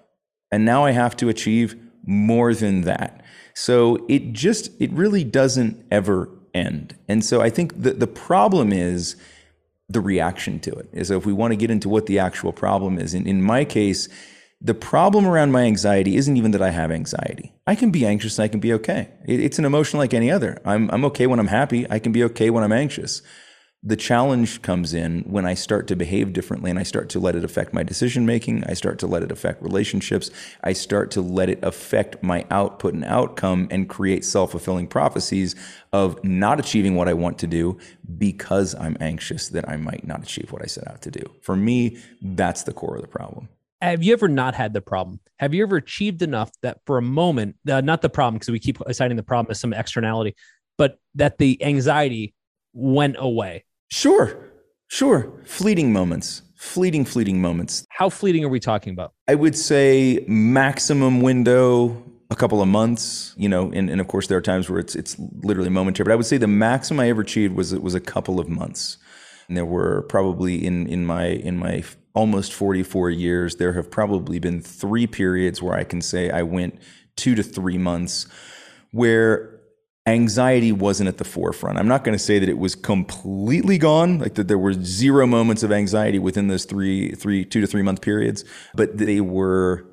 And 0.51 0.65
now 0.65 0.85
I 0.85 0.91
have 0.91 1.15
to 1.17 1.29
achieve 1.29 1.75
more 2.05 2.53
than 2.53 2.81
that. 2.81 3.23
So 3.53 4.05
it 4.07 4.33
just, 4.33 4.71
it 4.79 4.91
really 4.91 5.23
doesn't 5.23 5.85
ever 5.91 6.29
end. 6.53 6.95
And 7.07 7.23
so 7.23 7.41
I 7.41 7.49
think 7.49 7.81
the, 7.81 7.91
the 7.91 8.07
problem 8.07 8.71
is 8.71 9.15
the 9.87 10.01
reaction 10.01 10.59
to 10.61 10.71
it. 10.71 11.05
So 11.05 11.17
if 11.17 11.25
we 11.25 11.33
want 11.33 11.51
to 11.51 11.57
get 11.57 11.71
into 11.71 11.89
what 11.89 12.05
the 12.05 12.19
actual 12.19 12.53
problem 12.53 12.97
is, 12.97 13.13
in, 13.13 13.27
in 13.27 13.41
my 13.41 13.65
case, 13.65 14.07
the 14.61 14.73
problem 14.73 15.25
around 15.25 15.51
my 15.51 15.63
anxiety 15.63 16.17
isn't 16.17 16.35
even 16.35 16.51
that 16.51 16.61
I 16.61 16.71
have 16.71 16.91
anxiety. 16.91 17.53
I 17.65 17.75
can 17.75 17.91
be 17.91 18.05
anxious 18.05 18.37
and 18.37 18.43
I 18.43 18.47
can 18.49 18.59
be 18.59 18.73
okay. 18.73 19.09
It, 19.25 19.39
it's 19.39 19.57
an 19.57 19.65
emotion 19.65 19.99
like 19.99 20.13
any 20.13 20.29
other. 20.29 20.61
I'm, 20.65 20.89
I'm 20.91 21.05
okay 21.05 21.27
when 21.27 21.39
I'm 21.39 21.47
happy. 21.47 21.89
I 21.89 21.99
can 21.99 22.11
be 22.11 22.23
okay 22.25 22.49
when 22.49 22.63
I'm 22.63 22.73
anxious. 22.73 23.21
The 23.81 23.95
challenge 23.95 24.61
comes 24.61 24.93
in 24.93 25.21
when 25.21 25.45
I 25.45 25.53
start 25.53 25.87
to 25.87 25.95
behave 25.95 26.33
differently 26.33 26.69
and 26.69 26.77
I 26.77 26.83
start 26.83 27.07
to 27.11 27.19
let 27.19 27.37
it 27.37 27.45
affect 27.45 27.73
my 27.73 27.81
decision 27.81 28.25
making. 28.25 28.65
I 28.65 28.73
start 28.73 28.99
to 28.99 29.07
let 29.07 29.23
it 29.23 29.31
affect 29.31 29.63
relationships. 29.63 30.31
I 30.65 30.73
start 30.73 31.11
to 31.11 31.21
let 31.21 31.49
it 31.49 31.59
affect 31.63 32.21
my 32.21 32.45
output 32.51 32.93
and 32.93 33.05
outcome 33.05 33.69
and 33.71 33.87
create 33.87 34.25
self 34.25 34.51
fulfilling 34.51 34.87
prophecies 34.87 35.55
of 35.93 36.21
not 36.25 36.59
achieving 36.59 36.95
what 36.95 37.07
I 37.07 37.13
want 37.13 37.39
to 37.39 37.47
do 37.47 37.77
because 38.17 38.75
I'm 38.75 38.97
anxious 38.99 39.47
that 39.47 39.69
I 39.69 39.77
might 39.77 40.05
not 40.05 40.23
achieve 40.23 40.51
what 40.51 40.61
I 40.61 40.65
set 40.65 40.85
out 40.89 41.01
to 41.03 41.11
do. 41.11 41.23
For 41.41 41.55
me, 41.55 41.99
that's 42.21 42.63
the 42.63 42.73
core 42.73 42.97
of 42.97 43.01
the 43.01 43.07
problem. 43.07 43.47
Have 43.79 44.03
you 44.03 44.11
ever 44.11 44.27
not 44.27 44.55
had 44.55 44.73
the 44.73 44.81
problem? 44.81 45.21
Have 45.39 45.53
you 45.53 45.63
ever 45.63 45.77
achieved 45.77 46.21
enough 46.21 46.51
that 46.63 46.79
for 46.85 46.97
a 46.97 47.01
moment, 47.01 47.55
uh, 47.69 47.79
not 47.79 48.01
the 48.01 48.09
problem, 48.09 48.35
because 48.35 48.49
we 48.49 48.59
keep 48.59 48.81
assigning 48.81 49.15
the 49.15 49.23
problem 49.23 49.51
as 49.51 49.59
some 49.61 49.71
externality, 49.71 50.35
but 50.77 50.99
that 51.15 51.37
the 51.37 51.63
anxiety 51.63 52.33
went 52.73 53.15
away? 53.17 53.63
Sure, 53.91 54.37
sure. 54.87 55.31
Fleeting 55.45 55.91
moments, 55.91 56.43
fleeting, 56.55 57.05
fleeting 57.05 57.41
moments. 57.41 57.85
How 57.89 58.09
fleeting 58.09 58.43
are 58.45 58.49
we 58.49 58.59
talking 58.59 58.93
about? 58.93 59.13
I 59.27 59.35
would 59.35 59.57
say 59.57 60.23
maximum 60.27 61.21
window 61.21 62.03
a 62.31 62.35
couple 62.35 62.61
of 62.61 62.67
months, 62.67 63.33
you 63.37 63.49
know, 63.49 63.71
and, 63.71 63.89
and 63.89 63.99
of 63.99 64.07
course 64.07 64.27
there 64.27 64.37
are 64.37 64.41
times 64.41 64.69
where 64.69 64.79
it's 64.79 64.95
it's 64.95 65.17
literally 65.43 65.69
momentary. 65.69 66.05
But 66.05 66.11
I 66.13 66.15
would 66.15 66.27
say 66.27 66.37
the 66.37 66.47
maximum 66.47 66.99
I 66.99 67.09
ever 67.09 67.21
achieved 67.21 67.55
was 67.55 67.73
was 67.75 67.95
a 67.95 67.99
couple 67.99 68.39
of 68.39 68.47
months. 68.47 68.97
And 69.47 69.57
there 69.57 69.65
were 69.65 70.03
probably 70.03 70.63
in 70.63 70.85
in 70.87 71.05
my 71.05 71.25
in 71.25 71.57
my 71.57 71.83
almost 72.13 72.53
44 72.53 73.09
years, 73.09 73.55
there 73.55 73.73
have 73.73 73.89
probably 73.89 74.39
been 74.39 74.61
three 74.61 75.07
periods 75.07 75.61
where 75.61 75.75
I 75.75 75.83
can 75.83 76.01
say 76.01 76.29
I 76.29 76.43
went 76.43 76.79
two 77.15 77.35
to 77.35 77.43
three 77.43 77.77
months 77.77 78.27
where 78.91 79.58
anxiety 80.09 80.71
wasn't 80.71 81.07
at 81.07 81.17
the 81.17 81.23
forefront. 81.23 81.77
I'm 81.77 81.87
not 81.87 82.03
going 82.03 82.17
to 82.17 82.23
say 82.23 82.39
that 82.39 82.49
it 82.49 82.57
was 82.57 82.75
completely 82.75 83.77
gone, 83.77 84.19
like 84.19 84.35
that 84.35 84.47
there 84.47 84.57
were 84.57 84.73
zero 84.73 85.25
moments 85.25 85.63
of 85.63 85.71
anxiety 85.71 86.19
within 86.19 86.47
those 86.47 86.65
three, 86.65 87.11
three, 87.13 87.45
two 87.45 87.61
to 87.61 87.67
three 87.67 87.81
month 87.81 88.01
periods, 88.01 88.45
but 88.75 88.97
they 88.97 89.21
were 89.21 89.85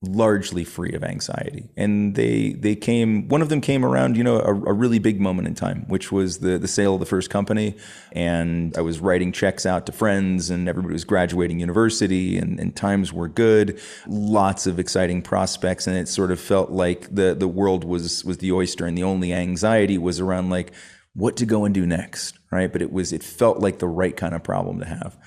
largely 0.00 0.62
free 0.62 0.92
of 0.92 1.02
anxiety. 1.02 1.70
And 1.76 2.14
they 2.14 2.52
they 2.52 2.76
came 2.76 3.28
one 3.28 3.42
of 3.42 3.48
them 3.48 3.60
came 3.60 3.84
around, 3.84 4.16
you 4.16 4.22
know, 4.22 4.36
a, 4.36 4.54
a, 4.54 4.72
really 4.72 5.00
big 5.00 5.20
moment 5.20 5.48
in 5.48 5.56
time, 5.56 5.86
which 5.88 6.12
was 6.12 6.38
the 6.38 6.56
the 6.56 6.68
sale 6.68 6.94
of 6.94 7.00
the 7.00 7.06
first 7.06 7.30
company. 7.30 7.76
And 8.12 8.76
I 8.76 8.80
was 8.80 9.00
writing 9.00 9.32
checks 9.32 9.66
out 9.66 9.86
to 9.86 9.92
friends 9.92 10.50
and 10.50 10.68
everybody 10.68 10.92
was 10.92 11.04
graduating 11.04 11.58
university 11.58 12.38
and, 12.38 12.60
and 12.60 12.76
times 12.76 13.12
were 13.12 13.28
good. 13.28 13.80
Lots 14.06 14.68
of 14.68 14.78
exciting 14.78 15.20
prospects. 15.20 15.88
And 15.88 15.96
it 15.96 16.06
sort 16.06 16.30
of 16.30 16.38
felt 16.38 16.70
like 16.70 17.12
the 17.12 17.34
the 17.34 17.48
world 17.48 17.82
was 17.82 18.24
was 18.24 18.38
the 18.38 18.52
oyster 18.52 18.86
and 18.86 18.96
the 18.96 19.04
only 19.04 19.32
anxiety 19.32 19.98
was 19.98 20.20
around 20.20 20.48
like 20.48 20.72
what 21.14 21.36
to 21.38 21.46
go 21.46 21.64
and 21.64 21.74
do 21.74 21.84
next. 21.84 22.38
Right. 22.52 22.72
But 22.72 22.82
it 22.82 22.92
was 22.92 23.12
it 23.12 23.24
felt 23.24 23.58
like 23.58 23.80
the 23.80 23.88
right 23.88 24.16
kind 24.16 24.34
of 24.34 24.44
problem 24.44 24.78
to 24.78 24.86
have. 24.86 25.18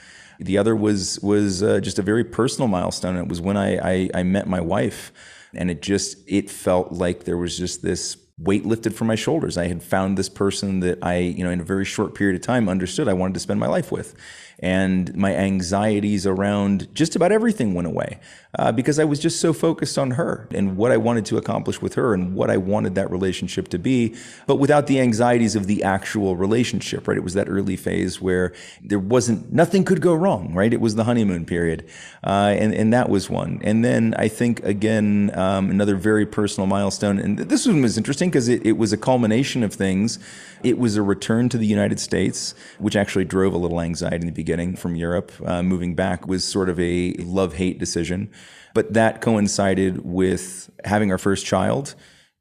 The 0.41 0.58
other 0.58 0.75
was 0.75 1.19
was 1.21 1.62
uh, 1.62 1.80
just 1.80 1.99
a 1.99 2.01
very 2.01 2.23
personal 2.23 2.67
milestone. 2.67 3.15
It 3.15 3.27
was 3.27 3.39
when 3.39 3.58
I, 3.58 3.77
I 3.77 4.10
I 4.15 4.23
met 4.23 4.47
my 4.47 4.60
wife, 4.60 5.12
and 5.54 5.69
it 5.69 5.82
just 5.82 6.17
it 6.27 6.49
felt 6.49 6.91
like 6.91 7.23
there 7.25 7.38
was 7.38 7.58
just 7.58 7.82
this 7.82 8.17
weight 8.38 8.65
lifted 8.65 8.95
from 8.95 9.08
my 9.08 9.15
shoulders. 9.15 9.58
I 9.58 9.67
had 9.67 9.84
found 9.84 10.17
this 10.17 10.30
person 10.30 10.80
that 10.80 10.97
I, 11.04 11.17
you 11.17 11.43
know, 11.43 11.51
in 11.51 11.60
a 11.60 11.63
very 11.63 11.86
short 11.86 12.15
period 12.15 12.36
of 12.36 12.41
time 12.41 12.67
understood 12.67 13.08
I 13.08 13.13
wanted 13.13 13.36
to 13.36 13.39
spend 13.39 13.60
my 13.60 13.67
life 13.67 13.91
with 13.91 14.15
and 14.62 15.15
my 15.15 15.36
anxieties 15.36 16.28
around 16.28 16.93
just 16.93 17.15
about 17.15 17.32
everything 17.32 17.74
went 17.74 17.88
away 17.88 18.19
uh, 18.60 18.71
because 18.71 19.00
I 19.00 19.06
was 19.06 19.19
just 19.19 19.39
so 19.39 19.54
focused 19.54 19.97
on 19.97 20.12
her 20.12 20.47
and 20.52 20.78
what 20.78 20.91
I 20.91 20.97
wanted 20.97 21.26
to 21.28 21.38
accomplish 21.38 21.82
with 21.82 21.95
her 21.95 22.13
and 22.13 22.36
what 22.36 22.52
I 22.52 22.58
wanted 22.58 22.95
that 22.95 23.10
relationship 23.10 23.69
to 23.69 23.80
be, 23.80 24.15
but 24.45 24.58
without 24.58 24.88
the 24.88 25.00
anxieties 25.00 25.56
of 25.56 25.65
the 25.67 25.84
actual 25.84 26.36
relationship, 26.36 27.08
right? 27.08 27.17
It 27.17 27.24
was 27.24 27.34
that 27.34 27.50
early 27.50 27.76
phase 27.76 28.21
where 28.21 28.54
there 28.84 29.00
wasn't, 29.00 29.52
nothing 29.52 29.84
could 29.84 30.02
go 30.02 30.13
wrong, 30.13 30.54
right? 30.54 30.71
It 30.71 30.82
was 30.82 30.95
the 30.95 31.06
honeymoon 31.06 31.45
period. 31.45 31.88
Uh, 32.24 32.56
and, 32.58 32.74
and 32.74 32.93
that 32.93 33.10
was 33.10 33.30
one. 33.30 33.60
And 33.63 33.84
then 33.84 34.13
I 34.17 34.28
think, 34.28 34.63
again, 34.63 35.32
um, 35.34 35.71
another 35.71 35.95
very 35.95 36.26
personal 36.26 36.67
milestone, 36.67 37.17
and 37.17 37.39
this 37.39 37.65
one 37.65 37.82
was 37.82 37.97
interesting 37.97 38.30
because 38.30 38.47
it, 38.47 38.63
it 38.65 38.74
was 38.74 38.93
a 38.93 38.97
culmination 38.97 39.63
of 39.63 39.74
things. 39.74 40.19
It 40.62 40.78
was 40.78 40.97
a 40.97 41.02
return 41.02 41.50
to 41.50 41.58
the 41.58 41.65
United 41.65 42.00
States, 42.00 42.54
which 42.78 42.95
actually 42.95 43.26
drove 43.26 43.54
a 43.54 43.58
little 43.58 43.82
anxiety 43.82 44.17
in 44.17 44.28
the 44.28 44.32
beginning 44.32 44.50
from 44.75 44.95
Europe. 44.95 45.31
Uh, 45.45 45.63
moving 45.63 45.95
back 45.95 46.27
was 46.27 46.43
sort 46.43 46.69
of 46.69 46.79
a 46.79 47.13
love 47.19 47.55
hate 47.55 47.79
decision. 47.79 48.31
But 48.73 48.93
that 48.93 49.21
coincided 49.21 50.05
with 50.05 50.69
having 50.85 51.11
our 51.11 51.17
first 51.17 51.45
child 51.45 51.95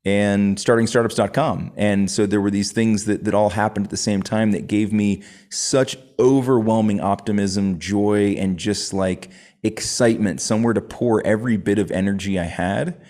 and 0.04 0.58
starting 0.58 0.86
startups.com. 0.86 1.72
And 1.76 2.10
so 2.10 2.26
there 2.26 2.40
were 2.40 2.50
these 2.50 2.72
things 2.72 3.04
that, 3.04 3.24
that 3.24 3.34
all 3.34 3.50
happened 3.50 3.86
at 3.86 3.90
the 3.90 3.96
same 3.96 4.22
time 4.22 4.52
that 4.52 4.66
gave 4.66 4.92
me 4.92 5.22
such 5.50 5.96
overwhelming 6.18 7.00
optimism, 7.00 7.78
joy, 7.78 8.34
and 8.38 8.58
just 8.58 8.94
like 8.94 9.30
excitement, 9.62 10.40
somewhere 10.40 10.72
to 10.72 10.80
pour 10.80 11.24
every 11.26 11.56
bit 11.56 11.78
of 11.78 11.90
energy 11.90 12.38
I 12.38 12.44
had 12.44 13.00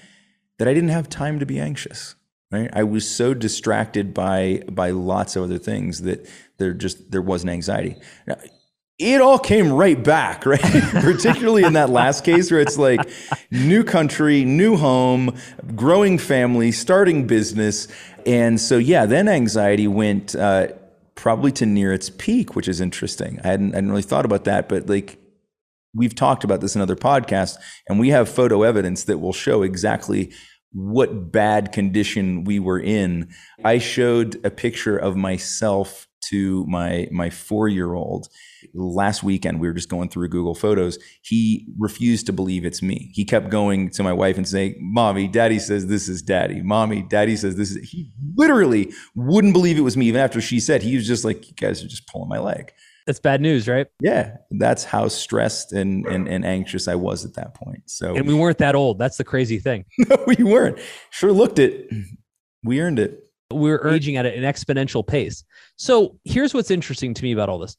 that 0.59 0.67
I 0.67 0.75
didn't 0.75 0.91
have 0.91 1.09
time 1.09 1.39
to 1.39 1.47
be 1.47 1.61
anxious. 1.61 2.17
Right? 2.51 2.69
I 2.73 2.83
was 2.83 3.09
so 3.09 3.33
distracted 3.33 4.13
by 4.13 4.65
by 4.69 4.91
lots 4.91 5.37
of 5.37 5.45
other 5.45 5.59
things 5.59 6.03
that 6.03 6.29
there 6.59 6.73
just 6.73 7.13
there 7.13 7.23
wasn't 7.23 7.53
anxiety. 7.53 7.95
Now, 8.27 8.39
it 9.01 9.23
all 9.23 9.39
came 9.39 9.73
right 9.73 10.01
back, 10.03 10.45
right? 10.47 10.61
Particularly 10.61 11.65
in 11.65 11.73
that 11.73 11.91
last 11.91 12.25
case 12.25 12.51
where 12.51 12.61
it's 12.61 12.79
like 12.79 13.01
new 13.51 13.83
country, 13.83 14.45
new 14.45 14.77
home, 14.77 15.37
growing 15.75 16.19
family, 16.19 16.71
starting 16.71 17.27
business. 17.27 17.89
And 18.27 18.61
so, 18.61 18.77
yeah, 18.77 19.07
then 19.07 19.27
anxiety 19.27 19.89
went 19.89 20.37
uh, 20.37 20.69
probably 21.15 21.51
to 21.53 21.67
near 21.67 21.93
its 21.93 22.11
peak, 22.11 22.55
which 22.55 22.69
is 22.69 22.81
interesting. 22.81 23.41
I 23.43 23.49
hadn't, 23.49 23.73
I 23.73 23.77
hadn't 23.77 23.91
really 23.91 24.03
thought 24.03 24.27
about 24.27 24.45
that, 24.45 24.69
but 24.69 24.89
like 24.89 25.19
we've 25.95 26.15
talked 26.15 26.45
about 26.45 26.61
this 26.61 26.77
in 26.77 26.83
other 26.83 26.97
podcasts, 26.97 27.57
and 27.89 27.99
we 27.99 28.11
have 28.11 28.29
photo 28.29 28.63
evidence 28.63 29.05
that 29.05 29.19
will 29.19 29.33
show 29.33 29.63
exactly 29.63 30.31
what 30.73 31.33
bad 31.33 31.73
condition 31.73 32.45
we 32.45 32.59
were 32.59 32.79
in. 32.79 33.29
I 33.65 33.79
showed 33.79 34.41
a 34.45 34.51
picture 34.51 34.97
of 34.97 35.17
myself 35.17 36.07
to 36.29 36.65
my 36.67 37.09
my 37.11 37.31
four 37.31 37.67
year 37.67 37.95
old 37.95 38.29
last 38.75 39.23
weekend 39.23 39.61
we 39.61 39.69
were 39.69 39.75
just 39.75 39.89
going 39.89 40.09
through 40.09 40.29
google 40.29 40.55
photos. 40.55 40.99
He 41.23 41.67
refused 41.79 42.27
to 42.27 42.33
believe 42.33 42.65
it's 42.65 42.83
me. 42.83 43.11
He 43.15 43.25
kept 43.25 43.51
going 43.51 43.91
to 43.91 44.03
my 44.03 44.13
wife 44.13 44.37
and 44.37 44.47
saying 44.47 44.77
mommy 44.81 45.29
daddy 45.29 45.59
says 45.59 45.87
this 45.87 46.09
is 46.09 46.23
daddy. 46.23 46.63
Mommy 46.63 47.03
daddy 47.03 47.37
says 47.37 47.57
this 47.57 47.71
is 47.71 47.89
he 47.89 48.11
literally 48.35 48.93
wouldn't 49.15 49.53
believe 49.53 49.79
it 49.79 49.83
was 49.83 49.97
me. 49.97 50.07
Even 50.07 50.21
after 50.21 50.41
she 50.41 50.61
said 50.61 50.83
he 50.83 50.97
was 50.97 51.07
just 51.07 51.25
like 51.25 51.49
you 51.49 51.55
guys 51.55 51.83
are 51.83 51.89
just 51.89 52.07
pulling 52.07 52.29
my 52.29 52.39
leg. 52.39 52.73
That's 53.07 53.21
bad 53.21 53.41
news 53.41 53.67
right? 53.69 53.87
Yeah 54.01 54.37
that's 54.53 54.85
how 54.85 55.09
stressed 55.09 55.73
and, 55.73 56.07
and, 56.07 56.29
and 56.29 56.45
anxious 56.45 56.87
i 56.89 56.95
was 56.95 57.25
at 57.25 57.35
that 57.35 57.55
point. 57.55 57.83
So 57.87 58.15
and 58.15 58.27
we 58.27 58.35
weren't 58.35 58.59
that 58.59 58.75
old. 58.75 58.99
That's 58.99 59.17
the 59.17 59.25
crazy 59.25 59.59
thing. 59.59 59.85
No 60.09 60.17
we 60.27 60.37
weren't. 60.43 60.79
Sure 61.11 61.33
looked 61.33 61.59
it. 61.59 61.91
We 62.63 62.81
earned 62.81 62.99
it. 62.99 63.31
We're 63.53 63.89
aging 63.89 64.17
at 64.17 64.27
an 64.27 64.45
exponential 64.45 65.05
pace. 65.05 65.45
So 65.77 66.19
here's 66.25 66.55
what's 66.55 66.71
interesting 66.71 67.15
to 67.15 67.23
me 67.23 67.33
about 67.33 67.49
all 67.49 67.59
this. 67.59 67.77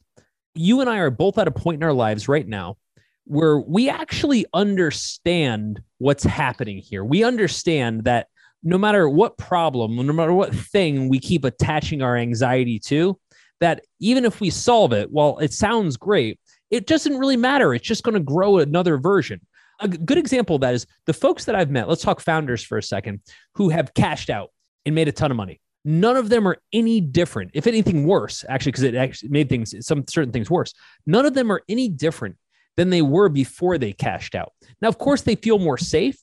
You 0.54 0.80
and 0.80 0.90
I 0.90 0.98
are 0.98 1.10
both 1.10 1.38
at 1.38 1.48
a 1.48 1.52
point 1.52 1.76
in 1.76 1.82
our 1.82 1.92
lives 1.92 2.28
right 2.28 2.46
now 2.46 2.76
where 3.24 3.58
we 3.58 3.88
actually 3.88 4.46
understand 4.52 5.80
what's 5.98 6.24
happening 6.24 6.78
here. 6.78 7.04
We 7.04 7.24
understand 7.24 8.04
that 8.04 8.26
no 8.62 8.78
matter 8.78 9.08
what 9.08 9.38
problem, 9.38 9.96
no 9.96 10.12
matter 10.12 10.32
what 10.32 10.54
thing 10.54 11.08
we 11.08 11.18
keep 11.18 11.44
attaching 11.44 12.02
our 12.02 12.16
anxiety 12.16 12.78
to, 12.80 13.18
that 13.60 13.84
even 14.00 14.24
if 14.24 14.40
we 14.40 14.50
solve 14.50 14.92
it, 14.92 15.10
well, 15.10 15.38
it 15.38 15.52
sounds 15.52 15.96
great, 15.96 16.38
it 16.70 16.86
doesn't 16.86 17.18
really 17.18 17.36
matter. 17.36 17.74
It's 17.74 17.86
just 17.86 18.02
going 18.02 18.14
to 18.14 18.20
grow 18.20 18.58
another 18.58 18.98
version. 18.98 19.40
A 19.80 19.88
good 19.88 20.18
example 20.18 20.56
of 20.56 20.62
that 20.62 20.74
is 20.74 20.86
the 21.06 21.12
folks 21.12 21.44
that 21.44 21.54
I've 21.54 21.70
met. 21.70 21.88
Let's 21.88 22.02
talk 22.02 22.20
founders 22.20 22.62
for 22.62 22.78
a 22.78 22.82
second 22.82 23.20
who 23.54 23.68
have 23.68 23.94
cashed 23.94 24.30
out 24.30 24.50
and 24.84 24.94
made 24.94 25.08
a 25.08 25.12
ton 25.12 25.30
of 25.30 25.36
money. 25.36 25.60
None 25.84 26.16
of 26.16 26.28
them 26.28 26.46
are 26.46 26.58
any 26.72 27.00
different, 27.00 27.50
if 27.54 27.66
anything 27.66 28.06
worse, 28.06 28.44
actually, 28.48 28.72
because 28.72 28.84
it 28.84 28.94
actually 28.94 29.30
made 29.30 29.48
things, 29.48 29.74
some 29.84 30.04
certain 30.08 30.32
things 30.32 30.50
worse. 30.50 30.72
None 31.06 31.26
of 31.26 31.34
them 31.34 31.50
are 31.50 31.62
any 31.68 31.88
different 31.88 32.36
than 32.76 32.90
they 32.90 33.02
were 33.02 33.28
before 33.28 33.78
they 33.78 33.92
cashed 33.92 34.34
out. 34.34 34.52
Now, 34.80 34.88
of 34.88 34.98
course, 34.98 35.22
they 35.22 35.34
feel 35.34 35.58
more 35.58 35.76
safe, 35.76 36.16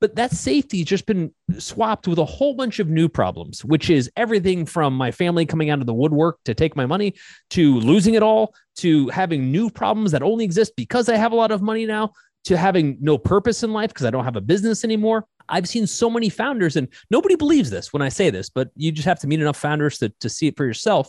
but 0.00 0.16
that 0.16 0.32
safety 0.32 0.78
has 0.78 0.86
just 0.86 1.06
been 1.06 1.32
swapped 1.58 2.06
with 2.06 2.18
a 2.18 2.24
whole 2.24 2.54
bunch 2.54 2.78
of 2.78 2.88
new 2.88 3.08
problems, 3.08 3.64
which 3.64 3.90
is 3.90 4.10
everything 4.16 4.66
from 4.66 4.94
my 4.94 5.10
family 5.10 5.46
coming 5.46 5.70
out 5.70 5.80
of 5.80 5.86
the 5.86 5.94
woodwork 5.94 6.38
to 6.44 6.54
take 6.54 6.76
my 6.76 6.86
money 6.86 7.14
to 7.50 7.80
losing 7.80 8.14
it 8.14 8.22
all 8.22 8.54
to 8.76 9.08
having 9.08 9.50
new 9.50 9.70
problems 9.70 10.12
that 10.12 10.22
only 10.22 10.44
exist 10.44 10.72
because 10.76 11.08
I 11.08 11.16
have 11.16 11.32
a 11.32 11.36
lot 11.36 11.50
of 11.50 11.62
money 11.62 11.86
now 11.86 12.12
to 12.44 12.56
having 12.56 12.96
no 13.00 13.18
purpose 13.18 13.62
in 13.62 13.72
life 13.72 13.88
because 13.88 14.06
I 14.06 14.10
don't 14.10 14.24
have 14.24 14.36
a 14.36 14.40
business 14.40 14.84
anymore. 14.84 15.26
I've 15.48 15.68
seen 15.68 15.86
so 15.86 16.10
many 16.10 16.28
founders, 16.28 16.76
and 16.76 16.88
nobody 17.10 17.36
believes 17.36 17.70
this 17.70 17.92
when 17.92 18.02
I 18.02 18.08
say 18.08 18.30
this, 18.30 18.48
but 18.48 18.70
you 18.76 18.92
just 18.92 19.06
have 19.06 19.20
to 19.20 19.26
meet 19.26 19.40
enough 19.40 19.56
founders 19.56 19.98
to, 19.98 20.08
to 20.20 20.28
see 20.28 20.48
it 20.48 20.56
for 20.56 20.64
yourself. 20.64 21.08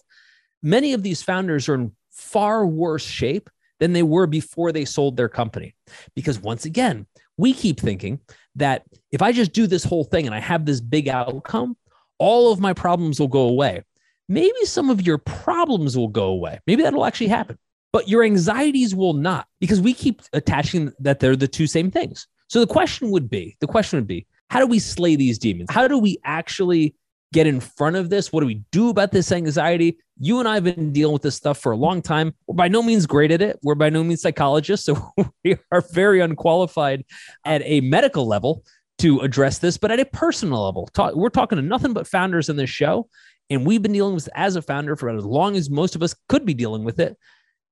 Many 0.64 0.94
of 0.94 1.04
these 1.04 1.22
founders 1.22 1.70
are 1.70 1.76
in 1.76 1.92
far 2.12 2.66
worse 2.66 3.06
shape 3.06 3.50
than 3.80 3.94
they 3.94 4.04
were 4.04 4.28
before 4.28 4.72
they 4.72 4.86
sold 4.86 5.18
their 5.18 5.30
company. 5.30 5.76
Because 6.16 6.40
once 6.40 6.66
again, 6.66 7.06
we 7.38 7.54
keep 7.54 7.80
thinking 7.80 8.20
that 8.56 8.84
if 9.12 9.22
I 9.22 9.32
just 9.32 9.54
do 9.54 9.68
this 9.68 9.84
whole 9.84 10.04
thing 10.04 10.26
and 10.26 10.34
I 10.34 10.40
have 10.40 10.66
this 10.66 10.82
big 10.82 11.08
outcome, 11.08 11.78
all 12.18 12.52
of 12.52 12.60
my 12.60 12.74
problems 12.74 13.20
will 13.20 13.28
go 13.28 13.48
away. 13.48 13.84
Maybe 14.28 14.66
some 14.66 14.90
of 14.90 15.06
your 15.06 15.20
problems 15.20 15.96
will 15.96 16.08
go 16.08 16.26
away. 16.26 16.60
Maybe 16.66 16.84
that'll 16.84 17.06
actually 17.06 17.28
happen, 17.28 17.58
but 17.94 18.10
your 18.10 18.24
anxieties 18.24 18.96
will 18.96 19.14
not 19.14 19.48
because 19.60 19.80
we 19.80 19.94
keep 19.94 20.22
attaching 20.34 20.92
that 21.00 21.20
they're 21.20 21.36
the 21.36 21.48
two 21.48 21.68
same 21.68 21.92
things. 21.92 22.28
So 22.48 22.60
the 22.60 22.68
question 22.68 23.12
would 23.12 23.30
be, 23.30 23.58
the 23.60 23.68
question 23.68 24.00
would 24.00 24.08
be, 24.08 24.26
how 24.50 24.60
do 24.60 24.68
we 24.68 24.80
slay 24.80 25.16
these 25.16 25.38
demons? 25.38 25.70
How 25.70 25.88
do 25.88 25.98
we 25.98 26.18
actually 26.24 26.96
get 27.34 27.46
in 27.46 27.60
front 27.60 27.98
of 27.98 28.10
this? 28.10 28.32
What 28.32 28.40
do 28.40 28.48
we 28.48 28.64
do 28.72 28.90
about 28.90 29.12
this 29.12 29.32
anxiety? 29.32 29.98
You 30.20 30.40
and 30.40 30.48
I 30.48 30.56
have 30.56 30.64
been 30.64 30.94
dealing 30.94 31.14
with 31.14 31.22
this 31.22 31.36
stuff 31.36 31.58
for 31.58 31.74
a 31.74 31.78
long 31.78 32.02
time. 32.02 32.34
We're 32.48 32.56
by 32.56 32.70
no 32.70 32.82
means 32.82 33.06
great 33.06 33.32
at 33.32 33.42
it. 33.42 33.60
We're 33.64 33.76
by 33.76 33.90
no 33.90 34.04
means 34.04 34.22
psychologists. 34.22 34.86
So 34.86 35.12
we 35.44 35.58
are 35.72 35.82
very 35.92 36.22
unqualified 36.22 37.04
at 37.46 37.62
a 37.66 37.82
medical 37.82 38.26
level 38.26 38.64
to 39.00 39.20
address 39.20 39.60
this, 39.60 39.78
but 39.78 39.92
at 39.92 40.00
a 40.00 40.06
personal 40.06 40.64
level, 40.64 40.88
talk, 40.94 41.14
we're 41.16 41.30
talking 41.30 41.58
to 41.58 41.62
nothing 41.62 41.94
but 41.94 42.08
founders 42.08 42.50
in 42.50 42.56
this 42.56 42.70
show. 42.70 43.08
And 43.50 43.66
we've 43.66 43.82
been 43.82 43.94
dealing 43.94 44.16
with 44.16 44.28
as 44.36 44.56
a 44.56 44.62
founder 44.62 44.96
for 44.96 45.10
as 45.10 45.24
long 45.24 45.56
as 45.56 45.70
most 45.70 45.96
of 45.96 46.04
us 46.04 46.16
could 46.28 46.46
be 46.46 46.54
dealing 46.54 46.84
with 46.84 47.00
it. 47.00 47.16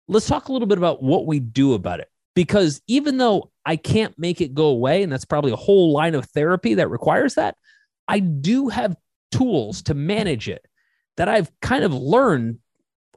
Let's 0.08 0.28
talk 0.28 0.50
a 0.50 0.54
little 0.54 0.68
bit 0.68 0.78
about 0.78 1.02
what 1.02 1.26
we 1.26 1.40
do 1.40 1.74
about 1.74 2.00
it 2.00 2.08
because 2.36 2.82
even 2.88 3.18
though 3.18 3.52
I 3.66 3.78
can't 3.78 4.18
make 4.20 4.42
it 4.42 4.54
go 4.54 4.68
away, 4.68 5.02
and 5.02 5.12
that's 5.12 5.26
probably 5.26 5.52
a 5.52 5.58
whole 5.58 5.92
line 5.92 6.14
of 6.14 6.26
therapy 6.26 6.76
that 6.76 6.90
requires 6.90 7.36
that, 7.36 7.56
I 8.08 8.20
do 8.20 8.70
have 8.70 8.96
tools 9.32 9.82
to 9.84 9.94
manage 9.94 10.48
it 10.48 10.66
that 11.18 11.30
I've 11.30 11.50
kind 11.62 11.84
of 11.84 11.94
learned 11.94 12.60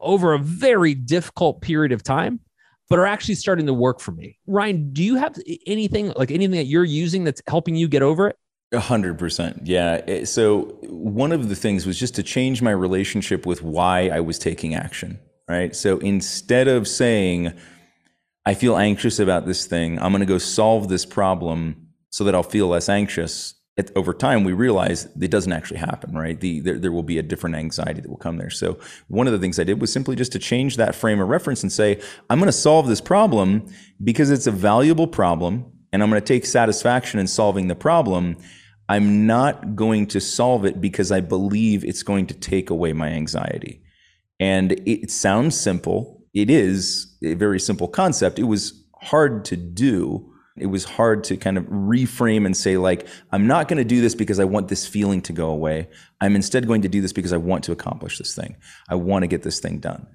over 0.00 0.33
a 0.33 0.38
very 0.38 0.94
difficult 0.94 1.61
period 1.61 1.92
of 1.92 2.02
time, 2.02 2.40
but 2.88 2.98
are 2.98 3.07
actually 3.07 3.35
starting 3.35 3.66
to 3.66 3.74
work 3.74 4.00
for 4.00 4.12
me. 4.12 4.38
Ryan, 4.46 4.92
do 4.92 5.02
you 5.02 5.16
have 5.16 5.37
anything 5.66 6.12
like 6.16 6.31
anything 6.31 6.57
that 6.57 6.66
you're 6.66 6.85
using 6.85 7.24
that's 7.24 7.42
helping 7.46 7.74
you 7.74 7.88
get 7.88 8.02
over 8.02 8.28
it? 8.28 8.37
A 8.72 8.81
hundred 8.81 9.18
percent. 9.18 9.66
Yeah. 9.66 10.02
Eh, 10.07 10.24
so 10.24 10.78
one 10.83 11.33
of 11.33 11.48
the 11.48 11.57
things 11.57 11.87
was 11.87 11.98
just 11.98 12.14
to 12.16 12.22
change 12.22 12.62
my 12.62 12.70
relationship 12.70 13.46
with 13.46 13.62
why 13.62 14.09
I 14.09 14.20
was 14.20 14.38
taking 14.38 14.74
action. 14.74 15.18
Right. 15.48 15.74
So 15.74 15.98
instead 15.98 16.68
of 16.68 16.87
saying, 16.87 17.54
I 18.48 18.54
feel 18.54 18.78
anxious 18.78 19.18
about 19.18 19.44
this 19.44 19.66
thing, 19.66 19.98
I'm 20.00 20.11
going 20.11 20.20
to 20.20 20.26
go 20.26 20.38
solve 20.38 20.88
this 20.88 21.04
problem 21.04 21.88
so 22.08 22.24
that 22.24 22.34
I'll 22.34 22.42
feel 22.42 22.68
less 22.68 22.88
anxious. 22.88 23.54
Over 23.94 24.14
time, 24.14 24.42
we 24.42 24.54
realize 24.54 25.04
it 25.20 25.30
doesn't 25.30 25.52
actually 25.52 25.80
happen, 25.80 26.16
right? 26.16 26.40
The, 26.40 26.61
there, 26.61 26.78
there 26.78 26.90
will 26.90 27.02
be 27.02 27.18
a 27.18 27.22
different 27.22 27.56
anxiety 27.56 28.00
that 28.00 28.08
will 28.08 28.16
come 28.16 28.38
there. 28.38 28.48
So, 28.48 28.78
one 29.08 29.26
of 29.26 29.34
the 29.34 29.38
things 29.38 29.58
I 29.58 29.64
did 29.64 29.82
was 29.82 29.92
simply 29.92 30.16
just 30.16 30.32
to 30.32 30.38
change 30.38 30.78
that 30.78 30.94
frame 30.94 31.20
of 31.20 31.28
reference 31.28 31.62
and 31.62 31.70
say, 31.70 32.00
I'm 32.30 32.38
going 32.38 32.46
to 32.46 32.52
solve 32.52 32.87
this 32.88 33.02
problem 33.02 33.66
because 34.02 34.30
it's 34.30 34.46
a 34.46 34.50
valuable 34.50 35.06
problem 35.06 35.70
and 35.92 36.02
I'm 36.02 36.08
going 36.08 36.22
to 36.22 36.26
take 36.26 36.46
satisfaction 36.46 37.20
in 37.20 37.26
solving 37.26 37.68
the 37.68 37.76
problem. 37.76 38.38
I'm 38.88 39.26
not 39.26 39.76
going 39.76 40.06
to 40.06 40.22
solve 40.22 40.64
it 40.64 40.80
because 40.80 41.12
I 41.12 41.20
believe 41.20 41.84
it's 41.84 42.02
going 42.02 42.26
to 42.28 42.34
take 42.34 42.70
away 42.70 42.94
my 42.94 43.08
anxiety. 43.08 43.82
And 44.40 44.72
it 44.87 45.11
sounds 45.11 45.61
simple. 45.61 46.17
It 46.38 46.51
is 46.51 47.16
a 47.20 47.35
very 47.35 47.59
simple 47.59 47.88
concept. 47.88 48.38
It 48.38 48.44
was 48.44 48.85
hard 49.01 49.44
to 49.46 49.57
do. 49.57 50.33
It 50.57 50.66
was 50.66 50.85
hard 50.85 51.24
to 51.24 51.37
kind 51.37 51.59
of 51.59 51.64
reframe 51.64 52.46
and 52.46 52.57
say, 52.57 52.77
like, 52.77 53.09
I'm 53.33 53.48
not 53.48 53.66
going 53.66 53.79
to 53.79 53.85
do 53.85 54.01
this 54.01 54.14
because 54.14 54.38
I 54.38 54.44
want 54.44 54.68
this 54.68 54.87
feeling 54.87 55.20
to 55.22 55.33
go 55.33 55.51
away. 55.51 55.88
I'm 56.20 56.37
instead 56.37 56.68
going 56.68 56.83
to 56.83 56.88
do 56.88 57.01
this 57.01 57.12
because 57.12 57.33
I 57.33 57.38
want 57.38 57.64
to 57.64 57.72
accomplish 57.72 58.18
this 58.18 58.37
thing. 58.37 58.57
I 58.88 58.94
want 58.94 59.24
to 59.24 59.27
get 59.27 59.42
this 59.42 59.59
thing 59.59 59.81
done 59.81 60.07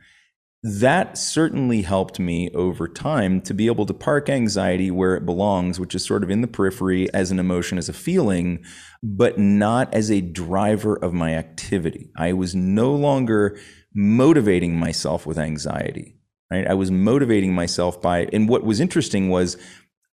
that 0.63 1.17
certainly 1.17 1.81
helped 1.81 2.21
me 2.21 2.49
over 2.51 2.87
time 2.87 3.41
to 3.41 3.53
be 3.53 3.65
able 3.65 3.85
to 3.85 3.93
park 3.93 4.29
anxiety 4.29 4.89
where 4.89 5.17
it 5.17 5.25
belongs, 5.25 5.77
which 5.77 5.93
is 5.93 6.05
sort 6.05 6.23
of 6.23 6.29
in 6.29 6.39
the 6.39 6.47
periphery 6.47 7.13
as 7.13 7.31
an 7.31 7.39
emotion, 7.39 7.77
as 7.77 7.89
a 7.89 7.93
feeling, 7.93 8.63
but 9.03 9.37
not 9.37 9.93
as 9.93 10.09
a 10.09 10.21
driver 10.21 10.95
of 10.95 11.11
my 11.11 11.35
activity. 11.35 12.09
I 12.15 12.31
was 12.31 12.55
no 12.55 12.95
longer 12.95 13.59
motivating 13.95 14.77
myself 14.77 15.25
with 15.25 15.37
anxiety, 15.37 16.15
right? 16.51 16.67
I 16.67 16.73
was 16.73 16.91
motivating 16.91 17.53
myself 17.53 18.01
by, 18.01 18.27
and 18.33 18.49
what 18.49 18.63
was 18.63 18.79
interesting 18.79 19.29
was 19.29 19.57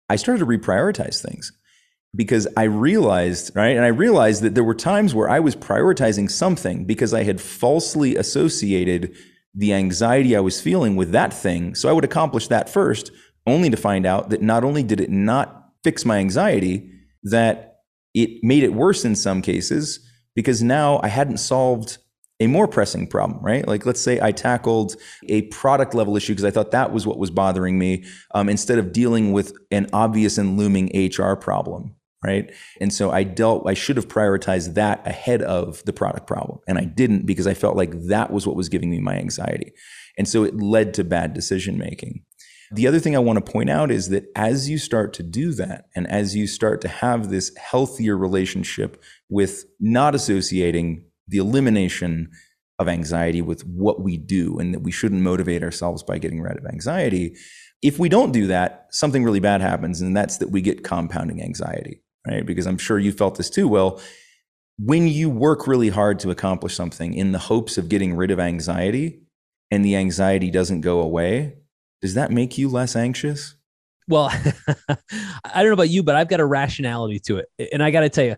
I 0.09 0.15
started 0.15 0.39
to 0.39 0.45
reprioritize 0.45 1.21
things 1.21 1.51
because 2.15 2.47
I 2.55 2.63
realized, 2.63 3.55
right? 3.55 3.75
And 3.75 3.83
I 3.83 3.89
realized 3.89 4.41
that 4.43 4.55
there 4.55 4.63
were 4.63 4.75
times 4.75 5.13
where 5.13 5.29
I 5.29 5.39
was 5.39 5.55
prioritizing 5.55 6.29
something 6.31 6.85
because 6.85 7.13
I 7.13 7.23
had 7.23 7.41
falsely 7.41 8.15
associated 8.15 9.15
the 9.53 9.73
anxiety 9.73 10.35
I 10.35 10.41
was 10.41 10.61
feeling 10.61 10.95
with 10.95 11.11
that 11.11 11.33
thing. 11.33 11.75
So 11.75 11.89
I 11.89 11.93
would 11.93 12.03
accomplish 12.03 12.47
that 12.47 12.69
first, 12.69 13.11
only 13.47 13.69
to 13.69 13.77
find 13.77 14.05
out 14.05 14.29
that 14.29 14.41
not 14.41 14.63
only 14.63 14.83
did 14.83 14.99
it 14.99 15.09
not 15.09 15.69
fix 15.83 16.05
my 16.05 16.17
anxiety, 16.17 16.91
that 17.23 17.79
it 18.13 18.43
made 18.43 18.63
it 18.63 18.73
worse 18.73 19.05
in 19.05 19.15
some 19.15 19.41
cases 19.41 19.99
because 20.35 20.63
now 20.63 20.99
I 21.03 21.07
hadn't 21.09 21.37
solved 21.37 21.97
a 22.39 22.47
more 22.47 22.67
pressing 22.67 23.07
problem, 23.07 23.39
right? 23.41 23.67
Like, 23.67 23.85
let's 23.85 24.01
say 24.01 24.19
I 24.21 24.31
tackled 24.31 24.95
a 25.27 25.43
product 25.43 25.93
level 25.93 26.17
issue 26.17 26.33
because 26.33 26.45
I 26.45 26.51
thought 26.51 26.71
that 26.71 26.91
was 26.91 27.07
what 27.07 27.17
was 27.17 27.31
bothering 27.31 27.79
me 27.79 28.05
um, 28.33 28.49
instead 28.49 28.77
of 28.77 28.91
dealing 28.91 29.31
with 29.31 29.53
an 29.71 29.87
obvious 29.93 30.37
and 30.37 30.57
looming 30.57 30.91
HR 30.93 31.35
problem, 31.35 31.95
right? 32.23 32.51
And 32.81 32.93
so 32.93 33.11
I 33.11 33.23
dealt, 33.23 33.67
I 33.67 33.73
should 33.73 33.95
have 33.95 34.09
prioritized 34.09 34.73
that 34.73 35.05
ahead 35.07 35.41
of 35.43 35.83
the 35.85 35.93
product 35.93 36.27
problem. 36.27 36.59
And 36.67 36.77
I 36.77 36.83
didn't 36.83 37.25
because 37.25 37.47
I 37.47 37.53
felt 37.53 37.77
like 37.77 37.93
that 38.07 38.31
was 38.31 38.45
what 38.45 38.57
was 38.57 38.67
giving 38.67 38.89
me 38.89 38.99
my 38.99 39.15
anxiety. 39.15 39.71
And 40.17 40.27
so 40.27 40.43
it 40.43 40.57
led 40.57 40.93
to 40.95 41.03
bad 41.03 41.33
decision 41.33 41.77
making. 41.77 42.23
The 42.71 42.87
other 42.87 42.99
thing 42.99 43.15
I 43.15 43.19
want 43.19 43.43
to 43.43 43.51
point 43.51 43.69
out 43.69 43.91
is 43.91 44.09
that 44.09 44.25
as 44.35 44.69
you 44.69 44.77
start 44.77 45.13
to 45.13 45.23
do 45.23 45.53
that, 45.53 45.85
and 45.95 46.07
as 46.07 46.35
you 46.35 46.47
start 46.47 46.81
to 46.81 46.87
have 46.87 47.29
this 47.29 47.55
healthier 47.57 48.17
relationship 48.17 49.01
with 49.29 49.65
not 49.79 50.15
associating 50.15 51.05
the 51.27 51.37
elimination 51.37 52.29
of 52.77 52.87
anxiety 52.87 53.41
with 53.41 53.61
what 53.65 54.01
we 54.01 54.17
do, 54.17 54.57
and 54.59 54.73
that 54.73 54.81
we 54.81 54.91
shouldn't 54.91 55.21
motivate 55.21 55.63
ourselves 55.63 56.03
by 56.03 56.17
getting 56.17 56.41
rid 56.41 56.57
of 56.57 56.65
anxiety. 56.65 57.35
If 57.81 57.99
we 57.99 58.09
don't 58.09 58.31
do 58.31 58.47
that, 58.47 58.87
something 58.91 59.23
really 59.23 59.39
bad 59.39 59.61
happens, 59.61 60.01
and 60.01 60.15
that's 60.15 60.37
that 60.37 60.49
we 60.49 60.61
get 60.61 60.83
compounding 60.83 61.41
anxiety 61.41 62.01
right? 62.27 62.45
Because 62.45 62.65
I'm 62.65 62.77
sure 62.77 62.99
you 62.99 63.11
felt 63.11 63.35
this 63.35 63.49
too. 63.49 63.67
Well, 63.67 64.01
when 64.77 65.07
you 65.07 65.29
work 65.29 65.67
really 65.67 65.89
hard 65.89 66.19
to 66.19 66.31
accomplish 66.31 66.75
something 66.75 67.13
in 67.13 67.31
the 67.31 67.39
hopes 67.39 67.77
of 67.77 67.89
getting 67.89 68.13
rid 68.15 68.31
of 68.31 68.39
anxiety 68.39 69.21
and 69.71 69.85
the 69.85 69.95
anxiety 69.95 70.51
doesn't 70.51 70.81
go 70.81 70.99
away, 70.99 71.55
does 72.01 72.15
that 72.15 72.31
make 72.31 72.57
you 72.57 72.69
less 72.69 72.95
anxious? 72.95 73.55
Well, 74.07 74.29
I 74.89 74.97
don't 75.55 75.67
know 75.67 75.73
about 75.73 75.89
you, 75.89 76.03
but 76.03 76.15
I've 76.15 76.27
got 76.27 76.39
a 76.39 76.45
rationality 76.45 77.19
to 77.21 77.37
it. 77.37 77.69
And 77.71 77.81
I 77.81 77.91
got 77.91 78.01
to 78.01 78.09
tell 78.09 78.25
you, 78.25 78.35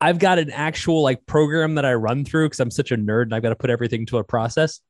I've 0.00 0.18
got 0.18 0.38
an 0.38 0.50
actual 0.50 1.02
like 1.02 1.26
program 1.26 1.74
that 1.74 1.84
I 1.84 1.94
run 1.94 2.24
through 2.24 2.46
because 2.46 2.60
I'm 2.60 2.70
such 2.70 2.90
a 2.90 2.96
nerd 2.96 3.24
and 3.24 3.34
I've 3.34 3.42
got 3.42 3.50
to 3.50 3.56
put 3.56 3.70
everything 3.70 4.06
to 4.06 4.18
a 4.18 4.24
process. 4.24 4.80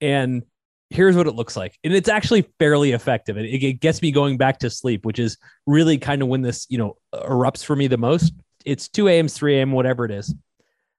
And 0.00 0.42
here's 0.90 1.16
what 1.16 1.26
it 1.26 1.34
looks 1.34 1.56
like. 1.56 1.78
And 1.84 1.92
it's 1.92 2.08
actually 2.08 2.48
fairly 2.58 2.92
effective. 2.92 3.36
It, 3.36 3.46
it 3.46 3.80
gets 3.80 4.02
me 4.02 4.10
going 4.10 4.36
back 4.36 4.58
to 4.60 4.70
sleep 4.70 5.04
which 5.04 5.18
is 5.18 5.38
really 5.66 5.98
kind 5.98 6.22
of 6.22 6.28
when 6.28 6.42
this 6.42 6.66
you 6.68 6.78
know 6.78 6.96
erupts 7.14 7.64
for 7.64 7.76
me 7.76 7.86
the 7.86 7.98
most. 7.98 8.32
It's 8.64 8.88
2 8.88 9.08
a.m 9.08 9.28
3 9.28 9.58
a.m 9.58 9.72
whatever 9.72 10.04
it 10.04 10.10
is. 10.10 10.34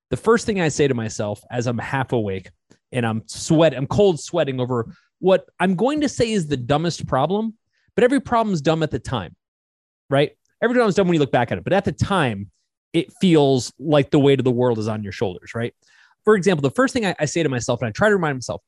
The 0.09 0.17
first 0.17 0.45
thing 0.47 0.59
i 0.59 0.69
say 0.69 0.87
to 0.87 0.95
myself 0.95 1.43
as 1.51 1.67
i'm 1.67 1.77
half 1.77 2.13
awake 2.13 2.49
and 2.91 3.05
i'm 3.05 3.21
sweat 3.27 3.75
i'm 3.75 3.85
cold 3.85 4.19
sweating 4.19 4.59
over 4.59 4.91
what 5.19 5.45
i'm 5.59 5.75
going 5.75 6.01
to 6.01 6.09
say 6.09 6.31
is 6.31 6.47
the 6.47 6.57
dumbest 6.57 7.05
problem 7.05 7.55
but 7.93 8.03
every 8.03 8.19
problem 8.19 8.51
is 8.51 8.61
dumb 8.61 8.81
at 8.81 8.89
the 8.89 8.97
time 8.97 9.35
right? 10.09 10.31
Every 10.61 10.73
problem 10.73 10.89
is 10.89 10.95
dumb 10.95 11.07
when 11.07 11.13
you 11.13 11.19
look 11.19 11.31
back 11.31 11.51
at 11.51 11.57
it 11.59 11.63
but 11.63 11.73
at 11.73 11.85
the 11.85 11.91
time 11.91 12.49
it 12.93 13.11
feels 13.21 13.71
like 13.79 14.11
the 14.11 14.19
weight 14.19 14.39
of 14.39 14.43
the 14.43 14.51
world 14.51 14.79
is 14.79 14.87
on 14.87 15.03
your 15.03 15.11
shoulders 15.11 15.53
right 15.55 15.73
for 16.23 16.35
example 16.35 16.61
the 16.61 16.73
first 16.75 16.93
thing 16.93 17.05
I, 17.05 17.15
I 17.19 17.25
say 17.25 17.43
to 17.43 17.49
myself 17.49 17.81
and 17.81 17.89
i 17.89 17.91
try 17.91 18.09
to 18.09 18.15
remind 18.15 18.35
myself 18.35 18.61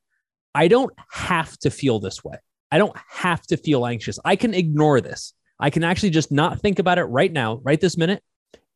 I 0.53 0.67
don't 0.67 0.93
have 1.09 1.57
to 1.59 1.69
feel 1.69 1.99
this 1.99 2.23
way. 2.23 2.35
I 2.71 2.77
don't 2.77 2.95
have 3.09 3.41
to 3.47 3.57
feel 3.57 3.85
anxious. 3.85 4.19
I 4.25 4.35
can 4.35 4.53
ignore 4.53 5.01
this. 5.01 5.33
I 5.59 5.69
can 5.69 5.83
actually 5.83 6.09
just 6.09 6.31
not 6.31 6.59
think 6.59 6.79
about 6.79 6.97
it 6.97 7.03
right 7.03 7.31
now, 7.31 7.61
right 7.63 7.79
this 7.79 7.97
minute, 7.97 8.23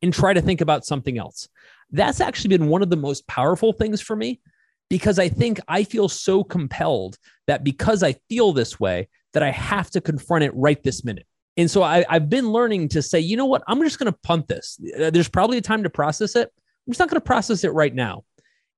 and 0.02 0.12
try 0.12 0.32
to 0.32 0.40
think 0.40 0.60
about 0.60 0.84
something 0.84 1.18
else. 1.18 1.48
That's 1.90 2.20
actually 2.20 2.56
been 2.56 2.68
one 2.68 2.82
of 2.82 2.90
the 2.90 2.96
most 2.96 3.26
powerful 3.26 3.72
things 3.72 4.00
for 4.00 4.16
me 4.16 4.40
because 4.88 5.18
I 5.18 5.28
think 5.28 5.58
I 5.68 5.84
feel 5.84 6.08
so 6.08 6.44
compelled 6.44 7.16
that 7.46 7.64
because 7.64 8.02
I 8.02 8.14
feel 8.28 8.52
this 8.52 8.78
way, 8.78 9.08
that 9.32 9.42
I 9.42 9.50
have 9.50 9.90
to 9.90 10.00
confront 10.00 10.44
it 10.44 10.54
right 10.54 10.82
this 10.82 11.04
minute. 11.04 11.26
And 11.56 11.70
so 11.70 11.82
I, 11.82 12.04
have 12.08 12.28
been 12.28 12.50
learning 12.50 12.88
to 12.90 13.02
say, 13.02 13.20
you 13.20 13.36
know 13.36 13.46
what? 13.46 13.62
I'm 13.66 13.82
just 13.82 13.98
going 13.98 14.12
to 14.12 14.18
punt 14.22 14.48
this. 14.48 14.78
Uh, 14.98 15.10
there's 15.10 15.28
probably 15.28 15.58
a 15.58 15.62
time 15.62 15.82
to 15.84 15.90
process 15.90 16.36
it. 16.36 16.52
I'm 16.86 16.92
just 16.92 17.00
not 17.00 17.08
going 17.08 17.20
to 17.20 17.24
process 17.24 17.64
it 17.64 17.70
right 17.70 17.94
now. 17.94 18.24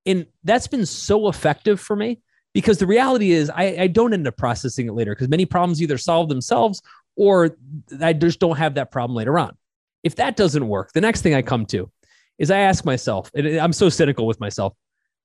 And 0.07 0.27
that's 0.45 0.69
been 0.69 0.87
so 0.87 1.29
effective 1.29 1.81
for 1.81 1.97
me 1.97 2.21
because 2.55 2.79
the 2.79 2.87
reality 2.87 3.33
is 3.33 3.51
I, 3.51 3.77
I 3.81 3.87
don't 3.88 4.14
end 4.14 4.27
up 4.27 4.37
processing 4.37 4.87
it 4.87 4.93
later 4.93 5.12
because 5.14 5.29
many 5.29 5.45
problems 5.45 5.83
either 5.83 5.99
solve 5.99 6.29
themselves 6.29 6.81
or 7.17 7.57
I 8.01 8.12
just 8.12 8.38
don't 8.38 8.57
have 8.57 8.75
that 8.75 8.91
problem 8.91 9.17
later 9.17 9.38
on. 9.38 9.57
If 10.05 10.17
that 10.17 10.37
doesn't 10.37 10.67
work, 10.67 10.93
the 10.93 11.01
next 11.01 11.23
thing 11.23 11.35
I 11.35 11.43
come 11.43 11.67
to 11.67 11.91
is 12.38 12.51
I 12.51 12.59
ask 12.59 12.85
myself, 12.85 13.31
and 13.35 13.47
I'm 13.59 13.73
so 13.73 13.88
cynical 13.88 14.27
with 14.27 14.38
myself, 14.38 14.73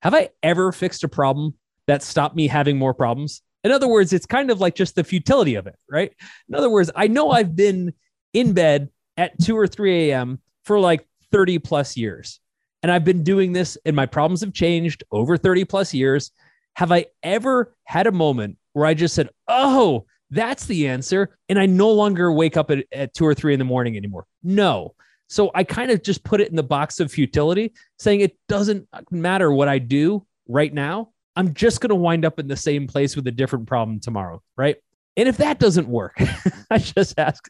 have 0.02 0.14
I 0.14 0.30
ever 0.42 0.72
fixed 0.72 1.04
a 1.04 1.08
problem 1.08 1.54
that 1.86 2.02
stopped 2.02 2.34
me 2.34 2.48
having 2.48 2.76
more 2.76 2.92
problems? 2.92 3.40
In 3.64 3.72
other 3.72 3.88
words, 3.88 4.12
it's 4.12 4.26
kind 4.26 4.50
of 4.50 4.60
like 4.60 4.74
just 4.74 4.94
the 4.94 5.02
futility 5.02 5.54
of 5.54 5.66
it, 5.66 5.76
right? 5.90 6.12
In 6.48 6.54
other 6.54 6.70
words, 6.70 6.90
I 6.94 7.08
know 7.08 7.30
I've 7.30 7.56
been 7.56 7.94
in 8.34 8.52
bed 8.52 8.90
at 9.16 9.40
2 9.42 9.56
or 9.56 9.66
3 9.66 10.10
a.m. 10.10 10.40
for 10.64 10.78
like 10.78 11.06
30 11.32 11.58
plus 11.60 11.96
years. 11.96 12.40
And 12.82 12.92
I've 12.92 13.04
been 13.04 13.24
doing 13.24 13.52
this, 13.52 13.78
and 13.86 13.96
my 13.96 14.04
problems 14.04 14.42
have 14.42 14.52
changed 14.52 15.04
over 15.10 15.38
30 15.38 15.64
plus 15.64 15.94
years. 15.94 16.30
Have 16.74 16.92
I 16.92 17.06
ever 17.22 17.74
had 17.84 18.06
a 18.06 18.12
moment 18.12 18.58
where 18.74 18.84
I 18.84 18.92
just 18.92 19.14
said, 19.14 19.30
oh, 19.48 20.04
that's 20.30 20.66
the 20.66 20.88
answer. 20.88 21.38
And 21.48 21.58
I 21.58 21.64
no 21.64 21.90
longer 21.90 22.30
wake 22.30 22.58
up 22.58 22.70
at, 22.70 22.84
at 22.92 23.14
two 23.14 23.24
or 23.24 23.32
three 23.32 23.54
in 23.54 23.58
the 23.58 23.64
morning 23.64 23.96
anymore? 23.96 24.26
No. 24.42 24.94
So 25.28 25.50
I 25.54 25.64
kind 25.64 25.90
of 25.90 26.02
just 26.02 26.24
put 26.24 26.42
it 26.42 26.50
in 26.50 26.56
the 26.56 26.62
box 26.62 27.00
of 27.00 27.10
futility, 27.10 27.72
saying 27.98 28.20
it 28.20 28.36
doesn't 28.48 28.86
matter 29.10 29.50
what 29.50 29.68
I 29.68 29.78
do 29.78 30.26
right 30.46 30.72
now. 30.72 31.13
I'm 31.36 31.54
just 31.54 31.80
going 31.80 31.90
to 31.90 31.96
wind 31.96 32.24
up 32.24 32.38
in 32.38 32.48
the 32.48 32.56
same 32.56 32.86
place 32.86 33.16
with 33.16 33.26
a 33.26 33.32
different 33.32 33.66
problem 33.66 34.00
tomorrow. 34.00 34.42
Right. 34.56 34.76
And 35.16 35.28
if 35.28 35.36
that 35.38 35.58
doesn't 35.58 35.88
work, 35.88 36.16
I 36.70 36.78
just 36.78 37.18
ask, 37.18 37.48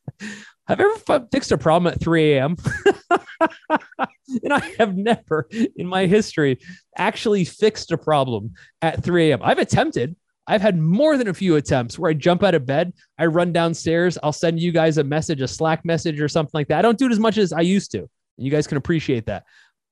have 0.66 0.81
you 0.81 0.99
ever 1.07 1.27
fixed 1.31 1.53
a 1.53 1.59
problem 1.59 1.92
at 1.92 2.01
3 2.01 2.35
a.m.? 2.35 2.57
and 4.42 4.53
I 4.53 4.61
have 4.79 4.97
never 4.97 5.49
in 5.77 5.87
my 5.87 6.07
history 6.07 6.59
actually 6.97 7.44
fixed 7.44 7.92
a 7.92 7.99
problem 7.99 8.53
at 8.83 9.03
3 9.03 9.31
a.m. 9.31 9.40
I've 9.42 9.59
attempted. 9.59 10.16
I've 10.47 10.61
had 10.61 10.79
more 10.79 11.16
than 11.16 11.29
a 11.29 11.35
few 11.35 11.57
attempts 11.57 11.99
where 11.99 12.11
I 12.11 12.14
jump 12.14 12.42
out 12.42 12.55
of 12.55 12.66
bed, 12.66 12.92
I 13.18 13.27
run 13.27 13.53
downstairs, 13.53 14.18
I'll 14.23 14.33
send 14.33 14.61
you 14.61 14.73
guys 14.73 14.99
a 14.99 15.05
message, 15.05 15.40
a 15.40 15.49
Slack 15.49 15.87
message 15.87 16.20
or 16.20 16.29
something 16.29 16.51
like 16.53 16.68
that. 16.68 16.79
I 16.79 16.83
don't 16.83 16.99
do 16.99 17.07
it 17.07 17.12
as 17.12 17.18
much 17.18 17.38
as 17.38 17.53
I 17.53 17.62
used 17.62 17.90
to. 17.92 18.09
You 18.37 18.51
guys 18.51 18.66
can 18.66 18.77
appreciate 18.77 19.27
that. 19.27 19.44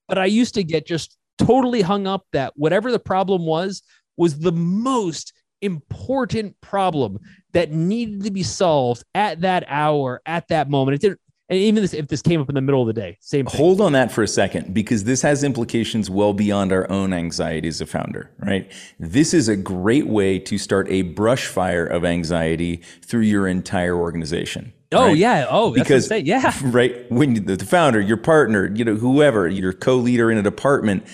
But 0.08 0.18
I 0.18 0.26
used 0.26 0.54
to 0.54 0.64
get 0.64 0.86
just 0.86 1.16
totally 1.38 1.82
hung 1.82 2.06
up 2.06 2.26
that 2.32 2.52
whatever 2.56 2.92
the 2.92 2.98
problem 2.98 3.44
was, 3.46 3.82
was 4.16 4.38
the 4.38 4.52
most 4.52 5.32
important 5.62 6.60
problem 6.60 7.18
that 7.52 7.70
needed 7.70 8.24
to 8.24 8.30
be 8.30 8.42
solved 8.42 9.04
at 9.14 9.40
that 9.40 9.64
hour, 9.68 10.20
at 10.26 10.48
that 10.48 10.68
moment. 10.68 10.96
It 10.96 11.00
didn't, 11.00 11.20
and 11.48 11.58
even 11.58 11.82
this, 11.82 11.92
if 11.92 12.08
this 12.08 12.22
came 12.22 12.40
up 12.40 12.48
in 12.48 12.54
the 12.54 12.60
middle 12.60 12.80
of 12.80 12.86
the 12.86 12.92
day, 12.94 13.18
same 13.20 13.46
thing. 13.46 13.58
Hold 13.58 13.80
on 13.80 13.92
that 13.92 14.10
for 14.10 14.22
a 14.22 14.28
second, 14.28 14.72
because 14.72 15.04
this 15.04 15.22
has 15.22 15.44
implications 15.44 16.08
well 16.08 16.32
beyond 16.32 16.72
our 16.72 16.90
own 16.90 17.12
anxiety 17.12 17.68
as 17.68 17.80
a 17.80 17.86
founder, 17.86 18.30
right? 18.38 18.72
This 18.98 19.34
is 19.34 19.48
a 19.48 19.56
great 19.56 20.06
way 20.06 20.38
to 20.38 20.56
start 20.56 20.88
a 20.90 21.02
brush 21.02 21.46
fire 21.46 21.86
of 21.86 22.04
anxiety 22.04 22.82
through 23.02 23.22
your 23.22 23.46
entire 23.46 23.96
organization. 23.96 24.72
Oh 24.92 25.06
right? 25.06 25.16
yeah. 25.16 25.46
Oh, 25.48 25.72
because 25.72 26.10
yeah. 26.10 26.52
Right 26.62 27.10
when 27.10 27.44
the 27.44 27.56
founder, 27.64 28.00
your 28.00 28.16
partner, 28.16 28.66
you 28.74 28.84
know, 28.84 28.94
whoever, 28.94 29.48
your 29.48 29.72
co-leader 29.72 30.30
in 30.30 30.38
a 30.38 30.42
department 30.42 31.06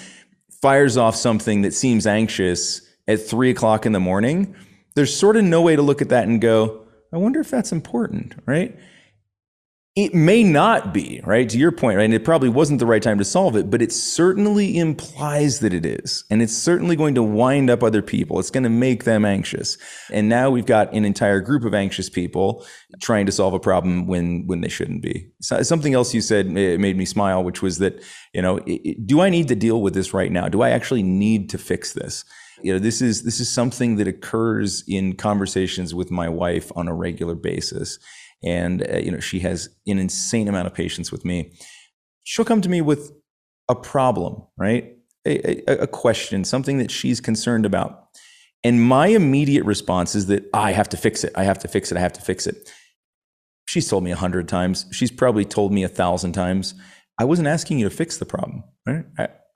fires 0.61 0.97
off 0.97 1.15
something 1.15 1.63
that 1.63 1.73
seems 1.73 2.07
anxious 2.07 2.83
at 3.07 3.21
three 3.21 3.51
o'clock 3.51 3.87
in 3.87 3.93
the 3.93 4.01
morning, 4.01 4.55
there's 4.95 5.15
sort 5.15 5.37
of 5.37 5.45
no 5.45 5.63
way 5.63 5.77
to 5.77 5.83
look 5.83 6.03
at 6.03 6.09
that 6.09 6.27
and 6.27 6.41
go, 6.41 6.85
I 7.13 7.17
wonder 7.17 7.41
if 7.41 7.51
that's 7.51 7.73
important, 7.73 8.35
right? 8.47 8.77
It 9.99 10.15
may 10.15 10.45
not 10.45 10.95
be, 10.95 11.21
right? 11.25 11.49
To 11.49 11.59
your 11.59 11.73
point, 11.73 11.97
right? 11.97 12.05
And 12.05 12.15
it 12.15 12.25
probably 12.25 12.49
wasn't 12.49 12.79
the 12.79 12.87
right 12.87 13.03
time 13.03 13.19
to 13.19 13.25
solve 13.25 13.57
it, 13.57 13.69
but 13.69 13.83
it 13.83 13.91
certainly 13.91 14.79
implies 14.79 15.59
that 15.59 15.75
it 15.75 15.85
is. 15.85 16.23
And 16.31 16.41
it's 16.41 16.57
certainly 16.57 16.95
going 16.95 17.17
to 17.17 17.23
wind 17.25 17.69
up 17.69 17.83
other 17.83 18.01
people. 18.01 18.39
It's 18.39 18.53
going 18.53 18.63
to 18.63 18.71
make 18.71 19.03
them 19.03 19.25
anxious. 19.25 19.77
And 20.13 20.29
now 20.29 20.51
we've 20.51 20.67
got 20.67 20.93
an 20.93 21.05
entire 21.05 21.41
group 21.41 21.65
of 21.65 21.75
anxious 21.75 22.09
people 22.09 22.65
trying 23.03 23.27
to 23.27 23.33
solve 23.33 23.55
a 23.55 23.59
problem 23.59 24.07
when 24.07 24.47
when 24.47 24.61
they 24.61 24.69
shouldn't 24.69 25.03
be. 25.03 25.33
So, 25.41 25.65
something 25.65 25.95
else 25.95 26.15
you 26.15 26.21
said 26.21 26.47
eh, 26.47 26.77
made 26.77 26.97
me 26.97 27.05
smile, 27.05 27.43
which 27.43 27.61
was 27.61 27.79
that, 27.79 28.01
you 28.33 28.41
know, 28.41 28.61
do 29.05 29.21
I 29.21 29.31
need 29.31 29.49
to 29.49 29.57
deal 29.57 29.83
with 29.83 29.95
this 29.95 30.15
right 30.15 30.31
now? 30.31 30.49
Do 30.49 30.63
I 30.63 30.71
actually 30.71 31.03
need 31.03 31.51
to 31.51 31.59
fix 31.59 31.93
this? 31.93 32.25
you 32.63 32.73
know 32.73 32.79
this 32.81 33.01
is 33.01 33.23
this 33.23 33.39
is 33.39 33.49
something 33.49 33.97
that 33.97 34.09
occurs 34.09 34.83
in 34.89 35.15
conversations 35.15 35.95
with 35.95 36.11
my 36.11 36.29
wife 36.29 36.73
on 36.75 36.89
a 36.89 36.95
regular 36.95 37.37
basis 37.37 38.01
and 38.45 38.89
uh, 38.89 38.99
you 38.99 39.11
know 39.11 39.21
she 39.21 39.41
has 39.41 39.69
an 39.87 39.99
insane 39.99 40.49
amount 40.49 40.67
of 40.67 40.75
patience 40.75 41.11
with 41.13 41.25
me. 41.25 41.53
She'll 42.25 42.45
come 42.45 42.61
to 42.61 42.69
me 42.69 42.81
with 42.81 43.13
a 43.69 43.75
problem 43.75 44.43
right? 44.57 44.95
A, 45.27 45.71
a, 45.71 45.83
a 45.83 45.87
question 45.87 46.45
something 46.45 46.79
that 46.79 46.91
she's 46.91 47.21
concerned 47.21 47.67
about. 47.67 48.07
And 48.65 48.83
my 48.83 49.09
immediate 49.09 49.65
response 49.65 50.15
is 50.15 50.27
that 50.27 50.49
i 50.53 50.73
have 50.73 50.89
to 50.89 50.97
fix 50.97 51.23
it. 51.23 51.33
I 51.37 51.45
have 51.45 51.59
to 51.61 51.69
fix 51.69 51.93
it. 51.93 51.99
I 51.99 52.01
have 52.01 52.13
to 52.15 52.21
fix 52.21 52.47
it. 52.47 52.71
She's 53.67 53.89
told 53.89 54.05
me 54.05 54.11
a 54.11 54.17
hundred 54.17 54.49
times. 54.49 54.87
She's 54.93 55.11
probably 55.11 55.45
told 55.45 55.73
me 55.73 55.83
a 55.85 55.89
thousand 55.89 56.33
times. 56.33 56.75
I 57.19 57.25
wasn't 57.25 57.49
asking 57.49 57.79
you 57.79 57.89
to 57.89 57.95
fix 57.95 58.17
the 58.17 58.25
problem 58.25 58.65
right 58.87 59.05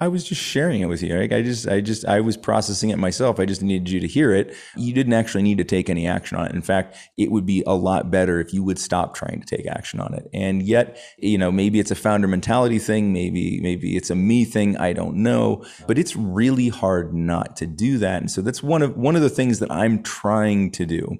I 0.02 0.08
was 0.08 0.24
just 0.24 0.40
sharing 0.40 0.80
it 0.80 0.86
with 0.86 1.00
you. 1.00 1.16
Like 1.16 1.30
I 1.30 1.42
just, 1.42 1.68
I 1.68 1.80
just, 1.80 2.04
I 2.04 2.18
was 2.20 2.36
processing 2.36 2.90
it 2.90 2.98
myself. 2.98 3.38
I 3.38 3.46
just 3.46 3.62
needed 3.62 3.88
you 3.88 4.00
to 4.00 4.08
hear 4.08 4.34
it. 4.34 4.52
You 4.76 4.92
didn't 4.92 5.12
actually 5.12 5.44
need 5.44 5.58
to 5.58 5.64
take 5.64 5.88
any 5.88 6.08
action 6.08 6.36
on 6.36 6.46
it. 6.46 6.54
In 6.56 6.60
fact, 6.60 6.96
it 7.16 7.30
would 7.30 7.46
be 7.46 7.62
a 7.68 7.74
lot 7.76 8.10
better 8.10 8.40
if 8.40 8.52
you 8.52 8.64
would 8.64 8.80
stop 8.80 9.14
trying 9.14 9.40
to 9.40 9.56
take 9.56 9.64
action 9.64 10.00
on 10.00 10.12
it. 10.12 10.28
And 10.34 10.60
yet, 10.60 10.98
you 11.18 11.38
know, 11.38 11.52
maybe 11.52 11.78
it's 11.78 11.92
a 11.92 11.94
founder 11.94 12.26
mentality 12.26 12.80
thing. 12.80 13.12
Maybe, 13.12 13.60
maybe 13.62 13.96
it's 13.96 14.10
a 14.10 14.16
me 14.16 14.44
thing. 14.44 14.76
I 14.76 14.92
don't 14.92 15.18
know. 15.18 15.64
But 15.86 15.98
it's 15.98 16.16
really 16.16 16.68
hard 16.68 17.14
not 17.14 17.54
to 17.58 17.66
do 17.68 17.98
that. 17.98 18.22
And 18.22 18.30
so 18.30 18.42
that's 18.42 18.60
one 18.60 18.82
of 18.82 18.96
one 18.96 19.14
of 19.14 19.22
the 19.22 19.30
things 19.30 19.60
that 19.60 19.70
I'm 19.70 20.02
trying 20.02 20.72
to 20.72 20.84
do 20.84 21.16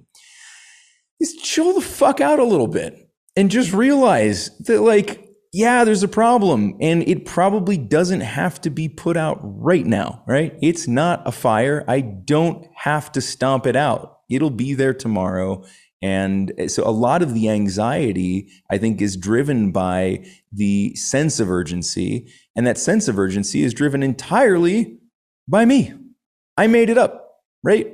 is 1.21 1.37
chill 1.37 1.73
the 1.75 1.83
fuck 1.83 2.21
out 2.21 2.41
a 2.41 2.45
little 2.45 2.67
bit 2.67 2.99
and 3.37 3.49
just 3.49 3.73
realize 3.73 4.51
that 4.67 4.81
like 4.81 5.32
yeah, 5.53 5.85
there's 5.85 6.03
a 6.03 6.09
problem 6.09 6.77
and 6.81 7.07
it 7.07 7.27
probably 7.27 7.77
doesn't 7.77 8.21
have 8.21 8.59
to 8.63 8.71
be 8.71 8.89
put 8.89 9.19
out 9.19 9.39
right 9.43 9.85
now, 9.85 10.23
right? 10.27 10.57
It's 10.63 10.89
not 10.89 11.23
a 11.27 11.33
fire. 11.33 11.85
I 11.87 12.01
don't 12.01 12.67
have 12.75 13.13
to 13.13 13.21
stomp 13.21 13.67
it 13.67 13.77
out. 13.77 14.21
It'll 14.31 14.51
be 14.51 14.73
there 14.73 14.95
tomorrow. 14.95 15.65
And 16.01 16.53
eh, 16.57 16.69
so 16.69 16.89
a 16.89 16.91
lot 16.91 17.21
of 17.21 17.35
the 17.35 17.51
anxiety, 17.51 18.51
I 18.71 18.79
think, 18.79 19.03
is 19.03 19.15
driven 19.15 19.73
by 19.73 20.25
the 20.51 20.95
sense 20.97 21.39
of 21.39 21.51
urgency. 21.51 22.33
And 22.57 22.67
that 22.67 22.79
sense 22.79 23.07
of 23.07 23.19
urgency 23.19 23.63
is 23.63 23.75
driven 23.75 24.03
entirely 24.03 24.99
by 25.47 25.67
me. 25.67 25.93
I 26.57 26.67
made 26.67 26.89
it 26.89 26.97
up, 26.97 27.43
right? 27.63 27.93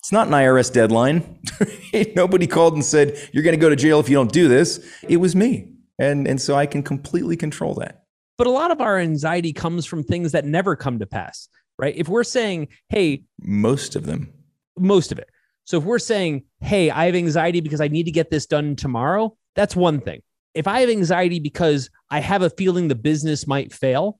It's 0.00 0.10
not 0.10 0.26
an 0.26 0.32
IRS 0.32 0.72
deadline. 0.72 1.40
Nobody 2.16 2.48
called 2.48 2.74
and 2.74 2.84
said, 2.84 3.16
you're 3.32 3.44
going 3.44 3.56
to 3.56 3.60
go 3.60 3.68
to 3.68 3.76
jail 3.76 4.00
if 4.00 4.08
you 4.08 4.16
don't 4.16 4.32
do 4.32 4.48
this. 4.48 4.84
It 5.08 5.18
was 5.18 5.36
me. 5.36 5.71
And, 6.02 6.26
and 6.26 6.40
so 6.40 6.56
I 6.56 6.66
can 6.66 6.82
completely 6.82 7.36
control 7.36 7.74
that. 7.74 8.02
But 8.36 8.48
a 8.48 8.50
lot 8.50 8.72
of 8.72 8.80
our 8.80 8.98
anxiety 8.98 9.52
comes 9.52 9.86
from 9.86 10.02
things 10.02 10.32
that 10.32 10.44
never 10.44 10.74
come 10.74 10.98
to 10.98 11.06
pass, 11.06 11.48
right? 11.78 11.94
If 11.96 12.08
we're 12.08 12.24
saying, 12.24 12.68
hey, 12.88 13.22
most 13.40 13.94
of 13.94 14.04
them, 14.04 14.32
most 14.76 15.12
of 15.12 15.20
it. 15.20 15.30
So 15.64 15.78
if 15.78 15.84
we're 15.84 16.00
saying, 16.00 16.42
hey, 16.60 16.90
I 16.90 17.06
have 17.06 17.14
anxiety 17.14 17.60
because 17.60 17.80
I 17.80 17.86
need 17.86 18.02
to 18.04 18.10
get 18.10 18.30
this 18.30 18.46
done 18.46 18.74
tomorrow, 18.74 19.36
that's 19.54 19.76
one 19.76 20.00
thing. 20.00 20.22
If 20.54 20.66
I 20.66 20.80
have 20.80 20.90
anxiety 20.90 21.38
because 21.38 21.88
I 22.10 22.18
have 22.18 22.42
a 22.42 22.50
feeling 22.50 22.88
the 22.88 22.96
business 22.96 23.46
might 23.46 23.72
fail, 23.72 24.18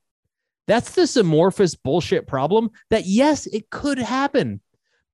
that's 0.68 0.94
this 0.94 1.16
amorphous 1.16 1.74
bullshit 1.74 2.28
problem 2.28 2.70
that, 2.90 3.06
yes, 3.06 3.46
it 3.46 3.70
could 3.70 3.98
happen. 3.98 4.60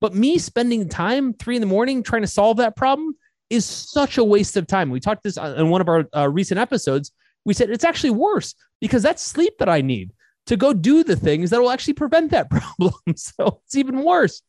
But 0.03 0.15
me 0.15 0.37
spending 0.37 0.87
time 0.91 1.33
three 1.33 1.57
in 1.57 1.63
the 1.63 1.67
morning 1.67 2.03
trying 2.03 2.23
to 2.23 2.29
solve 2.29 2.59
that 2.59 2.77
problem, 2.77 3.17
is 3.51 3.65
such 3.65 4.19
a 4.19 4.25
waste 4.25 4.57
of 4.57 4.67
time. 4.67 4.91
We 4.91 5.01
talked 5.01 5.23
this 5.23 5.37
in 5.37 5.71
one 5.71 5.81
of 5.81 5.89
our 5.89 6.05
uh, 6.15 6.29
recent 6.29 6.61
episodes. 6.61 7.13
We 7.45 7.55
said 7.55 7.71
it's 7.71 7.85
actually 7.85 8.11
worse 8.11 8.55
because 8.81 9.03
that's 9.03 9.23
sleep 9.23 9.55
that 9.59 9.69
I 9.69 9.81
need 9.81 10.13
to 10.47 10.57
go 10.57 10.73
do 10.73 11.05
the 11.05 11.17
things 11.17 11.51
that 11.51 11.61
will 11.61 11.71
actually 11.71 11.95
prevent 11.95 12.31
that 12.31 12.51
problem. 12.79 12.95
so 13.17 13.61
it's 13.65 13.77
even 13.77 14.03
worse. 14.03 14.43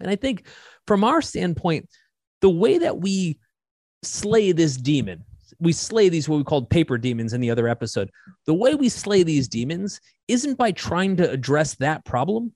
And 0.00 0.10
I 0.10 0.16
think 0.16 0.46
from 0.86 1.04
our 1.04 1.22
standpoint, 1.22 1.88
the 2.40 2.50
way 2.50 2.78
that 2.78 2.98
we 2.98 3.38
slay 4.02 4.52
this 4.52 4.76
demon, 4.76 5.24
we 5.60 5.72
slay 5.72 6.08
these 6.08 6.28
what 6.28 6.36
we 6.36 6.44
called 6.44 6.70
paper 6.70 6.98
demons 6.98 7.32
in 7.32 7.40
the 7.40 7.50
other 7.50 7.68
episode. 7.68 8.10
The 8.46 8.54
way 8.54 8.74
we 8.74 8.88
slay 8.88 9.22
these 9.22 9.48
demons 9.48 10.00
isn't 10.28 10.56
by 10.56 10.72
trying 10.72 11.16
to 11.16 11.28
address 11.28 11.74
that 11.76 12.04
problem. 12.04 12.52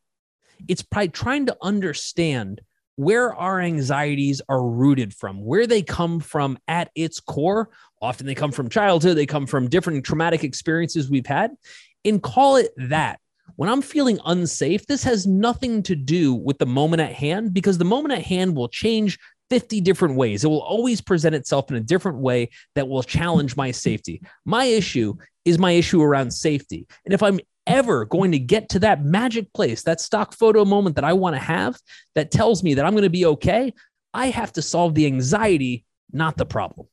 It's 0.68 0.82
by 0.82 1.08
trying 1.08 1.46
to 1.46 1.56
understand 1.62 2.60
where 2.96 3.34
our 3.34 3.60
anxieties 3.60 4.42
are 4.48 4.62
rooted 4.62 5.14
from, 5.14 5.44
where 5.44 5.66
they 5.66 5.82
come 5.82 6.20
from 6.20 6.58
at 6.68 6.90
its 6.94 7.20
core. 7.20 7.70
Often 8.00 8.26
they 8.26 8.34
come 8.34 8.52
from 8.52 8.68
childhood, 8.68 9.16
they 9.16 9.26
come 9.26 9.46
from 9.46 9.68
different 9.68 10.04
traumatic 10.04 10.44
experiences 10.44 11.10
we've 11.10 11.26
had, 11.26 11.52
and 12.04 12.22
call 12.22 12.56
it 12.56 12.72
that. 12.76 13.18
When 13.56 13.68
I'm 13.68 13.82
feeling 13.82 14.18
unsafe, 14.24 14.86
this 14.86 15.04
has 15.04 15.26
nothing 15.26 15.82
to 15.84 15.94
do 15.94 16.34
with 16.34 16.58
the 16.58 16.66
moment 16.66 17.02
at 17.02 17.12
hand 17.12 17.52
because 17.52 17.78
the 17.78 17.84
moment 17.84 18.14
at 18.14 18.22
hand 18.22 18.56
will 18.56 18.68
change 18.68 19.18
50 19.50 19.82
different 19.82 20.16
ways. 20.16 20.44
It 20.44 20.48
will 20.48 20.62
always 20.62 21.02
present 21.02 21.34
itself 21.34 21.70
in 21.70 21.76
a 21.76 21.80
different 21.80 22.18
way 22.18 22.48
that 22.74 22.88
will 22.88 23.02
challenge 23.02 23.56
my 23.56 23.70
safety. 23.70 24.22
My 24.46 24.64
issue 24.64 25.14
is 25.44 25.58
my 25.58 25.72
issue 25.72 26.00
around 26.00 26.30
safety. 26.30 26.86
And 27.04 27.12
if 27.12 27.22
I'm 27.22 27.38
ever 27.66 28.04
going 28.04 28.32
to 28.32 28.38
get 28.38 28.68
to 28.70 28.78
that 28.80 29.04
magic 29.04 29.52
place, 29.52 29.82
that 29.82 30.00
stock 30.00 30.34
photo 30.34 30.64
moment 30.64 30.96
that 30.96 31.04
I 31.04 31.12
want 31.12 31.36
to 31.36 31.40
have 31.40 31.78
that 32.14 32.30
tells 32.30 32.62
me 32.62 32.74
that 32.74 32.84
I'm 32.84 32.92
going 32.92 33.02
to 33.02 33.10
be 33.10 33.26
okay, 33.26 33.72
I 34.14 34.26
have 34.26 34.52
to 34.52 34.62
solve 34.62 34.94
the 34.94 35.06
anxiety, 35.06 35.84
not 36.12 36.36
the 36.36 36.46
problem. 36.46 36.86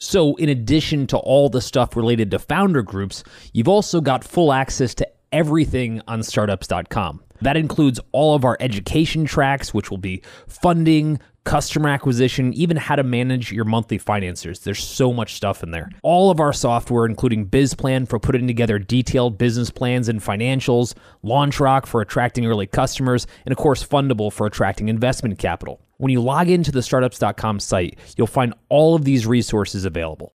So, 0.00 0.34
in 0.36 0.48
addition 0.48 1.06
to 1.08 1.16
all 1.18 1.48
the 1.48 1.60
stuff 1.60 1.96
related 1.96 2.30
to 2.32 2.38
founder 2.38 2.82
groups, 2.82 3.22
you've 3.52 3.68
also 3.68 4.00
got 4.00 4.24
full 4.24 4.52
access 4.52 4.94
to 4.96 5.08
everything 5.34 6.00
on 6.06 6.22
startups.com. 6.22 7.22
That 7.42 7.56
includes 7.58 8.00
all 8.12 8.34
of 8.34 8.44
our 8.44 8.56
education 8.60 9.26
tracks, 9.26 9.74
which 9.74 9.90
will 9.90 9.98
be 9.98 10.22
funding, 10.48 11.18
customer 11.42 11.90
acquisition, 11.90 12.54
even 12.54 12.76
how 12.76 12.96
to 12.96 13.02
manage 13.02 13.52
your 13.52 13.64
monthly 13.64 13.98
financiers. 13.98 14.60
There's 14.60 14.82
so 14.82 15.12
much 15.12 15.34
stuff 15.34 15.62
in 15.62 15.72
there. 15.72 15.90
All 16.02 16.30
of 16.30 16.40
our 16.40 16.52
software, 16.52 17.04
including 17.04 17.48
BizPlan 17.48 18.08
for 18.08 18.18
putting 18.18 18.46
together 18.46 18.78
detailed 18.78 19.36
business 19.36 19.70
plans 19.70 20.08
and 20.08 20.20
financials, 20.20 20.94
LaunchRock 21.22 21.84
for 21.84 22.00
attracting 22.00 22.46
early 22.46 22.68
customers, 22.68 23.26
and 23.44 23.52
of 23.52 23.58
course, 23.58 23.84
Fundable 23.84 24.32
for 24.32 24.46
attracting 24.46 24.88
investment 24.88 25.38
capital. 25.38 25.80
When 25.98 26.10
you 26.10 26.22
log 26.22 26.48
into 26.48 26.72
the 26.72 26.82
startups.com 26.82 27.60
site, 27.60 27.98
you'll 28.16 28.26
find 28.26 28.54
all 28.68 28.94
of 28.94 29.04
these 29.04 29.26
resources 29.26 29.84
available. 29.84 30.32